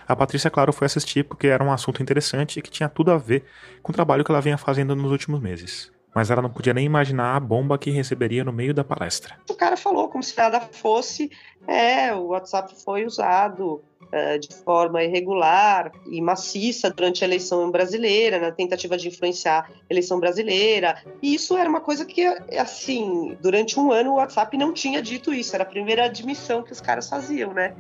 A 0.08 0.16
Patrícia, 0.16 0.50
claro, 0.50 0.74
foi 0.74 0.88
assistir 0.88 1.24
porque 1.24 1.48
era 1.48 1.64
um 1.64 1.72
assunto 1.72 2.02
interessante 2.02 2.58
e 2.58 2.62
que 2.64 2.72
tinha 2.72 2.90
tudo 2.90 3.12
a 3.12 3.18
ver 3.18 3.46
com 3.84 3.92
o 3.92 3.96
trabalho 3.96 4.24
que 4.24 4.32
ela 4.32 4.42
vinha 4.42 4.58
fazendo 4.58 4.96
nos 4.96 5.12
últimos 5.12 5.40
meses. 5.40 5.92
Mas 6.16 6.32
ela 6.32 6.42
não 6.42 6.50
podia 6.50 6.74
nem 6.74 6.84
imaginar 6.84 7.36
a 7.36 7.40
bomba 7.40 7.78
que 7.78 7.92
receberia 7.92 8.44
no 8.44 8.52
meio 8.52 8.74
da 8.74 8.84
palestra. 8.84 9.38
O 9.48 9.54
cara 9.54 9.78
falou 9.78 10.10
como 10.10 10.24
se 10.24 10.36
nada 10.36 10.60
fosse, 10.60 11.30
é, 11.68 12.12
o 12.16 12.30
WhatsApp 12.30 12.74
foi 12.84 13.06
usado 13.06 13.84
de 14.40 14.54
forma 14.64 15.04
irregular 15.04 15.92
e 16.10 16.22
maciça 16.22 16.90
durante 16.90 17.24
a 17.24 17.28
eleição 17.28 17.70
brasileira, 17.70 18.40
na 18.40 18.52
tentativa 18.52 18.98
de 18.98 19.08
influenciar 19.08 19.70
a 19.70 19.74
eleição 19.90 20.20
brasileira. 20.20 21.02
E 21.22 21.36
isso 21.36 21.56
era 21.56 21.70
uma 21.70 21.82
coisa 21.82 22.06
que, 22.06 22.26
assim, 22.58 23.38
durante 23.42 23.80
um 23.80 23.92
ano 23.92 24.12
o 24.12 24.16
WhatsApp 24.16 24.58
não 24.58 24.74
tinha 24.74 25.02
dito 25.02 25.34
isso, 25.34 25.56
era 25.56 25.64
a 25.64 25.68
primeira 25.68 26.06
admissão 26.06 26.64
que 26.64 26.72
os 26.72 26.82
caras 26.82 27.08
faziam, 27.10 27.54
né? 27.54 27.76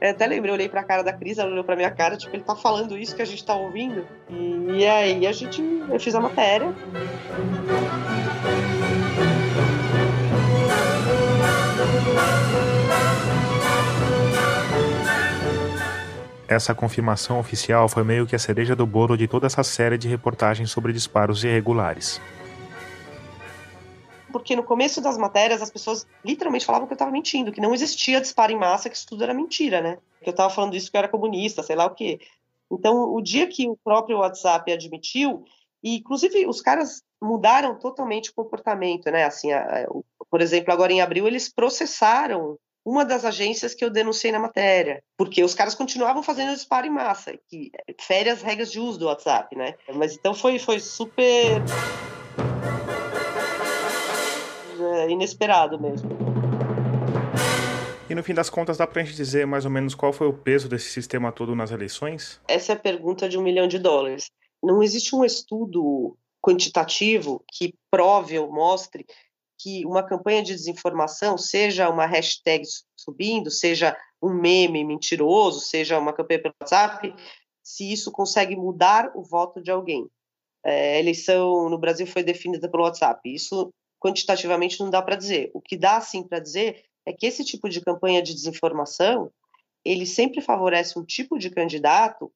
Eu 0.00 0.10
até 0.10 0.26
lembrei, 0.26 0.50
eu 0.50 0.54
olhei 0.54 0.68
pra 0.68 0.84
cara 0.84 1.02
da 1.02 1.12
Cris, 1.12 1.38
ela 1.38 1.50
olhou 1.50 1.64
pra 1.64 1.74
minha 1.74 1.90
cara, 1.90 2.16
tipo, 2.16 2.34
ele 2.34 2.44
tá 2.44 2.54
falando 2.54 2.96
isso 2.96 3.16
que 3.16 3.22
a 3.22 3.24
gente 3.24 3.44
tá 3.44 3.54
ouvindo. 3.54 4.06
E, 4.30 4.78
e 4.78 4.86
aí 4.86 5.26
a 5.26 5.32
gente, 5.32 5.60
eu 5.60 5.98
fiz 5.98 6.14
a 6.14 6.20
matéria. 6.20 6.72
Essa 16.48 16.74
confirmação 16.74 17.38
oficial 17.38 17.90
foi 17.90 18.02
meio 18.02 18.26
que 18.26 18.34
a 18.34 18.38
cereja 18.38 18.74
do 18.74 18.86
bolo 18.86 19.18
de 19.18 19.28
toda 19.28 19.46
essa 19.46 19.62
série 19.62 19.98
de 19.98 20.08
reportagens 20.08 20.70
sobre 20.70 20.94
disparos 20.94 21.44
irregulares. 21.44 22.18
Porque 24.32 24.56
no 24.56 24.62
começo 24.62 25.02
das 25.02 25.18
matérias 25.18 25.60
as 25.60 25.70
pessoas 25.70 26.06
literalmente 26.24 26.64
falavam 26.64 26.86
que 26.86 26.92
eu 26.92 26.96
estava 26.96 27.10
mentindo, 27.10 27.52
que 27.52 27.60
não 27.60 27.74
existia 27.74 28.18
disparo 28.18 28.50
em 28.50 28.58
massa, 28.58 28.88
que 28.88 28.96
isso 28.96 29.06
tudo 29.06 29.24
era 29.24 29.34
mentira, 29.34 29.82
né? 29.82 29.98
Que 30.22 30.30
eu 30.30 30.32
estava 30.32 30.48
falando 30.48 30.74
isso 30.74 30.90
que 30.90 30.96
eu 30.96 31.00
era 31.00 31.08
comunista, 31.08 31.62
sei 31.62 31.76
lá 31.76 31.84
o 31.84 31.94
quê. 31.94 32.18
Então, 32.70 33.12
o 33.12 33.20
dia 33.20 33.46
que 33.46 33.68
o 33.68 33.76
próprio 33.76 34.18
WhatsApp 34.18 34.72
admitiu, 34.72 35.44
e 35.82 35.98
inclusive 35.98 36.46
os 36.46 36.62
caras 36.62 37.02
mudaram 37.20 37.78
totalmente 37.78 38.30
o 38.30 38.34
comportamento, 38.34 39.10
né? 39.10 39.24
Assim, 39.24 39.52
a, 39.52 39.60
a, 39.60 39.86
por 40.30 40.40
exemplo, 40.40 40.72
agora 40.72 40.92
em 40.92 41.02
abril 41.02 41.26
eles 41.26 41.48
processaram 41.52 42.58
uma 42.88 43.04
das 43.04 43.22
agências 43.22 43.74
que 43.74 43.84
eu 43.84 43.90
denunciei 43.90 44.32
na 44.32 44.38
matéria, 44.38 45.02
porque 45.14 45.44
os 45.44 45.54
caras 45.54 45.74
continuavam 45.74 46.22
fazendo 46.22 46.54
disparo 46.54 46.86
em 46.86 46.90
massa, 46.90 47.38
que 47.46 47.70
fere 48.00 48.30
as 48.30 48.40
regras 48.40 48.72
de 48.72 48.80
uso 48.80 48.98
do 48.98 49.04
WhatsApp, 49.04 49.54
né? 49.54 49.74
Mas 49.94 50.14
então 50.14 50.32
foi 50.32 50.58
foi 50.58 50.80
super 50.80 51.62
é, 54.80 55.10
inesperado 55.10 55.78
mesmo. 55.78 56.08
E 58.08 58.14
no 58.14 58.22
fim 58.22 58.32
das 58.32 58.48
contas, 58.48 58.78
dá 58.78 58.86
para 58.86 59.02
a 59.02 59.04
gente 59.04 59.14
dizer 59.14 59.46
mais 59.46 59.66
ou 59.66 59.70
menos 59.70 59.94
qual 59.94 60.10
foi 60.10 60.26
o 60.26 60.32
peso 60.32 60.66
desse 60.66 60.90
sistema 60.90 61.30
todo 61.30 61.54
nas 61.54 61.70
eleições? 61.70 62.40
Essa 62.48 62.72
é 62.72 62.74
a 62.74 62.78
pergunta 62.78 63.28
de 63.28 63.36
um 63.36 63.42
milhão 63.42 63.68
de 63.68 63.78
dólares. 63.78 64.30
Não 64.62 64.82
existe 64.82 65.14
um 65.14 65.26
estudo 65.26 66.16
quantitativo 66.40 67.44
que 67.52 67.74
prove 67.90 68.38
ou 68.38 68.50
mostre 68.50 69.04
que 69.58 69.84
uma 69.84 70.02
campanha 70.02 70.42
de 70.42 70.54
desinformação, 70.54 71.36
seja 71.36 71.90
uma 71.90 72.06
hashtag 72.06 72.64
subindo, 72.96 73.50
seja 73.50 73.96
um 74.22 74.32
meme 74.32 74.84
mentiroso, 74.84 75.60
seja 75.60 75.98
uma 75.98 76.12
campanha 76.12 76.42
pelo 76.42 76.54
WhatsApp, 76.60 77.14
se 77.62 77.92
isso 77.92 78.10
consegue 78.12 78.56
mudar 78.56 79.10
o 79.14 79.22
voto 79.22 79.60
de 79.60 79.70
alguém. 79.70 80.08
É, 80.64 80.96
a 80.96 80.98
eleição 81.00 81.68
no 81.68 81.78
Brasil 81.78 82.06
foi 82.06 82.22
definida 82.22 82.68
pelo 82.68 82.84
WhatsApp. 82.84 83.20
Isso 83.32 83.72
quantitativamente 84.00 84.80
não 84.80 84.90
dá 84.90 85.02
para 85.02 85.16
dizer. 85.16 85.50
O 85.52 85.60
que 85.60 85.76
dá 85.76 86.00
sim 86.00 86.22
para 86.22 86.38
dizer 86.38 86.84
é 87.04 87.12
que 87.12 87.26
esse 87.26 87.44
tipo 87.44 87.68
de 87.68 87.80
campanha 87.80 88.22
de 88.22 88.34
desinformação 88.34 89.30
ele 89.84 90.06
sempre 90.06 90.40
favorece 90.40 90.98
um 90.98 91.04
tipo 91.04 91.38
de 91.38 91.50
candidato 91.50 92.32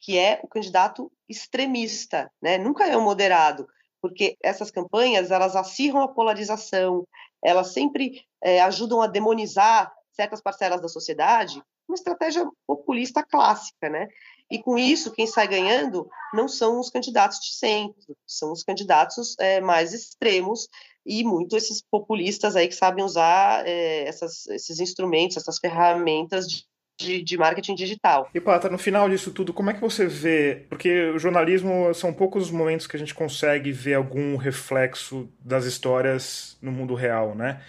que 0.00 0.18
é 0.18 0.40
o 0.42 0.48
candidato 0.48 1.10
extremista, 1.28 2.30
né? 2.40 2.58
Nunca 2.58 2.86
é 2.86 2.96
o 2.96 3.02
moderado, 3.02 3.66
porque 4.08 4.36
essas 4.42 4.70
campanhas 4.70 5.30
elas 5.30 5.56
acirram 5.56 6.00
a 6.00 6.08
polarização, 6.08 7.06
elas 7.42 7.72
sempre 7.72 8.22
é, 8.42 8.60
ajudam 8.62 9.02
a 9.02 9.06
demonizar 9.06 9.92
certas 10.12 10.40
parcelas 10.40 10.80
da 10.80 10.88
sociedade, 10.88 11.62
uma 11.88 11.94
estratégia 11.94 12.48
populista 12.66 13.22
clássica, 13.22 13.88
né? 13.88 14.08
E 14.50 14.60
com 14.60 14.78
isso, 14.78 15.12
quem 15.12 15.26
sai 15.26 15.48
ganhando 15.48 16.08
não 16.32 16.48
são 16.48 16.78
os 16.78 16.88
candidatos 16.88 17.38
de 17.40 17.54
centro, 17.54 18.16
são 18.26 18.52
os 18.52 18.62
candidatos 18.62 19.36
é, 19.38 19.60
mais 19.60 19.92
extremos 19.92 20.68
e 21.04 21.24
muito 21.24 21.56
esses 21.56 21.82
populistas 21.82 22.56
aí 22.56 22.68
que 22.68 22.74
sabem 22.74 23.04
usar 23.04 23.66
é, 23.66 24.06
essas, 24.06 24.46
esses 24.46 24.80
instrumentos, 24.80 25.36
essas 25.36 25.58
ferramentas 25.58 26.46
de 26.46 26.64
de, 26.98 27.22
de, 27.22 27.36
marketing 27.36 27.74
digital. 27.74 28.28
E 28.34 28.40
Pata, 28.40 28.68
no 28.68 28.78
final 28.78 29.08
disso 29.08 29.30
tudo, 29.30 29.52
como 29.52 29.70
é 29.70 29.74
que 29.74 29.80
você 29.80 30.06
vê? 30.06 30.64
Porque 30.68 31.10
o 31.10 31.18
jornalismo 31.18 31.92
são 31.94 32.12
poucos 32.12 32.44
os 32.44 32.50
momentos 32.50 32.86
que 32.86 32.96
a 32.96 32.98
gente 32.98 33.14
consegue 33.14 33.70
ver 33.72 33.94
algum 33.94 34.36
reflexo 34.36 35.28
das 35.40 35.64
histórias 35.64 36.56
no 36.60 36.72
mundo 36.72 36.94
real, 36.94 37.34
né? 37.34 37.60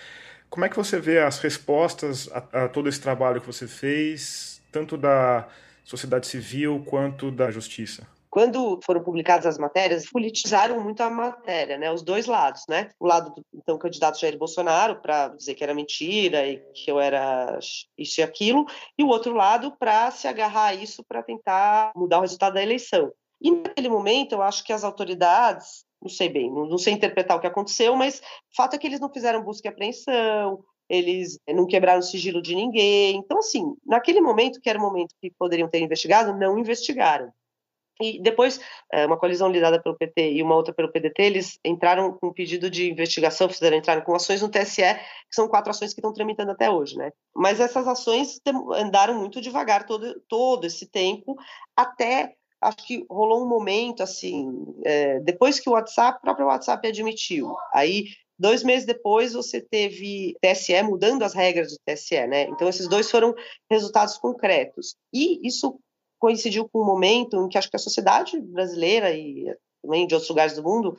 Como 0.50 0.66
é 0.66 0.70
que 0.70 0.78
você 0.78 1.00
vê 1.00 1.20
as 1.20 1.40
respostas 1.40 2.30
a, 2.32 2.66
a 2.66 2.70
todo 2.70 2.88
esse 2.88 3.02
trabalho 3.02 3.42
que 3.42 3.48
você 3.48 3.68
fez, 3.68 4.62
tanto 4.72 4.98
da 4.98 5.48
sociedade 5.84 6.28
civil 6.28 6.84
quanto 6.86 7.30
da 7.30 7.52
justiça? 7.52 8.08
Quando 8.38 8.80
foram 8.84 9.04
publicadas 9.04 9.48
as 9.48 9.58
matérias, 9.58 10.08
politizaram 10.08 10.80
muito 10.80 11.02
a 11.02 11.10
matéria, 11.10 11.76
né? 11.76 11.92
Os 11.92 12.04
dois 12.04 12.28
lados, 12.28 12.62
né? 12.70 12.92
O 13.00 13.08
lado 13.08 13.34
do 13.34 13.44
então 13.52 13.80
candidato 13.80 14.20
Jair 14.20 14.38
Bolsonaro 14.38 15.02
para 15.02 15.30
dizer 15.30 15.56
que 15.56 15.64
era 15.64 15.74
mentira 15.74 16.48
e 16.48 16.58
que 16.72 16.92
eu 16.92 17.00
era 17.00 17.58
isso 17.98 18.22
e 18.22 18.24
aquilo, 18.24 18.68
e 18.96 19.04
o 19.04 19.08
outro 19.08 19.34
lado 19.34 19.76
para 19.80 20.12
se 20.12 20.28
agarrar 20.28 20.68
a 20.68 20.76
isso 20.76 21.04
para 21.04 21.24
tentar 21.24 21.92
mudar 21.96 22.20
o 22.20 22.22
resultado 22.22 22.54
da 22.54 22.62
eleição. 22.62 23.12
E 23.42 23.50
naquele 23.50 23.90
momento, 23.90 24.34
eu 24.34 24.44
acho 24.44 24.64
que 24.64 24.72
as 24.72 24.84
autoridades, 24.84 25.84
não 26.00 26.10
sei 26.10 26.30
bem, 26.30 26.52
não, 26.52 26.68
não 26.68 26.78
sei 26.78 26.94
interpretar 26.94 27.38
o 27.38 27.40
que 27.40 27.48
aconteceu, 27.48 27.96
mas 27.96 28.20
o 28.20 28.56
fato 28.56 28.76
é 28.76 28.78
que 28.78 28.86
eles 28.86 29.00
não 29.00 29.12
fizeram 29.12 29.44
busca 29.44 29.68
e 29.68 29.72
apreensão, 29.72 30.64
eles 30.88 31.40
não 31.50 31.66
quebraram 31.66 32.02
o 32.02 32.04
sigilo 32.04 32.40
de 32.40 32.54
ninguém. 32.54 33.16
Então, 33.16 33.40
assim, 33.40 33.76
naquele 33.84 34.22
momento, 34.22 34.62
que 34.62 34.70
era 34.70 34.78
o 34.78 34.82
momento 34.84 35.16
que 35.20 35.32
poderiam 35.40 35.68
ter 35.68 35.80
investigado, 35.80 36.38
não 36.38 36.60
investigaram. 36.60 37.34
E 38.02 38.22
depois, 38.22 38.60
eh, 38.92 39.06
uma 39.06 39.18
coalizão 39.18 39.48
liderada 39.48 39.82
pelo 39.82 39.98
PT 39.98 40.34
e 40.34 40.44
uma 40.44 40.56
outra 40.56 40.74
pelo 40.74 40.92
PDT, 40.92 41.22
eles 41.22 41.60
entraram 41.66 42.14
com 42.14 42.28
um 42.28 42.34
pedido 42.34 42.70
de 42.70 42.92
investigação, 42.92 43.50
fizeram 43.50 43.78
entrar 43.78 44.02
com 44.04 44.14
ações 44.14 44.42
no 44.42 44.50
TSE, 44.50 44.82
que 44.84 45.36
são 45.36 45.48
quatro 45.48 45.72
ações 45.72 45.94
que 45.94 46.00
estão 46.00 46.14
tramitando 46.14 46.52
até 46.52 46.70
hoje, 46.70 46.98
né? 46.98 47.12
Mas 47.36 47.60
essas 47.60 47.88
ações 47.88 48.40
andaram 48.76 49.16
muito 49.16 49.42
devagar 49.42 49.86
todo, 49.86 50.22
todo 50.28 50.66
esse 50.66 50.86
tempo, 50.86 51.36
até 51.76 52.34
acho 52.62 52.78
que 52.78 53.06
rolou 53.10 53.44
um 53.44 53.48
momento 53.48 54.02
assim, 54.02 54.66
é, 54.84 55.20
depois 55.20 55.60
que 55.60 55.70
o 55.70 55.74
WhatsApp, 55.74 56.18
o 56.18 56.22
próprio 56.22 56.48
WhatsApp 56.48 56.88
admitiu, 56.88 57.56
aí 57.74 58.06
dois 58.38 58.64
meses 58.64 58.86
depois 58.86 59.34
você 59.34 59.60
teve 59.60 60.36
TSE 60.42 60.82
mudando 60.84 61.24
as 61.24 61.34
regras 61.34 61.72
do 61.72 61.78
TSE, 61.86 62.28
né? 62.28 62.44
Então 62.44 62.68
esses 62.68 62.88
dois 62.88 63.10
foram 63.10 63.34
resultados 63.70 64.18
concretos 64.18 64.96
e 65.14 65.46
isso 65.48 65.80
coincidiu 66.20 66.68
com 66.68 66.82
um 66.82 66.86
momento 66.86 67.38
em 67.38 67.50
que 67.50 67.58
acho 67.58 67.70
que 67.70 67.76
a 67.76 67.80
sociedade 67.80 68.40
brasileira 68.40 69.14
e 69.14 69.46
também 69.82 70.08
de 70.08 70.14
outros 70.14 70.30
lugares 70.30 70.56
do 70.56 70.64
mundo 70.64 70.98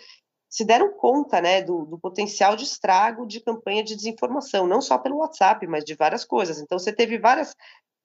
se 0.49 0.65
deram 0.65 0.93
conta 0.93 1.41
né, 1.41 1.63
do, 1.63 1.85
do, 1.85 1.99
potencial 1.99 2.57
de 2.57 2.65
estrago 2.65 3.27
de 3.27 3.41
campanha 3.41 3.85
de 3.85 3.95
desinformação, 3.95 4.67
não 4.67 4.81
só 4.81 4.97
pelo 4.97 5.19
WhatsApp, 5.19 5.67
mas 5.67 5.85
de 5.85 5.95
várias 5.95 6.25
coisas. 6.25 6.59
Então, 6.59 6.79
você 6.79 6.93
teve 6.93 7.19
várias 7.19 7.55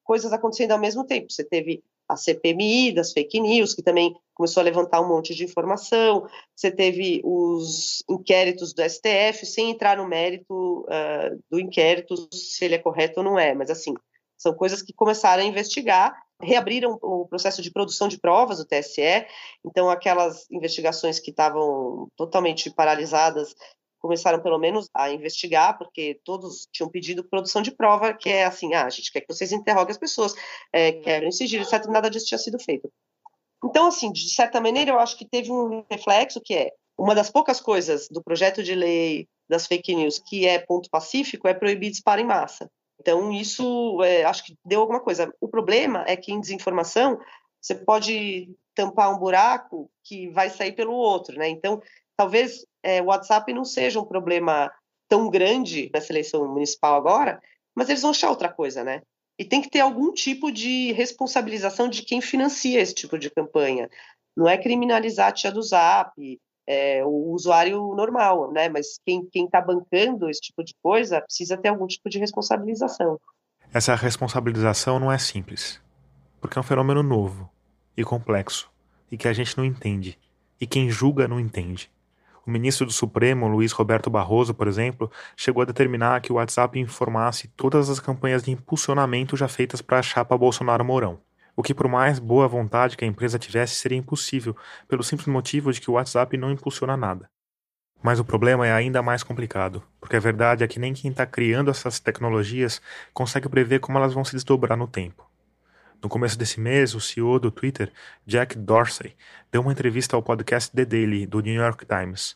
coisas 0.03 0.33
acontecendo 0.33 0.71
ao 0.71 0.79
mesmo 0.79 1.05
tempo. 1.05 1.31
Você 1.31 1.43
teve 1.43 1.81
a 2.07 2.17
CPMI 2.17 2.91
das 2.91 3.13
fake 3.13 3.39
news, 3.39 3.73
que 3.73 3.81
também 3.81 4.13
começou 4.33 4.59
a 4.59 4.63
levantar 4.63 4.99
um 4.99 5.07
monte 5.07 5.33
de 5.33 5.45
informação. 5.45 6.27
Você 6.53 6.69
teve 6.69 7.21
os 7.23 8.03
inquéritos 8.09 8.73
do 8.73 8.83
STF, 8.83 9.45
sem 9.45 9.71
entrar 9.71 9.97
no 9.97 10.07
mérito 10.07 10.81
uh, 10.81 11.41
do 11.49 11.59
inquérito, 11.59 12.15
se 12.31 12.65
ele 12.65 12.75
é 12.75 12.79
correto 12.79 13.21
ou 13.21 13.23
não 13.23 13.39
é, 13.39 13.53
mas 13.53 13.69
assim, 13.69 13.93
são 14.37 14.53
coisas 14.53 14.81
que 14.81 14.91
começaram 14.91 15.41
a 15.41 15.45
investigar, 15.45 16.13
reabriram 16.43 16.97
o 17.01 17.27
processo 17.27 17.61
de 17.61 17.71
produção 17.71 18.07
de 18.07 18.19
provas 18.19 18.57
do 18.57 18.65
TSE, 18.65 19.25
então 19.65 19.89
aquelas 19.89 20.49
investigações 20.51 21.19
que 21.19 21.31
estavam 21.31 22.07
totalmente 22.15 22.69
paralisadas 22.69 23.55
começaram 23.99 24.41
pelo 24.41 24.59
menos 24.59 24.89
a 24.93 25.09
investigar, 25.11 25.77
porque 25.77 26.19
todos 26.25 26.67
tinham 26.73 26.89
pedido 26.89 27.23
produção 27.23 27.61
de 27.61 27.71
prova, 27.71 28.13
que 28.13 28.29
é 28.29 28.43
assim, 28.43 28.73
ah, 28.73 28.85
a 28.85 28.89
gente 28.89 29.11
quer 29.11 29.21
que 29.21 29.33
vocês 29.33 29.53
interroguem 29.53 29.91
as 29.91 29.97
pessoas, 29.97 30.35
é, 30.73 30.91
querem 30.91 31.31
sigilo, 31.31 31.63
etc, 31.63 31.85
nada 31.85 32.09
disso 32.09 32.25
tinha 32.25 32.37
sido 32.37 32.59
feito. 32.59 32.91
Então, 33.63 33.87
assim, 33.87 34.11
de 34.11 34.33
certa 34.33 34.59
maneira, 34.59 34.91
eu 34.91 34.99
acho 34.99 35.17
que 35.17 35.25
teve 35.25 35.49
um 35.49 35.85
reflexo 35.89 36.41
que 36.43 36.53
é 36.53 36.71
uma 36.97 37.15
das 37.15 37.31
poucas 37.31 37.61
coisas 37.61 38.09
do 38.09 38.21
projeto 38.21 38.61
de 38.61 38.75
lei 38.75 39.25
das 39.49 39.67
fake 39.67 39.95
news 39.95 40.19
que 40.19 40.45
é 40.45 40.59
ponto 40.59 40.89
pacífico 40.89 41.47
é 41.47 41.53
proibir 41.53 41.91
disparo 41.91 42.19
em 42.19 42.25
massa. 42.25 42.69
Então, 43.03 43.33
isso 43.33 44.01
é, 44.01 44.23
acho 44.23 44.45
que 44.45 44.57
deu 44.65 44.79
alguma 44.79 45.01
coisa. 45.01 45.31
O 45.41 45.47
problema 45.49 46.05
é 46.07 46.15
que 46.15 46.31
em 46.31 46.39
desinformação 46.39 47.19
você 47.61 47.75
pode 47.75 48.49
tampar 48.73 49.13
um 49.13 49.19
buraco 49.19 49.91
que 50.01 50.29
vai 50.29 50.49
sair 50.49 50.71
pelo 50.71 50.93
outro, 50.93 51.37
né? 51.37 51.49
Então, 51.49 51.81
talvez 52.15 52.65
é, 52.81 53.01
o 53.01 53.05
WhatsApp 53.05 53.53
não 53.53 53.65
seja 53.65 53.99
um 53.99 54.05
problema 54.05 54.71
tão 55.09 55.29
grande 55.29 55.91
nessa 55.93 56.13
eleição 56.13 56.47
municipal 56.47 56.95
agora, 56.95 57.41
mas 57.75 57.89
eles 57.89 58.01
vão 58.01 58.11
achar 58.11 58.29
outra 58.29 58.51
coisa, 58.51 58.85
né? 58.85 59.01
E 59.37 59.43
tem 59.43 59.61
que 59.61 59.69
ter 59.69 59.81
algum 59.81 60.13
tipo 60.13 60.49
de 60.49 60.93
responsabilização 60.93 61.89
de 61.89 62.03
quem 62.03 62.21
financia 62.21 62.79
esse 62.79 62.95
tipo 62.95 63.19
de 63.19 63.29
campanha. 63.29 63.89
Não 64.35 64.47
é 64.47 64.57
criminalizar 64.57 65.27
a 65.27 65.31
tia 65.33 65.51
do 65.51 65.61
Zap, 65.61 66.39
é, 66.67 67.03
o 67.03 67.31
usuário 67.31 67.93
normal, 67.95 68.51
né? 68.51 68.69
Mas 68.69 68.99
quem 69.05 69.27
está 69.35 69.61
bancando 69.61 70.29
esse 70.29 70.41
tipo 70.41 70.63
de 70.63 70.73
coisa 70.81 71.21
precisa 71.21 71.57
ter 71.57 71.69
algum 71.69 71.87
tipo 71.87 72.09
de 72.09 72.19
responsabilização. 72.19 73.19
Essa 73.73 73.95
responsabilização 73.95 74.99
não 74.99 75.11
é 75.11 75.17
simples, 75.17 75.81
porque 76.39 76.57
é 76.57 76.61
um 76.61 76.63
fenômeno 76.63 77.01
novo 77.01 77.49
e 77.97 78.03
complexo 78.03 78.71
e 79.11 79.17
que 79.17 79.27
a 79.27 79.33
gente 79.33 79.57
não 79.57 79.65
entende 79.65 80.17
e 80.63 80.65
quem 80.65 80.89
julga 80.89 81.27
não 81.27 81.41
entende. 81.41 81.91
O 82.45 82.51
ministro 82.51 82.85
do 82.85 82.91
Supremo, 82.91 83.47
Luiz 83.47 83.71
Roberto 83.71 84.09
Barroso, 84.09 84.53
por 84.53 84.67
exemplo, 84.67 85.11
chegou 85.35 85.61
a 85.61 85.65
determinar 85.65 86.21
que 86.21 86.31
o 86.31 86.35
WhatsApp 86.35 86.79
informasse 86.79 87.49
todas 87.49 87.89
as 87.89 87.99
campanhas 87.99 88.43
de 88.43 88.51
impulsionamento 88.51 89.35
já 89.35 89.47
feitas 89.47 89.81
para 89.81 89.99
a 89.99 90.01
chapa 90.01 90.37
Bolsonaro-Mourão. 90.37 91.19
O 91.55 91.61
que, 91.61 91.73
por 91.73 91.87
mais 91.87 92.17
boa 92.17 92.47
vontade 92.47 92.97
que 92.97 93.05
a 93.05 93.07
empresa 93.07 93.37
tivesse, 93.37 93.75
seria 93.75 93.97
impossível, 93.97 94.55
pelo 94.87 95.03
simples 95.03 95.27
motivo 95.27 95.71
de 95.71 95.79
que 95.79 95.89
o 95.89 95.93
WhatsApp 95.93 96.35
não 96.35 96.51
impulsiona 96.51 96.97
nada. 96.97 97.29
Mas 98.01 98.19
o 98.19 98.25
problema 98.25 98.67
é 98.67 98.73
ainda 98.73 99.01
mais 99.01 99.23
complicado, 99.23 99.81
porque 100.01 100.15
a 100.15 100.19
verdade 100.19 100.63
é 100.63 100.67
que 100.67 100.79
nem 100.79 100.93
quem 100.93 101.11
está 101.11 101.25
criando 101.25 101.71
essas 101.71 101.99
tecnologias 101.99 102.81
consegue 103.13 103.47
prever 103.47 103.79
como 103.79 103.97
elas 103.97 104.13
vão 104.13 104.25
se 104.25 104.33
desdobrar 104.33 104.77
no 104.77 104.87
tempo. 104.87 105.29
No 106.01 106.09
começo 106.09 106.37
desse 106.37 106.59
mês, 106.59 106.93
o 106.95 106.99
CEO 106.99 107.39
do 107.39 107.49
Twitter, 107.49 107.89
Jack 108.25 108.57
Dorsey, 108.57 109.15
deu 109.49 109.61
uma 109.61 109.71
entrevista 109.71 110.17
ao 110.17 110.21
podcast 110.21 110.69
The 110.75 110.83
Daily 110.83 111.25
do 111.25 111.39
New 111.39 111.53
York 111.53 111.85
Times. 111.85 112.35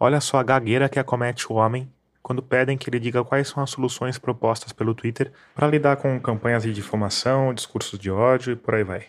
Olha 0.00 0.20
só 0.20 0.38
a 0.38 0.42
gagueira 0.42 0.88
que 0.88 0.98
acomete 0.98 1.52
o 1.52 1.56
homem 1.56 1.92
quando 2.26 2.42
pedem 2.42 2.76
que 2.76 2.90
ele 2.90 2.98
diga 2.98 3.22
quais 3.22 3.46
são 3.46 3.62
as 3.62 3.70
soluções 3.70 4.18
propostas 4.18 4.72
pelo 4.72 4.96
Twitter 4.96 5.30
para 5.54 5.68
lidar 5.68 5.96
com 5.96 6.20
campanhas 6.20 6.64
de 6.64 6.72
difamação, 6.72 7.54
discursos 7.54 7.96
de 8.00 8.10
ódio 8.10 8.54
e 8.54 8.56
por 8.56 8.74
aí 8.74 8.82
vai. 8.82 9.06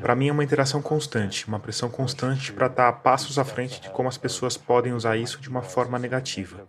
Para 0.00 0.14
mim 0.14 0.28
é 0.28 0.32
uma 0.32 0.44
interação 0.44 0.80
constante, 0.80 1.48
uma 1.48 1.58
pressão 1.58 1.90
constante 1.90 2.52
para 2.52 2.68
estar 2.68 2.84
tá 2.84 2.88
a 2.88 2.92
passos 2.92 3.36
à 3.36 3.44
frente 3.44 3.80
de 3.80 3.90
como 3.90 4.08
as 4.08 4.16
pessoas 4.16 4.56
podem 4.56 4.92
usar 4.92 5.16
isso 5.16 5.40
de 5.40 5.48
uma 5.48 5.62
forma 5.62 5.98
negativa. 5.98 6.68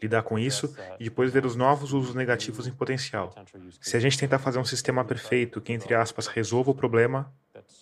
Lidar 0.00 0.22
com 0.22 0.38
isso 0.38 0.72
e 1.00 1.04
depois 1.04 1.32
ver 1.32 1.44
os 1.44 1.56
novos 1.56 1.92
usos 1.92 2.14
negativos 2.14 2.68
em 2.68 2.72
potencial. 2.72 3.34
Se 3.80 3.96
a 3.96 4.00
gente 4.00 4.16
tentar 4.16 4.38
fazer 4.38 4.60
um 4.60 4.64
sistema 4.64 5.04
perfeito 5.04 5.60
que, 5.60 5.72
entre 5.72 5.96
aspas, 5.96 6.28
resolva 6.28 6.70
o 6.70 6.74
problema, 6.76 7.34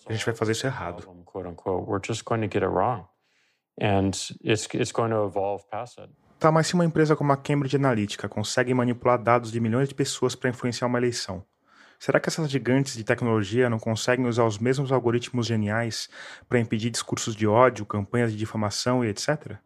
a 0.09 0.15
gente 0.15 0.25
vai 0.25 0.35
fazer 0.35 0.53
isso 0.53 0.65
errado. 0.65 1.03
Tá, 6.39 6.51
mas 6.51 6.67
se 6.67 6.75
uma 6.75 6.85
empresa 6.85 7.15
como 7.15 7.31
a 7.31 7.37
Cambridge 7.37 7.75
Analytica 7.75 8.29
consegue 8.29 8.73
manipular 8.73 9.21
dados 9.21 9.51
de 9.51 9.59
milhões 9.59 9.89
de 9.89 9.95
pessoas 9.95 10.35
para 10.35 10.49
influenciar 10.49 10.87
uma 10.87 10.99
eleição, 10.99 11.43
Será 11.99 12.19
que 12.19 12.29
essas 12.29 12.49
gigantes 12.49 12.95
de 12.95 13.03
tecnologia 13.03 13.69
não 13.69 13.79
conseguem 13.79 14.27
usar 14.27 14.43
os 14.43 14.59
mesmos 14.59 14.91
algoritmos 14.91 15.47
geniais 15.47 16.07
para 16.47 16.59
impedir 16.59 16.91
discursos 16.91 17.35
de 17.35 17.47
ódio, 17.47 17.85
campanhas 17.87 18.31
de 18.31 18.37
difamação 18.37 19.03
e 19.03 19.07
etc? 19.07 19.57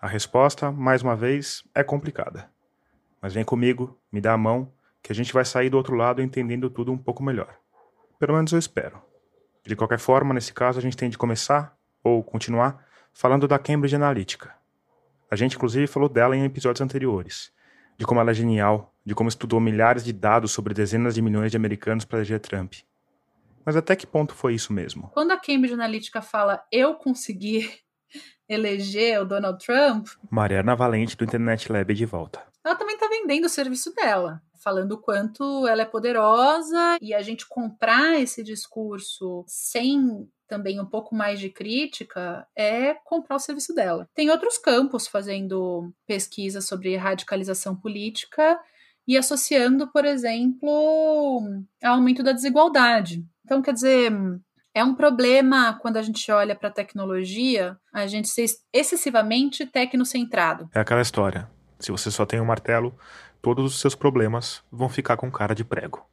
A 0.00 0.06
resposta, 0.06 0.70
mais 0.70 1.02
uma 1.02 1.16
vez, 1.16 1.64
é 1.74 1.82
complicada. 1.82 2.48
Mas 3.20 3.34
vem 3.34 3.44
comigo, 3.44 3.98
me 4.10 4.20
dá 4.20 4.32
a 4.32 4.38
mão, 4.38 4.72
que 5.02 5.12
a 5.12 5.14
gente 5.14 5.32
vai 5.32 5.44
sair 5.44 5.68
do 5.68 5.76
outro 5.76 5.96
lado 5.96 6.22
entendendo 6.22 6.70
tudo 6.70 6.92
um 6.92 6.98
pouco 6.98 7.22
melhor. 7.22 7.56
Pelo 8.18 8.34
menos 8.34 8.52
eu 8.52 8.58
espero. 8.58 9.02
De 9.64 9.76
qualquer 9.76 9.98
forma, 9.98 10.34
nesse 10.34 10.52
caso, 10.52 10.78
a 10.78 10.82
gente 10.82 10.96
tem 10.96 11.10
de 11.10 11.18
começar, 11.18 11.76
ou 12.02 12.22
continuar, 12.22 12.84
falando 13.12 13.46
da 13.46 13.58
Cambridge 13.58 13.94
Analytica. 13.94 14.54
A 15.30 15.36
gente, 15.36 15.56
inclusive, 15.56 15.86
falou 15.86 16.08
dela 16.08 16.36
em 16.36 16.44
episódios 16.44 16.80
anteriores 16.80 17.52
de 18.00 18.06
como 18.06 18.18
ela 18.18 18.30
é 18.30 18.34
genial, 18.34 18.94
de 19.04 19.14
como 19.14 19.28
estudou 19.28 19.60
milhares 19.60 20.02
de 20.02 20.10
dados 20.10 20.52
sobre 20.52 20.72
dezenas 20.72 21.14
de 21.14 21.20
milhões 21.20 21.50
de 21.50 21.58
americanos 21.58 22.06
para 22.06 22.20
eleger 22.20 22.40
Trump. 22.40 22.72
Mas 23.62 23.76
até 23.76 23.94
que 23.94 24.06
ponto 24.06 24.34
foi 24.34 24.54
isso 24.54 24.72
mesmo? 24.72 25.10
Quando 25.12 25.32
a 25.32 25.36
Cambridge 25.36 25.74
Analytica 25.74 26.22
fala 26.22 26.64
eu 26.72 26.94
consegui 26.94 27.70
eleger 28.48 29.20
o 29.20 29.26
Donald 29.26 29.62
Trump. 29.62 30.08
Mariana 30.30 30.74
Valente 30.74 31.14
do 31.14 31.24
Internet 31.24 31.70
Lab 31.70 31.92
de 31.92 32.06
volta. 32.06 32.42
Ela 32.64 32.74
também 32.74 32.94
está 32.94 33.06
vendendo 33.06 33.44
o 33.44 33.50
serviço 33.50 33.94
dela, 33.94 34.40
falando 34.62 34.92
o 34.92 34.98
quanto 34.98 35.66
ela 35.66 35.82
é 35.82 35.86
poderosa 35.86 36.98
e 37.00 37.14
a 37.14 37.22
gente 37.22 37.46
comprar 37.48 38.20
esse 38.20 38.42
discurso 38.42 39.44
sem 39.46 40.28
também 40.48 40.80
um 40.80 40.86
pouco 40.86 41.14
mais 41.14 41.38
de 41.38 41.48
crítica 41.48 42.46
é 42.56 42.94
comprar 43.04 43.36
o 43.36 43.40
serviço 43.40 43.72
dela. 43.72 44.08
Tem 44.14 44.30
outros 44.30 44.58
campos 44.58 45.06
fazendo 45.06 45.92
pesquisa 46.06 46.60
sobre 46.60 46.96
radicalização 46.96 47.76
política 47.76 48.58
e 49.06 49.16
associando, 49.16 49.90
por 49.90 50.04
exemplo, 50.04 51.42
aumento 51.82 52.22
da 52.22 52.32
desigualdade. 52.32 53.24
Então, 53.44 53.62
quer 53.62 53.72
dizer, 53.72 54.12
é 54.74 54.84
um 54.84 54.94
problema 54.94 55.78
quando 55.80 55.96
a 55.96 56.02
gente 56.02 56.30
olha 56.30 56.54
para 56.54 56.68
a 56.68 56.72
tecnologia, 56.72 57.76
a 57.92 58.06
gente 58.06 58.28
ser 58.28 58.46
excessivamente 58.72 59.66
tecnocentrado. 59.66 60.68
É 60.74 60.80
aquela 60.80 61.00
história. 61.00 61.48
Se 61.78 61.90
você 61.90 62.10
só 62.10 62.26
tem 62.26 62.40
um 62.40 62.44
martelo, 62.44 62.94
todos 63.42 63.74
os 63.74 63.80
seus 63.80 63.94
problemas 63.94 64.62
vão 64.70 64.88
ficar 64.88 65.16
com 65.16 65.30
cara 65.30 65.54
de 65.54 65.64
prego. 65.64 66.06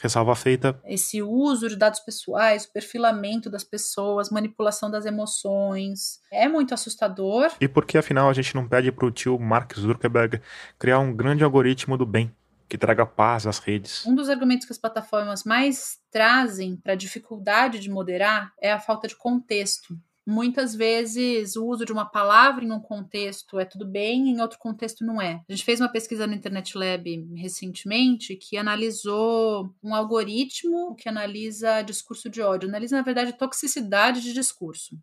Ressalva 0.00 0.36
feita. 0.36 0.80
Esse 0.84 1.20
uso 1.20 1.68
de 1.68 1.74
dados 1.74 1.98
pessoais, 1.98 2.64
o 2.64 2.72
perfilamento 2.72 3.50
das 3.50 3.64
pessoas, 3.64 4.30
manipulação 4.30 4.88
das 4.88 5.04
emoções, 5.04 6.20
é 6.30 6.46
muito 6.46 6.72
assustador. 6.72 7.50
E 7.60 7.66
por 7.66 7.84
que 7.84 7.98
afinal 7.98 8.30
a 8.30 8.32
gente 8.32 8.54
não 8.54 8.68
pede 8.68 8.92
para 8.92 9.06
o 9.06 9.10
tio 9.10 9.38
Mark 9.40 9.74
Zuckerberg 9.76 10.40
criar 10.78 11.00
um 11.00 11.12
grande 11.12 11.42
algoritmo 11.42 11.98
do 11.98 12.06
bem 12.06 12.32
que 12.68 12.78
traga 12.78 13.04
paz 13.04 13.44
às 13.44 13.58
redes? 13.58 14.06
Um 14.06 14.14
dos 14.14 14.28
argumentos 14.28 14.66
que 14.66 14.72
as 14.72 14.78
plataformas 14.78 15.42
mais 15.42 15.98
trazem 16.12 16.76
para 16.76 16.92
a 16.92 16.96
dificuldade 16.96 17.80
de 17.80 17.90
moderar 17.90 18.52
é 18.60 18.70
a 18.70 18.78
falta 18.78 19.08
de 19.08 19.16
contexto. 19.16 19.98
Muitas 20.30 20.74
vezes 20.74 21.56
o 21.56 21.64
uso 21.64 21.86
de 21.86 21.92
uma 21.92 22.04
palavra 22.04 22.62
em 22.62 22.70
um 22.70 22.78
contexto 22.78 23.58
é 23.58 23.64
tudo 23.64 23.86
bem, 23.86 24.28
em 24.28 24.42
outro 24.42 24.58
contexto 24.58 25.02
não 25.02 25.22
é. 25.22 25.42
A 25.48 25.52
gente 25.54 25.64
fez 25.64 25.80
uma 25.80 25.90
pesquisa 25.90 26.26
no 26.26 26.34
Internet 26.34 26.76
Lab 26.76 27.26
recentemente 27.34 28.36
que 28.36 28.58
analisou 28.58 29.74
um 29.82 29.94
algoritmo 29.94 30.94
que 30.96 31.08
analisa 31.08 31.80
discurso 31.80 32.28
de 32.28 32.42
ódio, 32.42 32.68
analisa 32.68 32.94
na 32.94 33.02
verdade 33.02 33.38
toxicidade 33.38 34.20
de 34.20 34.34
discurso. 34.34 34.98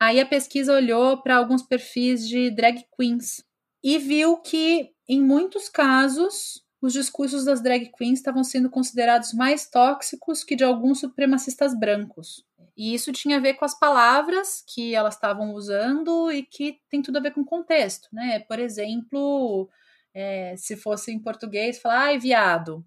Aí 0.00 0.18
a 0.18 0.26
pesquisa 0.26 0.72
olhou 0.72 1.22
para 1.22 1.36
alguns 1.36 1.62
perfis 1.62 2.28
de 2.28 2.50
drag 2.50 2.84
queens 2.98 3.44
e 3.84 3.98
viu 3.98 4.38
que 4.38 4.90
em 5.08 5.22
muitos 5.22 5.68
casos 5.68 6.60
os 6.82 6.92
discursos 6.92 7.44
das 7.44 7.62
drag 7.62 7.92
queens 7.96 8.18
estavam 8.18 8.42
sendo 8.42 8.68
considerados 8.68 9.32
mais 9.32 9.70
tóxicos 9.70 10.42
que 10.42 10.56
de 10.56 10.64
alguns 10.64 10.98
supremacistas 10.98 11.72
brancos. 11.72 12.45
E 12.76 12.94
isso 12.94 13.10
tinha 13.12 13.38
a 13.38 13.40
ver 13.40 13.54
com 13.54 13.64
as 13.64 13.78
palavras 13.78 14.62
que 14.66 14.94
elas 14.94 15.14
estavam 15.14 15.52
usando 15.52 16.30
e 16.30 16.42
que 16.42 16.78
tem 16.90 17.00
tudo 17.00 17.16
a 17.16 17.20
ver 17.20 17.32
com 17.32 17.40
o 17.40 17.46
contexto, 17.46 18.08
né? 18.12 18.40
Por 18.40 18.58
exemplo, 18.58 19.68
é, 20.12 20.54
se 20.56 20.76
fosse 20.76 21.10
em 21.10 21.18
português, 21.18 21.78
falar, 21.78 22.00
ai, 22.00 22.18
viado. 22.18 22.84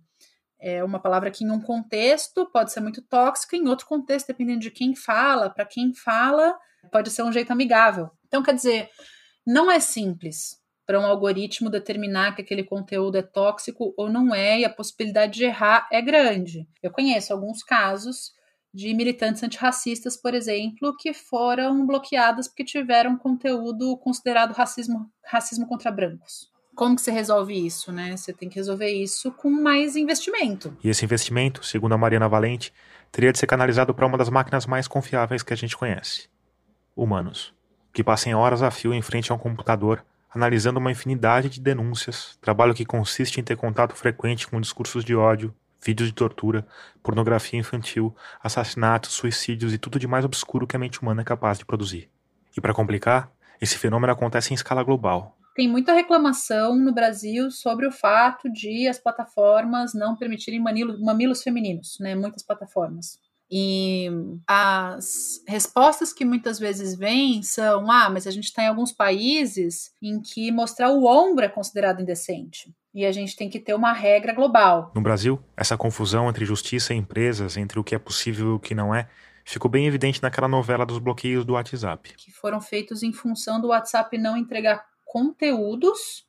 É 0.59 0.83
uma 0.83 0.99
palavra 0.99 1.31
que 1.31 1.43
em 1.43 1.49
um 1.49 1.61
contexto 1.61 2.45
pode 2.51 2.71
ser 2.71 2.81
muito 2.81 3.01
tóxica, 3.01 3.55
em 3.55 3.67
outro 3.67 3.87
contexto, 3.87 4.27
dependendo 4.27 4.59
de 4.59 4.69
quem 4.69 4.93
fala, 4.95 5.49
para 5.49 5.65
quem 5.65 5.93
fala, 5.93 6.55
pode 6.91 7.09
ser 7.09 7.23
um 7.23 7.31
jeito 7.31 7.51
amigável. 7.51 8.11
Então, 8.27 8.43
quer 8.43 8.53
dizer, 8.53 8.89
não 9.47 9.71
é 9.71 9.79
simples 9.79 10.59
para 10.85 10.99
um 10.99 11.05
algoritmo 11.05 11.69
determinar 11.69 12.35
que 12.35 12.41
aquele 12.41 12.63
conteúdo 12.63 13.17
é 13.17 13.21
tóxico 13.21 13.93
ou 13.95 14.09
não 14.09 14.35
é, 14.35 14.59
e 14.59 14.65
a 14.65 14.69
possibilidade 14.69 15.33
de 15.33 15.45
errar 15.45 15.87
é 15.91 16.01
grande. 16.01 16.67
Eu 16.81 16.91
conheço 16.91 17.31
alguns 17.31 17.63
casos 17.63 18.33
de 18.73 18.93
militantes 18.93 19.43
antirracistas, 19.43 20.15
por 20.15 20.33
exemplo, 20.33 20.95
que 20.97 21.13
foram 21.13 21.85
bloqueadas 21.85 22.47
porque 22.47 22.63
tiveram 22.63 23.17
conteúdo 23.17 23.97
considerado 23.97 24.51
racismo, 24.51 25.09
racismo 25.25 25.67
contra 25.67 25.91
brancos. 25.91 26.51
Como 26.75 26.95
que 26.95 27.01
você 27.01 27.11
resolve 27.11 27.53
isso, 27.65 27.91
né? 27.91 28.15
Você 28.15 28.31
tem 28.31 28.47
que 28.47 28.55
resolver 28.55 28.89
isso 28.89 29.31
com 29.31 29.49
mais 29.49 29.95
investimento. 29.95 30.77
E 30.83 30.89
esse 30.89 31.03
investimento, 31.03 31.65
segundo 31.65 31.93
a 31.93 31.97
Mariana 31.97 32.29
Valente, 32.29 32.73
teria 33.11 33.33
de 33.33 33.39
ser 33.39 33.47
canalizado 33.47 33.93
para 33.93 34.05
uma 34.05 34.17
das 34.17 34.29
máquinas 34.29 34.65
mais 34.65 34.87
confiáveis 34.87 35.43
que 35.43 35.51
a 35.51 35.57
gente 35.57 35.75
conhece: 35.75 36.29
humanos, 36.95 37.53
que 37.91 38.03
passem 38.03 38.33
horas 38.33 38.61
a 38.61 38.71
fio 38.71 38.93
em 38.93 39.01
frente 39.01 39.31
a 39.31 39.35
um 39.35 39.39
computador 39.39 40.05
analisando 40.29 40.79
uma 40.79 40.91
infinidade 40.91 41.49
de 41.49 41.59
denúncias, 41.59 42.37
trabalho 42.39 42.73
que 42.73 42.85
consiste 42.85 43.39
em 43.39 43.43
ter 43.43 43.57
contato 43.57 43.95
frequente 43.95 44.47
com 44.47 44.61
discursos 44.61 45.03
de 45.03 45.15
ódio, 45.15 45.53
vídeos 45.81 46.09
de 46.09 46.15
tortura, 46.15 46.65
pornografia 47.01 47.59
infantil, 47.59 48.15
assassinatos, 48.41 49.13
suicídios 49.13 49.73
e 49.73 49.77
tudo 49.77 49.99
de 49.99 50.07
mais 50.07 50.25
obscuro 50.25 50.67
que 50.67 50.75
a 50.75 50.79
mente 50.79 51.01
humana 51.01 51.21
é 51.21 51.25
capaz 51.25 51.57
de 51.57 51.65
produzir. 51.65 52.09
E 52.55 52.61
para 52.61 52.73
complicar, 52.73 53.31
esse 53.61 53.77
fenômeno 53.77 54.13
acontece 54.13 54.51
em 54.51 54.55
escala 54.55 54.83
global. 54.83 55.37
Tem 55.55 55.67
muita 55.67 55.93
reclamação 55.93 56.75
no 56.75 56.93
Brasil 56.93 57.51
sobre 57.51 57.85
o 57.85 57.91
fato 57.91 58.49
de 58.49 58.87
as 58.87 58.97
plataformas 58.97 59.93
não 59.93 60.15
permitirem 60.15 60.59
mamilos 60.61 61.43
femininos, 61.43 61.97
né? 61.99 62.15
Muitas 62.15 62.43
plataformas. 62.43 63.19
E 63.51 64.07
as 64.47 65.43
respostas 65.47 66.13
que 66.13 66.23
muitas 66.23 66.59
vezes 66.59 66.95
vêm 66.95 67.41
são: 67.41 67.89
ah, 67.89 68.09
mas 68.09 68.27
a 68.27 68.31
gente 68.31 68.45
está 68.45 68.63
em 68.63 68.67
alguns 68.67 68.91
países 68.91 69.91
em 70.01 70.21
que 70.21 70.51
mostrar 70.51 70.91
o 70.91 71.05
ombro 71.05 71.43
é 71.43 71.49
considerado 71.49 72.01
indecente. 72.01 72.73
E 72.93 73.05
a 73.05 73.11
gente 73.11 73.35
tem 73.35 73.49
que 73.49 73.59
ter 73.59 73.73
uma 73.73 73.93
regra 73.93 74.33
global. 74.33 74.91
No 74.95 75.01
Brasil, 75.01 75.39
essa 75.55 75.77
confusão 75.77 76.29
entre 76.29 76.45
justiça 76.45 76.93
e 76.93 76.97
empresas, 76.97 77.55
entre 77.55 77.79
o 77.79 77.83
que 77.83 77.93
é 77.93 77.99
possível 77.99 78.47
e 78.47 78.53
o 78.53 78.59
que 78.59 78.73
não 78.73 78.93
é, 78.93 79.07
ficou 79.45 79.69
bem 79.69 79.85
evidente 79.85 80.21
naquela 80.21 80.47
novela 80.47 80.85
dos 80.85 80.99
bloqueios 80.99 81.45
do 81.45 81.53
WhatsApp. 81.53 82.13
Que 82.15 82.31
foram 82.31 82.59
feitos 82.59 83.03
em 83.03 83.13
função 83.13 83.61
do 83.61 83.67
WhatsApp 83.69 84.17
não 84.17 84.35
entregar 84.37 84.85
conteúdos 85.05 86.25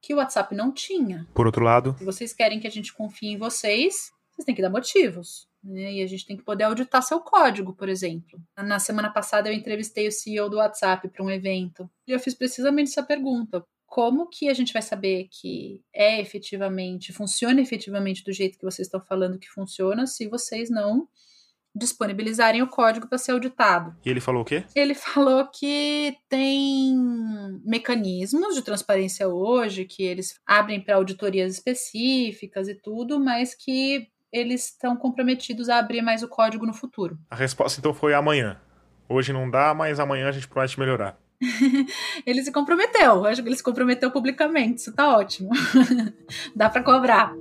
que 0.00 0.12
o 0.12 0.18
WhatsApp 0.18 0.54
não 0.54 0.72
tinha. 0.72 1.26
Por 1.32 1.46
outro 1.46 1.64
lado, 1.64 1.96
se 1.98 2.04
vocês 2.04 2.32
querem 2.32 2.60
que 2.60 2.66
a 2.66 2.70
gente 2.70 2.92
confie 2.92 3.28
em 3.28 3.38
vocês, 3.38 4.12
vocês 4.32 4.44
têm 4.44 4.54
que 4.54 4.62
dar 4.62 4.70
motivos. 4.70 5.48
Né? 5.62 5.94
E 5.94 6.02
a 6.02 6.06
gente 6.06 6.26
tem 6.26 6.36
que 6.36 6.42
poder 6.42 6.64
auditar 6.64 7.02
seu 7.02 7.20
código, 7.20 7.72
por 7.74 7.88
exemplo. 7.88 8.38
Na 8.56 8.78
semana 8.78 9.10
passada 9.10 9.48
eu 9.48 9.54
entrevistei 9.54 10.06
o 10.08 10.12
CEO 10.12 10.50
do 10.50 10.58
WhatsApp 10.58 11.08
para 11.08 11.24
um 11.24 11.30
evento 11.30 11.88
e 12.06 12.12
eu 12.12 12.20
fiz 12.20 12.34
precisamente 12.34 12.90
essa 12.90 13.02
pergunta. 13.02 13.64
Como 13.86 14.28
que 14.28 14.48
a 14.48 14.54
gente 14.54 14.72
vai 14.72 14.82
saber 14.82 15.28
que 15.30 15.82
é 15.92 16.20
efetivamente, 16.20 17.12
funciona 17.12 17.60
efetivamente 17.60 18.24
do 18.24 18.32
jeito 18.32 18.58
que 18.58 18.64
vocês 18.64 18.86
estão 18.86 19.00
falando 19.00 19.38
que 19.38 19.48
funciona, 19.48 20.06
se 20.06 20.26
vocês 20.28 20.68
não 20.70 21.08
disponibilizarem 21.74 22.62
o 22.62 22.68
código 22.68 23.08
para 23.08 23.18
ser 23.18 23.32
auditado. 23.32 23.96
E 24.04 24.08
ele 24.08 24.20
falou 24.20 24.42
o 24.42 24.44
quê? 24.44 24.64
Ele 24.74 24.94
falou 24.94 25.46
que 25.48 26.16
tem 26.28 26.96
mecanismos 27.64 28.54
de 28.54 28.62
transparência 28.62 29.28
hoje, 29.28 29.84
que 29.84 30.02
eles 30.02 30.38
abrem 30.46 30.80
para 30.80 30.96
auditorias 30.96 31.54
específicas 31.54 32.68
e 32.68 32.74
tudo, 32.74 33.18
mas 33.18 33.54
que 33.54 34.08
eles 34.32 34.70
estão 34.70 34.96
comprometidos 34.96 35.68
a 35.68 35.78
abrir 35.78 36.02
mais 36.02 36.22
o 36.22 36.28
código 36.28 36.66
no 36.66 36.72
futuro. 36.72 37.18
A 37.30 37.36
resposta 37.36 37.80
então 37.80 37.94
foi 37.94 38.14
amanhã. 38.14 38.60
Hoje 39.08 39.32
não 39.32 39.50
dá, 39.50 39.74
mas 39.74 40.00
amanhã 40.00 40.28
a 40.28 40.32
gente 40.32 40.48
promete 40.48 40.78
melhorar. 40.78 41.18
ele 42.26 42.42
se 42.42 42.52
comprometeu, 42.52 43.26
acho 43.26 43.42
que 43.42 43.48
ele 43.48 43.56
se 43.56 43.62
comprometeu 43.62 44.10
publicamente, 44.10 44.80
isso 44.80 44.92
tá 44.92 45.16
ótimo. 45.16 45.50
dá 46.54 46.68
para 46.68 46.82
cobrar. 46.82 47.34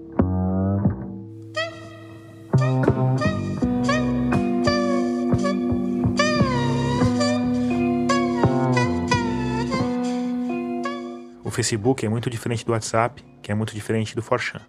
Facebook 11.54 12.06
é 12.06 12.10
muito 12.10 12.30
diferente 12.30 12.66
do 12.66 12.72
WhatsApp, 12.74 13.24
que 13.42 13.52
é 13.52 13.56
muito 13.56 13.74
diferente 13.74 14.16
do 14.16 14.22
Forchan. 14.22 14.62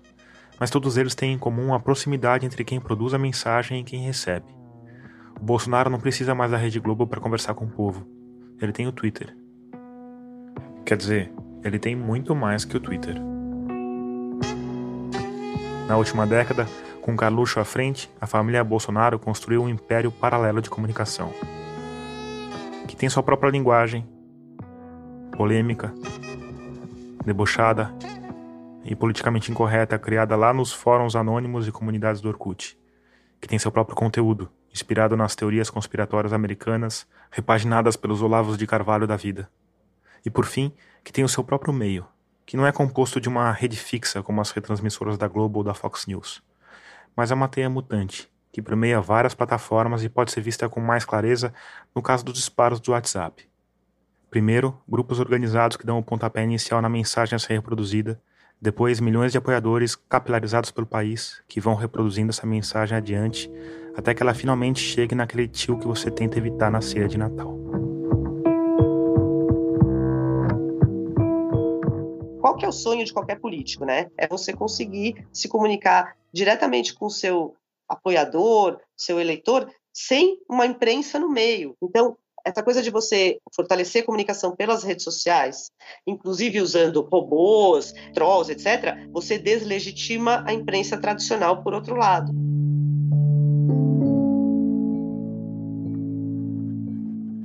Mas 0.60 0.70
todos 0.70 0.96
eles 0.96 1.14
têm 1.14 1.32
em 1.32 1.38
comum 1.38 1.74
a 1.74 1.80
proximidade 1.80 2.46
entre 2.46 2.64
quem 2.64 2.78
produz 2.78 3.12
a 3.12 3.18
mensagem 3.18 3.80
e 3.80 3.84
quem 3.84 4.04
recebe. 4.04 4.46
O 5.40 5.44
Bolsonaro 5.44 5.90
não 5.90 5.98
precisa 5.98 6.34
mais 6.34 6.52
da 6.52 6.56
Rede 6.56 6.78
Globo 6.78 7.06
para 7.06 7.20
conversar 7.20 7.54
com 7.54 7.64
o 7.64 7.70
povo. 7.70 8.06
Ele 8.64 8.72
tem 8.72 8.86
o 8.86 8.92
Twitter. 8.92 9.36
Quer 10.86 10.96
dizer, 10.96 11.30
ele 11.62 11.78
tem 11.78 11.94
muito 11.94 12.34
mais 12.34 12.64
que 12.64 12.74
o 12.74 12.80
Twitter. 12.80 13.14
Na 15.86 15.98
última 15.98 16.26
década, 16.26 16.66
com 17.02 17.14
Carluxo 17.14 17.60
à 17.60 17.64
frente, 17.64 18.10
a 18.18 18.26
família 18.26 18.64
Bolsonaro 18.64 19.18
construiu 19.18 19.62
um 19.62 19.68
império 19.68 20.10
paralelo 20.10 20.62
de 20.62 20.70
comunicação, 20.70 21.30
que 22.88 22.96
tem 22.96 23.06
sua 23.10 23.22
própria 23.22 23.50
linguagem, 23.50 24.08
polêmica, 25.36 25.92
debochada 27.22 27.94
e 28.82 28.96
politicamente 28.96 29.52
incorreta 29.52 29.98
criada 29.98 30.34
lá 30.36 30.54
nos 30.54 30.72
fóruns 30.72 31.14
anônimos 31.14 31.68
e 31.68 31.72
comunidades 31.72 32.22
do 32.22 32.30
Orkut, 32.30 32.78
que 33.42 33.46
tem 33.46 33.58
seu 33.58 33.70
próprio 33.70 33.94
conteúdo, 33.94 34.50
inspirado 34.74 35.16
nas 35.16 35.36
teorias 35.36 35.70
conspiratórias 35.70 36.32
americanas, 36.32 37.06
repaginadas 37.30 37.96
pelos 37.96 38.20
Olavos 38.20 38.58
de 38.58 38.66
Carvalho 38.66 39.06
da 39.06 39.16
vida. 39.16 39.48
E 40.26 40.30
por 40.30 40.44
fim, 40.44 40.72
que 41.04 41.12
tem 41.12 41.24
o 41.24 41.28
seu 41.28 41.44
próprio 41.44 41.72
meio, 41.72 42.04
que 42.44 42.56
não 42.56 42.66
é 42.66 42.72
composto 42.72 43.20
de 43.20 43.28
uma 43.28 43.52
rede 43.52 43.76
fixa 43.76 44.22
como 44.22 44.40
as 44.40 44.50
retransmissoras 44.50 45.16
da 45.16 45.28
Globo 45.28 45.60
ou 45.60 45.64
da 45.64 45.74
Fox 45.74 46.06
News, 46.06 46.42
mas 47.16 47.30
é 47.30 47.34
uma 47.34 47.48
teia 47.48 47.70
mutante, 47.70 48.28
que 48.50 48.60
permeia 48.60 49.00
várias 49.00 49.34
plataformas 49.34 50.02
e 50.02 50.08
pode 50.08 50.32
ser 50.32 50.40
vista 50.40 50.68
com 50.68 50.80
mais 50.80 51.04
clareza 51.04 51.54
no 51.94 52.02
caso 52.02 52.24
dos 52.24 52.34
disparos 52.34 52.80
do 52.80 52.90
WhatsApp, 52.90 53.48
Primeiro, 54.34 54.76
grupos 54.88 55.20
organizados 55.20 55.76
que 55.76 55.86
dão 55.86 55.96
o 55.96 56.02
pontapé 56.02 56.42
inicial 56.42 56.82
na 56.82 56.88
mensagem 56.88 57.36
a 57.36 57.38
ser 57.38 57.52
reproduzida. 57.52 58.20
Depois, 58.60 58.98
milhões 58.98 59.30
de 59.30 59.38
apoiadores 59.38 59.94
capilarizados 59.94 60.72
pelo 60.72 60.88
país 60.88 61.40
que 61.46 61.60
vão 61.60 61.76
reproduzindo 61.76 62.30
essa 62.30 62.44
mensagem 62.44 62.98
adiante 62.98 63.48
até 63.96 64.14
que 64.14 64.22
ela 64.22 64.34
finalmente 64.34 64.80
chegue 64.80 65.14
naquele 65.14 65.48
tio 65.48 65.78
que 65.78 65.86
você 65.86 66.10
tenta 66.10 66.38
evitar 66.38 66.70
na 66.70 66.80
ceia 66.80 67.08
de 67.08 67.16
Natal. 67.16 67.58
Qual 72.40 72.56
que 72.56 72.64
é 72.64 72.68
o 72.68 72.72
sonho 72.72 73.04
de 73.04 73.12
qualquer 73.12 73.40
político, 73.40 73.84
né? 73.84 74.10
É 74.18 74.28
você 74.28 74.52
conseguir 74.52 75.26
se 75.32 75.48
comunicar 75.48 76.16
diretamente 76.32 76.94
com 76.94 77.06
o 77.06 77.10
seu 77.10 77.54
apoiador, 77.88 78.78
seu 78.96 79.20
eleitor, 79.20 79.70
sem 79.92 80.38
uma 80.48 80.66
imprensa 80.66 81.18
no 81.18 81.30
meio. 81.30 81.76
Então, 81.82 82.16
essa 82.44 82.62
coisa 82.62 82.82
de 82.82 82.90
você 82.90 83.38
fortalecer 83.54 84.02
a 84.02 84.06
comunicação 84.06 84.54
pelas 84.54 84.82
redes 84.82 85.04
sociais, 85.04 85.70
inclusive 86.06 86.60
usando 86.60 87.00
robôs, 87.10 87.94
trolls, 88.12 88.52
etc., 88.52 89.08
você 89.10 89.38
deslegitima 89.38 90.44
a 90.46 90.52
imprensa 90.52 90.98
tradicional 90.98 91.62
por 91.62 91.72
outro 91.72 91.96
lado. 91.96 92.30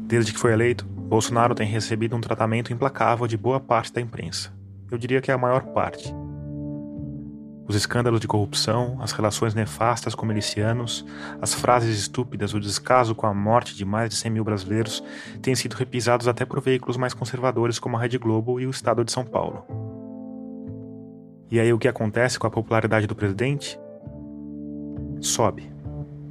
Desde 0.10 0.34
que 0.34 0.40
foi 0.40 0.54
eleito, 0.54 0.86
Bolsonaro 0.86 1.54
tem 1.54 1.68
recebido 1.68 2.16
um 2.16 2.20
tratamento 2.20 2.74
implacável 2.74 3.28
de 3.28 3.38
boa 3.38 3.60
parte 3.60 3.94
da 3.94 4.02
imprensa. 4.02 4.52
Eu 4.90 4.98
diria 4.98 5.22
que 5.22 5.30
é 5.30 5.34
a 5.36 5.38
maior 5.38 5.62
parte. 5.62 6.12
Os 7.68 7.76
escândalos 7.76 8.20
de 8.20 8.28
corrupção, 8.28 8.98
as 9.04 9.12
relações 9.12 9.54
nefastas 9.54 10.16
com 10.16 10.26
milicianos, 10.26 11.06
as 11.40 11.54
frases 11.54 11.96
estúpidas, 12.00 12.56
o 12.56 12.60
descaso 12.60 13.14
com 13.14 13.28
a 13.28 13.36
morte 13.36 13.76
de 13.76 13.86
mais 13.86 14.10
de 14.10 14.16
100 14.16 14.32
mil 14.32 14.44
brasileiros 14.44 15.04
têm 15.44 15.54
sido 15.54 15.76
repisados 15.76 16.28
até 16.28 16.44
por 16.44 16.60
veículos 16.60 16.98
mais 16.98 17.14
conservadores 17.14 17.78
como 17.78 17.96
a 17.96 18.02
Rede 18.02 18.18
Globo 18.18 18.60
e 18.60 18.66
o 18.66 18.72
Estado 18.72 19.06
de 19.06 19.12
São 19.12 19.24
Paulo. 19.24 19.64
E 21.52 21.60
aí 21.60 21.72
o 21.72 21.78
que 21.78 21.88
acontece 21.88 22.40
com 22.40 22.48
a 22.48 22.52
popularidade 22.52 23.06
do 23.06 23.16
presidente? 23.16 23.80
Sobe. 25.22 25.72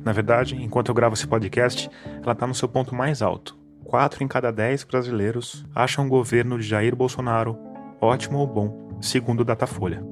Na 0.04 0.10
verdade, 0.10 0.56
enquanto 0.56 0.88
eu 0.88 0.94
gravo 0.96 1.14
esse 1.14 1.28
podcast, 1.28 1.88
ela 2.20 2.32
está 2.32 2.44
no 2.44 2.56
seu 2.56 2.68
ponto 2.68 2.92
mais 2.92 3.22
alto. 3.22 3.57
Quatro 3.88 4.22
em 4.22 4.28
cada 4.28 4.52
dez 4.52 4.84
brasileiros 4.84 5.64
acham 5.74 6.04
o 6.04 6.08
governo 6.10 6.58
de 6.58 6.68
Jair 6.68 6.94
Bolsonaro 6.94 7.58
ótimo 7.98 8.36
ou 8.36 8.46
bom, 8.46 8.98
segundo 9.00 9.40
o 9.40 9.44
Datafolha. 9.46 10.04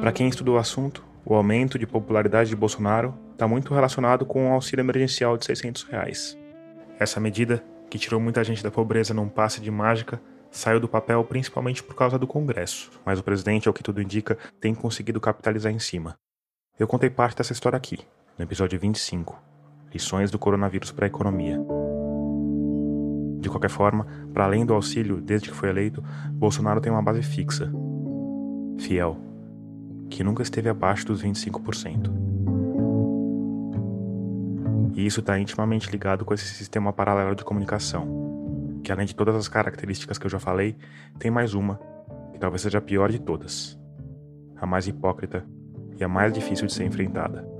Para 0.00 0.10
quem 0.10 0.26
estudou 0.26 0.54
o 0.54 0.58
assunto, 0.58 1.04
o 1.22 1.34
aumento 1.34 1.78
de 1.78 1.86
popularidade 1.86 2.48
de 2.48 2.56
Bolsonaro 2.56 3.14
está 3.32 3.46
muito 3.46 3.74
relacionado 3.74 4.24
com 4.24 4.48
o 4.48 4.54
auxílio 4.54 4.82
emergencial 4.82 5.36
de 5.36 5.44
600 5.44 5.82
reais. 5.82 6.38
Essa 6.98 7.20
medida, 7.20 7.62
que 7.90 7.98
tirou 7.98 8.18
muita 8.18 8.42
gente 8.42 8.62
da 8.62 8.70
pobreza 8.70 9.12
num 9.12 9.28
passe 9.28 9.60
de 9.60 9.70
mágica, 9.70 10.18
saiu 10.54 10.78
do 10.78 10.88
papel 10.88 11.22
principalmente 11.24 11.82
por 11.82 11.94
causa 11.96 12.16
do 12.16 12.28
Congresso, 12.28 12.90
mas 13.04 13.18
o 13.18 13.24
presidente, 13.24 13.66
ao 13.66 13.74
que 13.74 13.82
tudo 13.82 14.00
indica, 14.00 14.38
tem 14.60 14.72
conseguido 14.74 15.20
capitalizar 15.20 15.72
em 15.72 15.80
cima. 15.80 16.16
Eu 16.78 16.86
contei 16.86 17.10
parte 17.10 17.38
dessa 17.38 17.52
história 17.52 17.76
aqui, 17.76 17.98
no 18.38 18.44
episódio 18.44 18.78
25, 18.78 19.36
Lições 19.92 20.30
do 20.30 20.38
Coronavírus 20.38 20.92
para 20.92 21.06
a 21.06 21.08
Economia. 21.08 21.58
De 23.40 23.50
qualquer 23.50 23.68
forma, 23.68 24.06
para 24.32 24.44
além 24.44 24.64
do 24.64 24.72
auxílio 24.74 25.20
desde 25.20 25.50
que 25.50 25.56
foi 25.56 25.68
eleito, 25.68 26.02
Bolsonaro 26.30 26.80
tem 26.80 26.90
uma 26.90 27.02
base 27.02 27.22
fixa, 27.22 27.70
fiel, 28.78 29.18
que 30.08 30.22
nunca 30.22 30.42
esteve 30.42 30.68
abaixo 30.68 31.04
dos 31.04 31.22
25%. 31.22 32.10
E 34.94 35.04
isso 35.04 35.18
está 35.18 35.36
intimamente 35.38 35.90
ligado 35.90 36.24
com 36.24 36.32
esse 36.32 36.46
sistema 36.46 36.92
paralelo 36.92 37.34
de 37.34 37.44
comunicação, 37.44 38.33
que 38.84 38.92
além 38.92 39.06
de 39.06 39.14
todas 39.14 39.34
as 39.34 39.48
características 39.48 40.18
que 40.18 40.26
eu 40.26 40.30
já 40.30 40.38
falei, 40.38 40.76
tem 41.18 41.30
mais 41.30 41.54
uma, 41.54 41.80
que 42.32 42.38
talvez 42.38 42.62
seja 42.62 42.78
a 42.78 42.82
pior 42.82 43.10
de 43.10 43.18
todas, 43.18 43.76
a 44.56 44.66
mais 44.66 44.86
hipócrita 44.86 45.44
e 45.98 46.04
a 46.04 46.08
mais 46.08 46.32
difícil 46.32 46.66
de 46.66 46.72
ser 46.72 46.84
enfrentada 46.84 47.54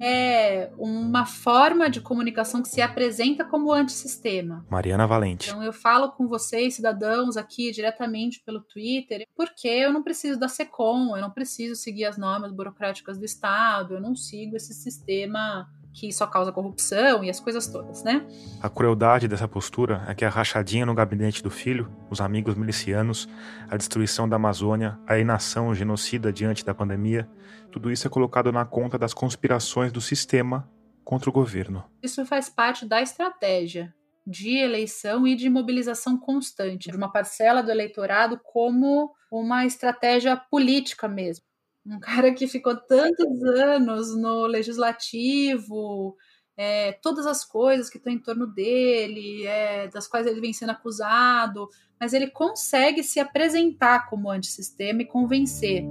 é 0.00 0.70
uma 0.78 1.26
forma 1.26 1.90
de 1.90 2.00
comunicação 2.00 2.62
que 2.62 2.68
se 2.68 2.80
apresenta 2.80 3.44
como 3.44 3.72
antissistema. 3.72 4.64
Mariana 4.70 5.06
Valente. 5.06 5.48
Então 5.48 5.62
eu 5.62 5.72
falo 5.72 6.12
com 6.12 6.28
vocês, 6.28 6.74
cidadãos, 6.74 7.36
aqui 7.36 7.70
diretamente 7.72 8.40
pelo 8.44 8.60
Twitter, 8.60 9.26
porque 9.36 9.68
eu 9.68 9.92
não 9.92 10.02
preciso 10.02 10.38
da 10.38 10.48
SECOM, 10.48 11.16
eu 11.16 11.22
não 11.22 11.30
preciso 11.30 11.74
seguir 11.74 12.04
as 12.04 12.16
normas 12.16 12.52
burocráticas 12.52 13.18
do 13.18 13.24
Estado, 13.24 13.94
eu 13.94 14.00
não 14.00 14.14
sigo 14.14 14.56
esse 14.56 14.72
sistema 14.72 15.68
que 15.92 16.12
só 16.12 16.26
causa 16.26 16.52
corrupção 16.52 17.24
e 17.24 17.30
as 17.30 17.40
coisas 17.40 17.66
todas, 17.66 18.02
né? 18.02 18.26
A 18.62 18.68
crueldade 18.68 19.26
dessa 19.26 19.48
postura 19.48 20.04
é 20.06 20.14
que 20.14 20.24
a 20.24 20.28
rachadinha 20.28 20.86
no 20.86 20.94
gabinete 20.94 21.42
do 21.42 21.50
filho, 21.50 21.90
os 22.10 22.20
amigos 22.20 22.54
milicianos, 22.54 23.28
a 23.68 23.76
destruição 23.76 24.28
da 24.28 24.36
Amazônia, 24.36 24.98
a 25.06 25.18
inação 25.18 25.74
genocida 25.74 26.32
diante 26.32 26.64
da 26.64 26.74
pandemia, 26.74 27.28
tudo 27.70 27.90
isso 27.90 28.06
é 28.06 28.10
colocado 28.10 28.52
na 28.52 28.64
conta 28.64 28.98
das 28.98 29.12
conspirações 29.12 29.92
do 29.92 30.00
sistema 30.00 30.70
contra 31.04 31.30
o 31.30 31.32
governo. 31.32 31.84
Isso 32.02 32.24
faz 32.26 32.48
parte 32.48 32.86
da 32.86 33.00
estratégia 33.00 33.94
de 34.26 34.58
eleição 34.58 35.26
e 35.26 35.34
de 35.34 35.48
mobilização 35.48 36.18
constante 36.18 36.90
de 36.90 36.96
uma 36.96 37.10
parcela 37.10 37.62
do 37.62 37.70
eleitorado 37.70 38.38
como 38.44 39.10
uma 39.32 39.64
estratégia 39.64 40.36
política 40.36 41.08
mesmo. 41.08 41.47
Um 41.90 41.98
cara 41.98 42.34
que 42.34 42.46
ficou 42.46 42.76
tantos 42.76 43.42
anos 43.42 44.14
no 44.14 44.46
legislativo, 44.46 46.14
é, 46.54 46.92
todas 46.92 47.24
as 47.26 47.46
coisas 47.46 47.88
que 47.88 47.96
estão 47.96 48.12
em 48.12 48.18
torno 48.18 48.46
dele, 48.46 49.46
é, 49.46 49.88
das 49.88 50.06
quais 50.06 50.26
ele 50.26 50.38
vem 50.38 50.52
sendo 50.52 50.72
acusado, 50.72 51.66
mas 51.98 52.12
ele 52.12 52.26
consegue 52.26 53.02
se 53.02 53.18
apresentar 53.18 54.06
como 54.10 54.30
antissistema 54.30 55.00
e 55.00 55.06
convencer. 55.06 55.82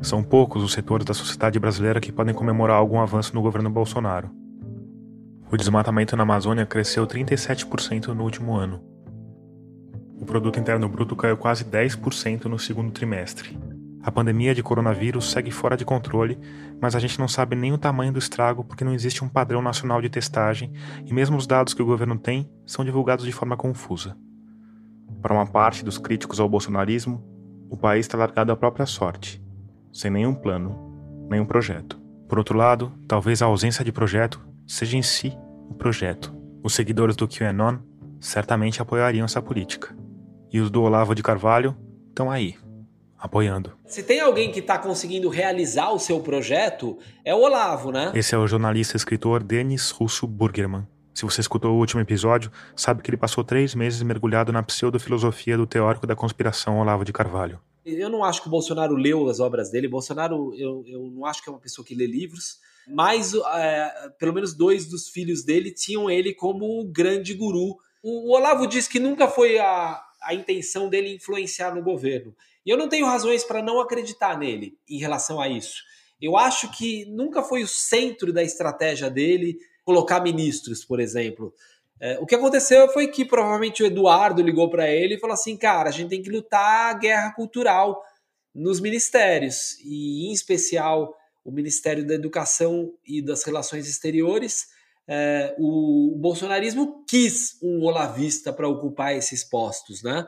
São 0.00 0.22
poucos 0.22 0.62
os 0.62 0.72
setores 0.72 1.04
da 1.04 1.12
sociedade 1.12 1.58
brasileira 1.58 2.00
que 2.00 2.10
podem 2.12 2.34
comemorar 2.34 2.78
algum 2.78 2.98
avanço 2.98 3.34
no 3.34 3.42
governo 3.42 3.68
Bolsonaro. 3.68 4.30
O 5.52 5.56
desmatamento 5.56 6.16
na 6.16 6.22
Amazônia 6.22 6.64
cresceu 6.64 7.06
37% 7.06 8.08
no 8.08 8.24
último 8.24 8.56
ano. 8.56 8.93
O 10.24 10.26
produto 10.26 10.58
interno 10.58 10.88
bruto 10.88 11.14
caiu 11.14 11.36
quase 11.36 11.66
10% 11.66 12.46
no 12.46 12.58
segundo 12.58 12.90
trimestre. 12.90 13.58
A 14.02 14.10
pandemia 14.10 14.54
de 14.54 14.62
coronavírus 14.62 15.30
segue 15.30 15.50
fora 15.50 15.76
de 15.76 15.84
controle, 15.84 16.38
mas 16.80 16.96
a 16.96 16.98
gente 16.98 17.18
não 17.18 17.28
sabe 17.28 17.54
nem 17.54 17.74
o 17.74 17.78
tamanho 17.78 18.10
do 18.10 18.18
estrago 18.18 18.64
porque 18.64 18.86
não 18.86 18.94
existe 18.94 19.22
um 19.22 19.28
padrão 19.28 19.60
nacional 19.60 20.00
de 20.00 20.08
testagem 20.08 20.72
e 21.04 21.12
mesmo 21.12 21.36
os 21.36 21.46
dados 21.46 21.74
que 21.74 21.82
o 21.82 21.84
governo 21.84 22.18
tem 22.18 22.50
são 22.64 22.86
divulgados 22.86 23.26
de 23.26 23.32
forma 23.32 23.54
confusa. 23.54 24.16
Para 25.20 25.34
uma 25.34 25.44
parte 25.44 25.84
dos 25.84 25.98
críticos 25.98 26.40
ao 26.40 26.48
bolsonarismo, 26.48 27.22
o 27.68 27.76
país 27.76 28.06
está 28.06 28.16
largado 28.16 28.50
à 28.50 28.56
própria 28.56 28.86
sorte, 28.86 29.44
sem 29.92 30.10
nenhum 30.10 30.34
plano, 30.34 31.26
nenhum 31.28 31.44
projeto. 31.44 32.00
Por 32.30 32.38
outro 32.38 32.56
lado, 32.56 32.90
talvez 33.06 33.42
a 33.42 33.46
ausência 33.46 33.84
de 33.84 33.92
projeto 33.92 34.40
seja 34.66 34.96
em 34.96 35.02
si 35.02 35.36
o 35.68 35.74
projeto. 35.74 36.34
Os 36.62 36.72
seguidores 36.74 37.14
do 37.14 37.28
QAnon 37.28 37.76
certamente 38.18 38.80
apoiariam 38.80 39.26
essa 39.26 39.42
política. 39.42 39.94
E 40.54 40.60
os 40.60 40.70
do 40.70 40.82
Olavo 40.84 41.16
de 41.16 41.22
Carvalho 41.24 41.76
estão 42.10 42.30
aí, 42.30 42.54
apoiando. 43.18 43.72
Se 43.86 44.04
tem 44.04 44.20
alguém 44.20 44.52
que 44.52 44.60
está 44.60 44.78
conseguindo 44.78 45.28
realizar 45.28 45.90
o 45.90 45.98
seu 45.98 46.20
projeto, 46.20 46.96
é 47.24 47.34
o 47.34 47.40
Olavo, 47.40 47.90
né? 47.90 48.12
Esse 48.14 48.36
é 48.36 48.38
o 48.38 48.46
jornalista 48.46 48.94
e 48.94 48.98
escritor 48.98 49.42
Denis 49.42 49.90
Russo 49.90 50.28
Burgerman. 50.28 50.86
Se 51.12 51.24
você 51.24 51.40
escutou 51.40 51.72
o 51.72 51.78
último 51.80 52.00
episódio, 52.00 52.52
sabe 52.76 53.02
que 53.02 53.10
ele 53.10 53.16
passou 53.16 53.42
três 53.42 53.74
meses 53.74 54.00
mergulhado 54.02 54.52
na 54.52 54.62
pseudofilosofia 54.62 55.56
do 55.56 55.66
teórico 55.66 56.06
da 56.06 56.14
conspiração 56.14 56.78
Olavo 56.78 57.04
de 57.04 57.12
Carvalho. 57.12 57.58
Eu 57.84 58.08
não 58.08 58.22
acho 58.22 58.40
que 58.40 58.46
o 58.46 58.50
Bolsonaro 58.52 58.94
leu 58.94 59.28
as 59.28 59.40
obras 59.40 59.72
dele. 59.72 59.88
Bolsonaro, 59.88 60.54
eu, 60.54 60.84
eu 60.86 61.10
não 61.10 61.26
acho 61.26 61.42
que 61.42 61.50
é 61.50 61.52
uma 61.52 61.58
pessoa 61.58 61.84
que 61.84 61.96
lê 61.96 62.06
livros, 62.06 62.58
mas 62.86 63.34
é, 63.34 63.92
pelo 64.20 64.32
menos 64.32 64.54
dois 64.54 64.86
dos 64.86 65.08
filhos 65.08 65.42
dele 65.42 65.72
tinham 65.72 66.08
ele 66.08 66.32
como 66.32 66.84
grande 66.92 67.34
guru. 67.34 67.76
O, 68.00 68.30
o 68.30 68.36
Olavo 68.36 68.68
diz 68.68 68.86
que 68.86 69.00
nunca 69.00 69.26
foi 69.26 69.58
a, 69.58 70.00
a 70.24 70.34
intenção 70.34 70.88
dele 70.88 71.14
influenciar 71.14 71.74
no 71.74 71.82
governo. 71.82 72.34
E 72.64 72.70
eu 72.70 72.76
não 72.76 72.88
tenho 72.88 73.06
razões 73.06 73.44
para 73.44 73.62
não 73.62 73.80
acreditar 73.80 74.38
nele 74.38 74.78
em 74.88 74.98
relação 74.98 75.40
a 75.40 75.48
isso. 75.48 75.82
Eu 76.20 76.36
acho 76.36 76.70
que 76.70 77.04
nunca 77.06 77.42
foi 77.42 77.62
o 77.62 77.68
centro 77.68 78.32
da 78.32 78.42
estratégia 78.42 79.10
dele 79.10 79.58
colocar 79.84 80.20
ministros, 80.20 80.84
por 80.84 80.98
exemplo. 80.98 81.52
É, 82.00 82.18
o 82.18 82.26
que 82.26 82.34
aconteceu 82.34 82.88
foi 82.88 83.08
que 83.08 83.24
provavelmente 83.24 83.82
o 83.82 83.86
Eduardo 83.86 84.42
ligou 84.42 84.70
para 84.70 84.90
ele 84.90 85.14
e 85.14 85.20
falou 85.20 85.34
assim: 85.34 85.56
cara, 85.56 85.88
a 85.88 85.92
gente 85.92 86.10
tem 86.10 86.22
que 86.22 86.30
lutar 86.30 86.94
a 86.94 86.98
guerra 86.98 87.32
cultural 87.32 88.02
nos 88.54 88.80
ministérios, 88.80 89.78
e 89.84 90.28
em 90.28 90.32
especial 90.32 91.16
o 91.44 91.50
Ministério 91.50 92.06
da 92.06 92.14
Educação 92.14 92.94
e 93.04 93.20
das 93.20 93.42
Relações 93.44 93.88
Exteriores. 93.88 94.68
É, 95.06 95.54
o, 95.58 96.16
bolsonarismo 96.18 97.04
quis 97.06 97.58
um 97.62 97.82
olavista 97.82 98.52
para 98.52 98.68
ocupar 98.68 99.14
esses 99.14 99.44
postos, 99.44 100.02
né? 100.02 100.26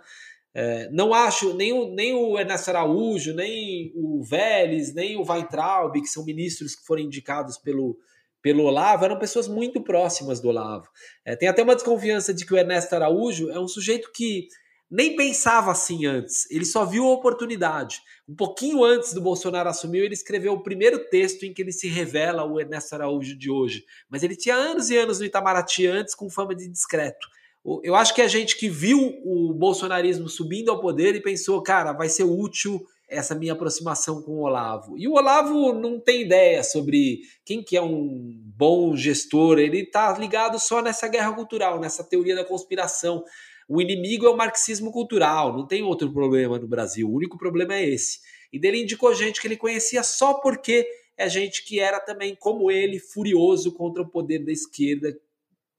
É, 0.54 0.88
não 0.90 1.12
acho 1.12 1.52
nem 1.54 1.72
o, 1.72 1.94
nem 1.94 2.14
o 2.14 2.38
Ernesto 2.38 2.70
Araújo, 2.70 3.34
nem 3.34 3.92
o 3.94 4.22
Vélez, 4.22 4.94
nem 4.94 5.16
o 5.16 5.24
Weintraub, 5.30 6.00
que 6.00 6.08
são 6.08 6.24
ministros 6.24 6.74
que 6.74 6.86
foram 6.86 7.02
indicados 7.02 7.58
pelo, 7.58 7.98
pelo 8.40 8.64
Olavo, 8.64 9.04
eram 9.04 9.18
pessoas 9.18 9.48
muito 9.48 9.82
próximas 9.82 10.40
do 10.40 10.48
Olavo. 10.48 10.88
É, 11.24 11.36
tem 11.36 11.48
até 11.48 11.62
uma 11.62 11.74
desconfiança 11.74 12.32
de 12.32 12.46
que 12.46 12.54
o 12.54 12.56
Ernesto 12.56 12.94
Araújo 12.94 13.50
é 13.50 13.58
um 13.58 13.68
sujeito 13.68 14.10
que 14.14 14.48
nem 14.90 15.16
pensava 15.16 15.72
assim 15.72 16.06
antes, 16.06 16.48
ele 16.50 16.64
só 16.64 16.84
viu 16.84 17.04
a 17.04 17.12
oportunidade. 17.12 18.00
Um 18.28 18.34
pouquinho 18.34 18.84
antes 18.84 19.12
do 19.12 19.20
Bolsonaro 19.20 19.68
assumir, 19.68 19.98
ele 19.98 20.14
escreveu 20.14 20.52
o 20.52 20.62
primeiro 20.62 21.08
texto 21.08 21.44
em 21.44 21.52
que 21.52 21.62
ele 21.62 21.72
se 21.72 21.88
revela 21.88 22.44
o 22.44 22.60
Ernesto 22.60 22.94
Araújo 22.94 23.36
de 23.36 23.50
hoje. 23.50 23.84
Mas 24.08 24.22
ele 24.22 24.36
tinha 24.36 24.54
anos 24.54 24.88
e 24.90 24.96
anos 24.96 25.18
no 25.18 25.24
Itamaraty 25.24 25.86
antes, 25.86 26.14
com 26.14 26.30
fama 26.30 26.54
de 26.54 26.68
discreto. 26.68 27.26
Eu 27.82 27.96
acho 27.96 28.14
que 28.14 28.22
a 28.22 28.28
gente 28.28 28.56
que 28.56 28.68
viu 28.68 29.20
o 29.24 29.52
bolsonarismo 29.52 30.28
subindo 30.28 30.70
ao 30.70 30.80
poder 30.80 31.16
e 31.16 31.22
pensou, 31.22 31.60
cara, 31.62 31.92
vai 31.92 32.08
ser 32.08 32.22
útil 32.22 32.80
essa 33.08 33.34
minha 33.34 33.52
aproximação 33.52 34.22
com 34.22 34.32
o 34.32 34.42
Olavo. 34.42 34.96
E 34.96 35.08
o 35.08 35.14
Olavo 35.14 35.72
não 35.72 35.98
tem 35.98 36.22
ideia 36.22 36.62
sobre 36.62 37.20
quem 37.44 37.62
que 37.62 37.76
é 37.76 37.82
um 37.82 38.40
bom 38.56 38.96
gestor, 38.96 39.58
ele 39.58 39.80
está 39.80 40.16
ligado 40.16 40.58
só 40.58 40.80
nessa 40.80 41.08
guerra 41.08 41.32
cultural, 41.32 41.80
nessa 41.80 42.02
teoria 42.02 42.34
da 42.34 42.44
conspiração. 42.44 43.24
O 43.68 43.80
inimigo 43.80 44.26
é 44.26 44.30
o 44.30 44.36
marxismo 44.36 44.92
cultural, 44.92 45.56
não 45.56 45.66
tem 45.66 45.82
outro 45.82 46.12
problema 46.12 46.58
no 46.58 46.68
Brasil, 46.68 47.08
o 47.08 47.14
único 47.14 47.36
problema 47.36 47.74
é 47.74 47.88
esse. 47.88 48.20
E 48.52 48.58
dele 48.58 48.82
indicou 48.82 49.14
gente 49.14 49.40
que 49.40 49.48
ele 49.48 49.56
conhecia 49.56 50.02
só 50.02 50.34
porque 50.34 50.86
é 51.16 51.28
gente 51.28 51.64
que 51.64 51.80
era 51.80 51.98
também, 51.98 52.36
como 52.36 52.70
ele, 52.70 52.98
furioso 52.98 53.72
contra 53.72 54.02
o 54.02 54.08
poder 54.08 54.44
da 54.44 54.52
esquerda 54.52 55.16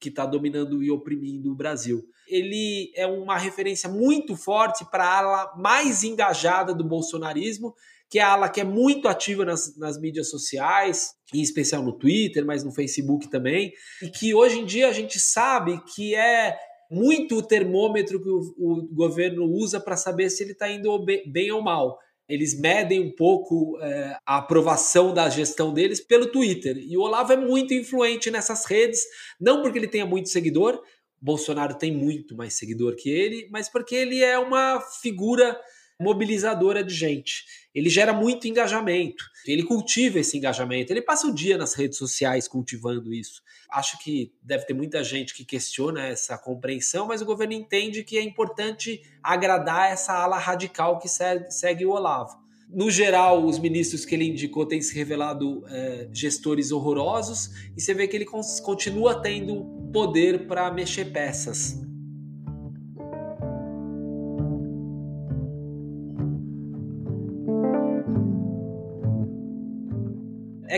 que 0.00 0.08
está 0.08 0.26
dominando 0.26 0.82
e 0.82 0.90
oprimindo 0.90 1.50
o 1.50 1.54
Brasil. 1.54 2.04
Ele 2.28 2.92
é 2.94 3.06
uma 3.06 3.38
referência 3.38 3.88
muito 3.88 4.36
forte 4.36 4.84
para 4.90 5.04
a 5.04 5.18
ala 5.18 5.54
mais 5.56 6.04
engajada 6.04 6.74
do 6.74 6.84
bolsonarismo, 6.84 7.74
que 8.10 8.18
é 8.18 8.22
a 8.22 8.32
ala 8.32 8.48
que 8.48 8.60
é 8.60 8.64
muito 8.64 9.08
ativa 9.08 9.44
nas, 9.44 9.76
nas 9.76 9.98
mídias 9.98 10.30
sociais, 10.30 11.14
em 11.32 11.40
especial 11.40 11.82
no 11.82 11.92
Twitter, 11.92 12.44
mas 12.44 12.64
no 12.64 12.72
Facebook 12.72 13.28
também, 13.28 13.72
e 14.02 14.08
que 14.08 14.34
hoje 14.34 14.60
em 14.60 14.64
dia 14.64 14.88
a 14.88 14.92
gente 14.92 15.18
sabe 15.18 15.80
que 15.94 16.14
é 16.14 16.56
muito 16.90 17.36
o 17.36 17.42
termômetro 17.42 18.22
que 18.22 18.28
o, 18.28 18.54
o 18.58 18.88
governo 18.94 19.44
usa 19.44 19.80
para 19.80 19.96
saber 19.96 20.30
se 20.30 20.42
ele 20.42 20.52
está 20.52 20.70
indo 20.70 21.04
bem 21.26 21.50
ou 21.50 21.62
mal 21.62 21.98
eles 22.28 22.58
medem 22.58 23.00
um 23.00 23.10
pouco 23.10 23.78
é, 23.80 24.18
a 24.26 24.36
aprovação 24.36 25.14
da 25.14 25.30
gestão 25.30 25.72
deles 25.72 25.98
pelo 25.98 26.30
Twitter. 26.30 26.76
E 26.76 26.96
o 26.96 27.00
Olavo 27.00 27.32
é 27.32 27.36
muito 27.36 27.72
influente 27.72 28.30
nessas 28.30 28.66
redes, 28.66 29.02
não 29.40 29.62
porque 29.62 29.78
ele 29.78 29.88
tenha 29.88 30.04
muito 30.04 30.28
seguidor, 30.28 30.78
Bolsonaro 31.20 31.76
tem 31.76 31.90
muito 31.90 32.36
mais 32.36 32.52
seguidor 32.54 32.94
que 32.96 33.08
ele, 33.08 33.48
mas 33.50 33.68
porque 33.68 33.94
ele 33.94 34.22
é 34.22 34.38
uma 34.38 34.80
figura 35.00 35.58
mobilizadora 36.00 36.82
de 36.84 36.94
gente. 36.94 37.44
Ele 37.74 37.90
gera 37.90 38.12
muito 38.12 38.46
engajamento, 38.46 39.24
ele 39.46 39.64
cultiva 39.64 40.18
esse 40.18 40.36
engajamento, 40.36 40.92
ele 40.92 41.02
passa 41.02 41.26
o 41.26 41.34
dia 41.34 41.58
nas 41.58 41.74
redes 41.74 41.98
sociais 41.98 42.46
cultivando 42.46 43.12
isso. 43.12 43.42
Acho 43.70 43.98
que 43.98 44.32
deve 44.42 44.64
ter 44.64 44.74
muita 44.74 45.02
gente 45.02 45.34
que 45.34 45.44
questiona 45.44 46.06
essa 46.06 46.38
compreensão, 46.38 47.06
mas 47.06 47.20
o 47.20 47.26
governo 47.26 47.52
entende 47.52 48.04
que 48.04 48.16
é 48.16 48.22
importante 48.22 49.02
agradar 49.22 49.90
essa 49.92 50.12
ala 50.12 50.38
radical 50.38 50.98
que 50.98 51.08
segue, 51.08 51.84
o 51.84 51.90
Olavo. 51.90 52.38
No 52.70 52.90
geral, 52.90 53.44
os 53.44 53.58
ministros 53.58 54.04
que 54.04 54.14
ele 54.14 54.28
indicou 54.28 54.66
têm 54.66 54.80
se 54.80 54.94
revelado 54.94 55.64
é, 55.68 56.08
gestores 56.12 56.70
horrorosos 56.70 57.50
e 57.76 57.80
você 57.80 57.94
vê 57.94 58.06
que 58.06 58.14
ele 58.14 58.26
continua 58.26 59.22
tendo 59.22 59.64
poder 59.90 60.46
para 60.46 60.70
mexer 60.70 61.06
peças. 61.06 61.78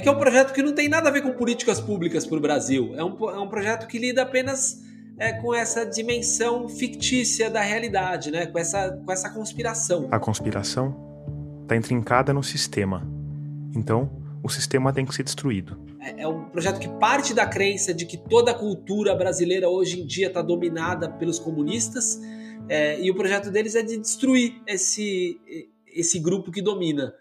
É 0.01 0.03
que 0.03 0.09
é 0.09 0.13
um 0.13 0.19
projeto 0.19 0.55
que 0.55 0.63
não 0.63 0.73
tem 0.73 0.89
nada 0.89 1.11
a 1.11 1.13
ver 1.13 1.21
com 1.21 1.31
políticas 1.33 1.79
públicas 1.79 2.25
para 2.25 2.39
o 2.39 2.41
Brasil. 2.41 2.95
É 2.97 3.05
um, 3.05 3.29
é 3.29 3.39
um 3.39 3.49
projeto 3.49 3.87
que 3.87 3.99
lida 3.99 4.23
apenas 4.23 4.83
é, 5.19 5.35
com 5.35 5.55
essa 5.55 5.85
dimensão 5.85 6.67
fictícia 6.71 7.51
da 7.51 7.61
realidade, 7.61 8.31
né? 8.31 8.47
com, 8.47 8.59
essa, 8.59 8.93
com 8.93 9.13
essa 9.13 9.29
conspiração. 9.29 10.09
A 10.11 10.19
conspiração 10.19 10.97
está 11.65 11.77
intrincada 11.77 12.33
no 12.33 12.43
sistema. 12.43 13.07
Então, 13.77 14.11
o 14.43 14.49
sistema 14.49 14.91
tem 14.91 15.05
que 15.05 15.15
ser 15.15 15.23
destruído. 15.23 15.79
É, 16.01 16.23
é 16.23 16.27
um 16.27 16.45
projeto 16.47 16.81
que 16.81 16.89
parte 16.99 17.35
da 17.35 17.45
crença 17.45 17.93
de 17.93 18.07
que 18.07 18.17
toda 18.17 18.53
a 18.53 18.55
cultura 18.55 19.15
brasileira 19.15 19.69
hoje 19.69 20.01
em 20.01 20.07
dia 20.07 20.29
está 20.29 20.41
dominada 20.41 21.11
pelos 21.11 21.39
comunistas, 21.39 22.19
é, 22.71 22.99
e 22.99 23.11
o 23.11 23.15
projeto 23.15 23.51
deles 23.51 23.75
é 23.75 23.83
de 23.83 23.99
destruir 23.99 24.63
esse, 24.67 25.39
esse 25.95 26.19
grupo 26.19 26.51
que 26.51 26.63
domina. 26.63 27.13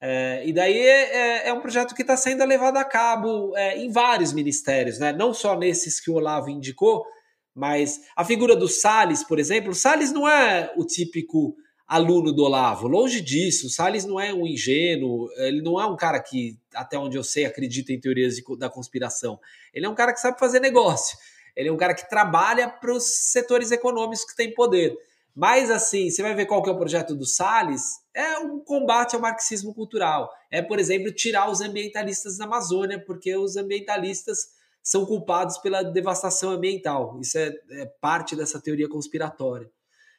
É, 0.00 0.46
e 0.46 0.52
daí 0.52 0.78
é, 0.78 1.16
é, 1.16 1.48
é 1.48 1.52
um 1.52 1.60
projeto 1.60 1.94
que 1.94 2.02
está 2.02 2.16
sendo 2.16 2.44
levado 2.44 2.76
a 2.76 2.84
cabo 2.84 3.56
é, 3.56 3.76
em 3.78 3.90
vários 3.90 4.32
ministérios, 4.32 4.98
né? 4.98 5.12
não 5.12 5.34
só 5.34 5.58
nesses 5.58 6.00
que 6.00 6.10
o 6.10 6.14
Olavo 6.14 6.48
indicou, 6.48 7.04
mas 7.52 8.00
a 8.14 8.24
figura 8.24 8.54
do 8.54 8.68
Salles, 8.68 9.24
por 9.24 9.38
exemplo, 9.38 9.72
o 9.72 9.74
Salles 9.74 10.12
não 10.12 10.28
é 10.28 10.72
o 10.76 10.84
típico 10.84 11.56
aluno 11.88 12.32
do 12.32 12.44
Olavo, 12.44 12.86
longe 12.86 13.20
disso, 13.20 13.66
o 13.66 13.70
Salles 13.70 14.04
não 14.04 14.20
é 14.20 14.32
um 14.32 14.46
ingênuo, 14.46 15.28
ele 15.38 15.62
não 15.62 15.80
é 15.80 15.86
um 15.86 15.96
cara 15.96 16.20
que, 16.20 16.56
até 16.72 16.96
onde 16.96 17.16
eu 17.16 17.24
sei, 17.24 17.46
acredita 17.46 17.92
em 17.92 17.98
teorias 17.98 18.36
de, 18.36 18.44
da 18.56 18.68
conspiração. 18.68 19.40
Ele 19.74 19.86
é 19.86 19.88
um 19.88 19.94
cara 19.94 20.12
que 20.12 20.20
sabe 20.20 20.38
fazer 20.38 20.60
negócio, 20.60 21.18
ele 21.56 21.70
é 21.70 21.72
um 21.72 21.76
cara 21.76 21.94
que 21.94 22.08
trabalha 22.08 22.68
para 22.68 22.92
os 22.92 23.04
setores 23.32 23.72
econômicos 23.72 24.24
que 24.24 24.36
têm 24.36 24.54
poder. 24.54 24.94
Mas 25.38 25.70
assim, 25.70 26.10
você 26.10 26.20
vai 26.20 26.34
ver 26.34 26.46
qual 26.46 26.60
que 26.60 26.68
é 26.68 26.72
o 26.72 26.76
projeto 26.76 27.14
do 27.14 27.24
Salles, 27.24 28.00
é 28.12 28.40
um 28.40 28.58
combate 28.58 29.14
ao 29.14 29.22
marxismo 29.22 29.72
cultural. 29.72 30.28
É, 30.50 30.60
por 30.60 30.80
exemplo, 30.80 31.12
tirar 31.12 31.48
os 31.48 31.60
ambientalistas 31.60 32.38
da 32.38 32.44
Amazônia, 32.44 32.98
porque 32.98 33.36
os 33.36 33.56
ambientalistas 33.56 34.48
são 34.82 35.06
culpados 35.06 35.56
pela 35.58 35.84
devastação 35.84 36.50
ambiental. 36.50 37.20
Isso 37.20 37.38
é, 37.38 37.54
é 37.70 37.86
parte 38.00 38.34
dessa 38.34 38.60
teoria 38.60 38.88
conspiratória, 38.88 39.70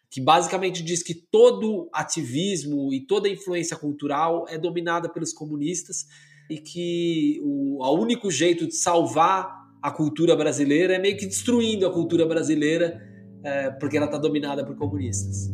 que 0.10 0.22
basicamente 0.22 0.82
diz 0.82 1.04
que 1.04 1.14
todo 1.14 1.90
ativismo 1.92 2.94
e 2.94 3.06
toda 3.06 3.28
influência 3.28 3.76
cultural 3.76 4.46
é 4.48 4.58
dominada 4.58 5.10
pelos 5.10 5.34
comunistas 5.34 6.06
e 6.50 6.60
que 6.60 7.42
o, 7.44 7.84
o 7.84 8.00
único 8.00 8.32
jeito 8.32 8.66
de 8.66 8.74
salvar 8.74 9.54
a 9.82 9.92
cultura 9.92 10.34
brasileira, 10.34 10.96
é 10.96 11.00
meio 11.00 11.18
que 11.18 11.26
destruindo 11.26 11.86
a 11.86 11.92
cultura 11.92 12.26
brasileira, 12.26 13.09
é, 13.44 13.70
porque 13.72 13.98
ela 13.98 14.06
está 14.06 14.18
dominada 14.18 14.66
por 14.66 14.76
comunistas. 14.76 15.54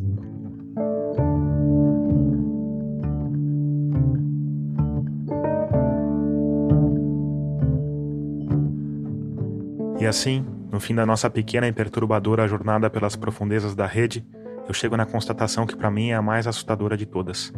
E 10.00 10.08
assim, 10.08 10.46
no 10.72 10.80
fim 10.80 10.94
da 10.94 11.06
nossa 11.06 11.30
pequena 11.30 11.68
e 11.68 11.72
perturbadora 11.72 12.48
jornada 12.48 12.90
pelas 12.90 13.16
profundezas 13.16 13.74
da 13.74 13.88
rede, 13.88 14.24
eu 14.68 14.74
chego 14.74 14.96
na 14.98 15.06
constatação 15.06 15.66
que 15.66 15.76
para 15.76 15.90
mim 15.90 16.10
é 16.10 16.16
a 16.16 16.22
mais 16.22 16.46
assustadora 16.46 16.98
de 16.98 17.06
todas. 17.06 17.52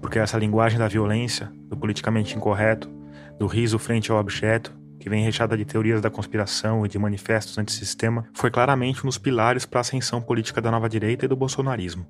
Porque 0.00 0.18
essa 0.18 0.38
linguagem 0.38 0.78
da 0.78 0.88
violência, 0.88 1.52
do 1.68 1.76
politicamente 1.76 2.36
incorreto, 2.36 2.90
do 3.38 3.46
riso 3.46 3.78
frente 3.78 4.10
ao 4.10 4.18
objeto, 4.18 4.76
que 4.98 5.08
vem 5.10 5.24
recheada 5.24 5.56
de 5.56 5.64
teorias 5.64 6.00
da 6.00 6.10
conspiração 6.10 6.84
e 6.84 6.88
de 6.88 6.98
manifestos 6.98 7.58
antissistema, 7.58 8.26
foi 8.32 8.50
claramente 8.50 9.00
um 9.02 9.06
dos 9.06 9.18
pilares 9.18 9.66
para 9.66 9.80
a 9.80 9.82
ascensão 9.82 10.20
política 10.20 10.60
da 10.60 10.70
nova 10.70 10.88
direita 10.88 11.24
e 11.24 11.28
do 11.28 11.36
bolsonarismo. 11.36 12.06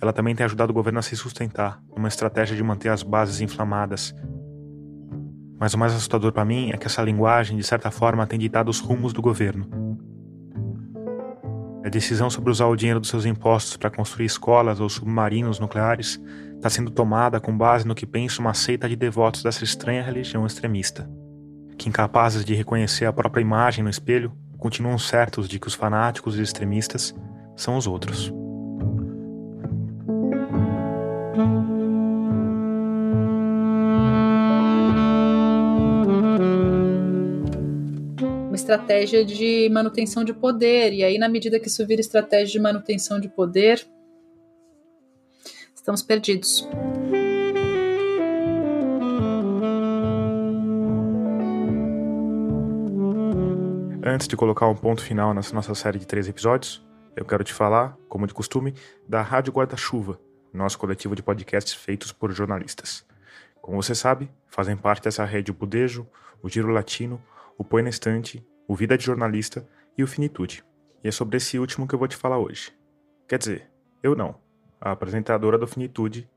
Ela 0.00 0.12
também 0.12 0.34
tem 0.34 0.44
ajudado 0.44 0.70
o 0.70 0.74
governo 0.74 0.98
a 0.98 1.02
se 1.02 1.16
sustentar, 1.16 1.80
numa 1.96 2.08
estratégia 2.08 2.56
de 2.56 2.62
manter 2.62 2.88
as 2.88 3.02
bases 3.02 3.40
inflamadas. 3.40 4.14
Mas 5.58 5.72
o 5.72 5.78
mais 5.78 5.92
assustador 5.92 6.32
para 6.32 6.44
mim 6.44 6.70
é 6.72 6.76
que 6.76 6.86
essa 6.86 7.02
linguagem, 7.02 7.56
de 7.56 7.62
certa 7.62 7.90
forma, 7.90 8.26
tem 8.26 8.38
ditado 8.38 8.68
os 8.68 8.80
rumos 8.80 9.12
do 9.12 9.22
governo. 9.22 9.68
A 11.84 11.88
decisão 11.88 12.30
sobre 12.30 12.50
usar 12.50 12.66
o 12.66 12.76
dinheiro 12.76 12.98
dos 12.98 13.10
seus 13.10 13.26
impostos 13.26 13.76
para 13.76 13.90
construir 13.90 14.26
escolas 14.26 14.80
ou 14.80 14.88
submarinos 14.88 15.60
nucleares 15.60 16.20
está 16.54 16.70
sendo 16.70 16.90
tomada 16.90 17.38
com 17.38 17.56
base 17.56 17.86
no 17.86 17.94
que 17.94 18.06
pensa 18.06 18.40
uma 18.40 18.54
seita 18.54 18.88
de 18.88 18.96
devotos 18.96 19.42
dessa 19.42 19.64
estranha 19.64 20.02
religião 20.02 20.46
extremista, 20.46 21.08
que, 21.76 21.88
incapazes 21.88 22.44
de 22.44 22.54
reconhecer 22.54 23.04
a 23.04 23.12
própria 23.12 23.42
imagem 23.42 23.82
no 23.84 23.90
espelho, 23.90 24.32
continuam 24.58 24.98
certos 24.98 25.48
de 25.48 25.58
que 25.58 25.66
os 25.66 25.74
fanáticos 25.74 26.38
e 26.38 26.42
extremistas 26.42 27.14
são 27.56 27.76
os 27.76 27.86
outros. 27.86 28.32
Uma 38.48 38.54
estratégia 38.54 39.24
de 39.24 39.68
manutenção 39.70 40.24
de 40.24 40.32
poder, 40.32 40.92
e 40.92 41.04
aí, 41.04 41.18
na 41.18 41.28
medida 41.28 41.60
que 41.60 41.68
isso 41.68 41.86
vira 41.86 42.00
estratégia 42.00 42.52
de 42.52 42.60
manutenção 42.60 43.20
de 43.20 43.28
poder, 43.28 43.86
estamos 45.74 46.02
perdidos. 46.02 46.66
Antes 54.06 54.28
de 54.28 54.36
colocar 54.36 54.68
um 54.68 54.74
ponto 54.74 55.02
final 55.02 55.32
nessa 55.32 55.54
nossa 55.54 55.74
série 55.74 55.98
de 55.98 56.06
três 56.06 56.28
episódios, 56.28 56.86
eu 57.16 57.24
quero 57.24 57.42
te 57.42 57.54
falar, 57.54 57.96
como 58.06 58.26
de 58.26 58.34
costume, 58.34 58.74
da 59.08 59.22
Rádio 59.22 59.50
Guarda-Chuva, 59.50 60.20
nosso 60.52 60.78
coletivo 60.78 61.16
de 61.16 61.22
podcasts 61.22 61.72
feitos 61.72 62.12
por 62.12 62.30
jornalistas. 62.30 63.02
Como 63.62 63.82
você 63.82 63.94
sabe, 63.94 64.30
fazem 64.46 64.76
parte 64.76 65.04
dessa 65.04 65.24
rede 65.24 65.50
o 65.50 65.54
Budejo, 65.54 66.06
o 66.42 66.50
Giro 66.50 66.68
Latino, 66.68 67.18
o 67.56 67.64
Põe 67.64 67.80
na 67.80 67.88
Estante, 67.88 68.46
o 68.68 68.74
Vida 68.74 68.98
de 68.98 69.06
Jornalista 69.06 69.66
e 69.96 70.04
o 70.04 70.06
Finitude. 70.06 70.62
E 71.02 71.08
é 71.08 71.10
sobre 71.10 71.38
esse 71.38 71.58
último 71.58 71.88
que 71.88 71.94
eu 71.94 71.98
vou 71.98 72.06
te 72.06 72.14
falar 72.14 72.36
hoje. 72.36 72.74
Quer 73.26 73.38
dizer, 73.38 73.70
eu 74.02 74.14
não 74.14 74.38
a 74.78 74.90
apresentadora 74.90 75.56
do 75.56 75.66
Finitude, 75.66 76.28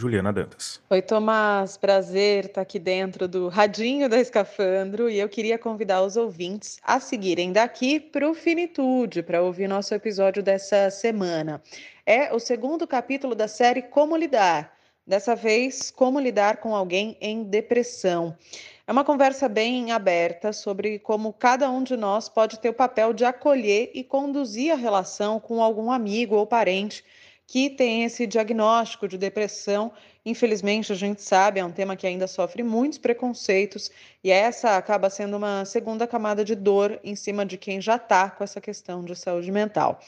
Juliana 0.00 0.32
Dantas. 0.32 0.80
Oi, 0.88 1.02
Tomás. 1.02 1.76
Prazer 1.76 2.44
estar 2.44 2.60
aqui 2.60 2.78
dentro 2.78 3.26
do 3.26 3.48
Radinho 3.48 4.08
da 4.08 4.20
Escafandro 4.20 5.10
e 5.10 5.18
eu 5.18 5.28
queria 5.28 5.58
convidar 5.58 6.02
os 6.02 6.16
ouvintes 6.16 6.78
a 6.84 7.00
seguirem 7.00 7.52
daqui 7.52 7.98
para 7.98 8.30
o 8.30 8.32
Finitude, 8.32 9.24
para 9.24 9.42
ouvir 9.42 9.66
nosso 9.66 9.92
episódio 9.92 10.40
dessa 10.40 10.88
semana. 10.88 11.60
É 12.06 12.32
o 12.32 12.38
segundo 12.38 12.86
capítulo 12.86 13.34
da 13.34 13.48
série 13.48 13.82
Como 13.82 14.16
Lidar. 14.16 14.72
Dessa 15.04 15.34
vez, 15.34 15.90
como 15.90 16.20
lidar 16.20 16.58
com 16.58 16.76
alguém 16.76 17.16
em 17.20 17.42
depressão. 17.42 18.36
É 18.86 18.92
uma 18.92 19.04
conversa 19.04 19.48
bem 19.48 19.90
aberta 19.90 20.52
sobre 20.52 20.98
como 21.00 21.32
cada 21.32 21.68
um 21.70 21.82
de 21.82 21.96
nós 21.96 22.28
pode 22.28 22.60
ter 22.60 22.68
o 22.68 22.74
papel 22.74 23.12
de 23.12 23.24
acolher 23.24 23.90
e 23.94 24.04
conduzir 24.04 24.70
a 24.70 24.76
relação 24.76 25.40
com 25.40 25.62
algum 25.62 25.90
amigo 25.90 26.36
ou 26.36 26.46
parente 26.46 27.02
que 27.48 27.70
tem 27.70 28.04
esse 28.04 28.26
diagnóstico 28.26 29.08
de 29.08 29.16
depressão. 29.16 29.90
Infelizmente, 30.24 30.92
a 30.92 30.94
gente 30.94 31.22
sabe, 31.22 31.58
é 31.58 31.64
um 31.64 31.72
tema 31.72 31.96
que 31.96 32.06
ainda 32.06 32.26
sofre 32.26 32.62
muitos 32.62 32.98
preconceitos, 32.98 33.90
e 34.22 34.30
essa 34.30 34.76
acaba 34.76 35.08
sendo 35.08 35.38
uma 35.38 35.64
segunda 35.64 36.06
camada 36.06 36.44
de 36.44 36.54
dor 36.54 37.00
em 37.02 37.16
cima 37.16 37.46
de 37.46 37.56
quem 37.56 37.80
já 37.80 37.96
está 37.96 38.28
com 38.28 38.44
essa 38.44 38.60
questão 38.60 39.02
de 39.02 39.16
saúde 39.16 39.50
mental. 39.50 39.98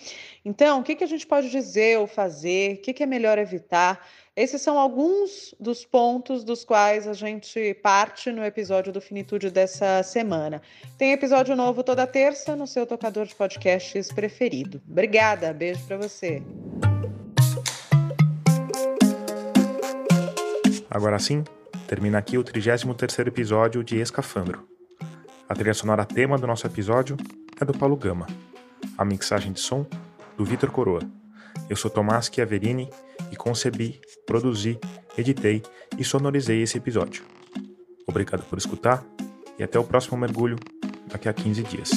Então, 0.44 0.80
o 0.80 0.82
que, 0.82 0.94
que 0.94 1.02
a 1.02 1.06
gente 1.06 1.26
pode 1.26 1.48
dizer 1.48 1.98
ou 1.98 2.06
fazer? 2.06 2.74
O 2.74 2.76
que, 2.82 2.92
que 2.92 3.02
é 3.02 3.06
melhor 3.06 3.38
evitar? 3.38 4.06
Esses 4.36 4.60
são 4.60 4.78
alguns 4.78 5.54
dos 5.58 5.82
pontos 5.82 6.44
dos 6.44 6.62
quais 6.62 7.08
a 7.08 7.14
gente 7.14 7.72
parte 7.82 8.30
no 8.30 8.44
episódio 8.44 8.92
do 8.92 9.00
Finitude 9.00 9.50
dessa 9.50 10.02
semana. 10.02 10.60
Tem 10.98 11.12
episódio 11.12 11.56
novo 11.56 11.82
toda 11.82 12.06
terça 12.06 12.54
no 12.54 12.66
seu 12.66 12.86
tocador 12.86 13.24
de 13.24 13.34
podcasts 13.34 14.12
preferido. 14.12 14.82
Obrigada, 14.86 15.54
beijo 15.54 15.82
para 15.86 15.96
você. 15.96 16.42
Agora 20.90 21.20
sim, 21.20 21.44
termina 21.86 22.18
aqui 22.18 22.36
o 22.36 22.42
33º 22.42 23.28
episódio 23.28 23.84
de 23.84 23.98
Escafandro. 23.98 24.66
A 25.48 25.54
trilha 25.54 25.72
sonora 25.72 26.04
tema 26.04 26.36
do 26.36 26.48
nosso 26.48 26.66
episódio 26.66 27.16
é 27.60 27.64
do 27.64 27.72
Paulo 27.72 27.96
Gama. 27.96 28.26
A 28.98 29.04
mixagem 29.04 29.52
de 29.52 29.60
som 29.60 29.86
do 30.36 30.44
Vitor 30.44 30.68
Coroa. 30.72 31.00
Eu 31.68 31.76
sou 31.76 31.88
Tomás 31.88 32.28
Chiaverini 32.32 32.90
e 33.30 33.36
concebi, 33.36 34.00
produzi, 34.26 34.80
editei 35.16 35.62
e 35.96 36.02
sonorizei 36.02 36.60
esse 36.60 36.78
episódio. 36.78 37.22
Obrigado 38.04 38.42
por 38.48 38.58
escutar 38.58 39.04
e 39.56 39.62
até 39.62 39.78
o 39.78 39.84
próximo 39.84 40.18
mergulho 40.18 40.58
daqui 41.06 41.28
a 41.28 41.32
15 41.32 41.62
dias. 41.62 41.90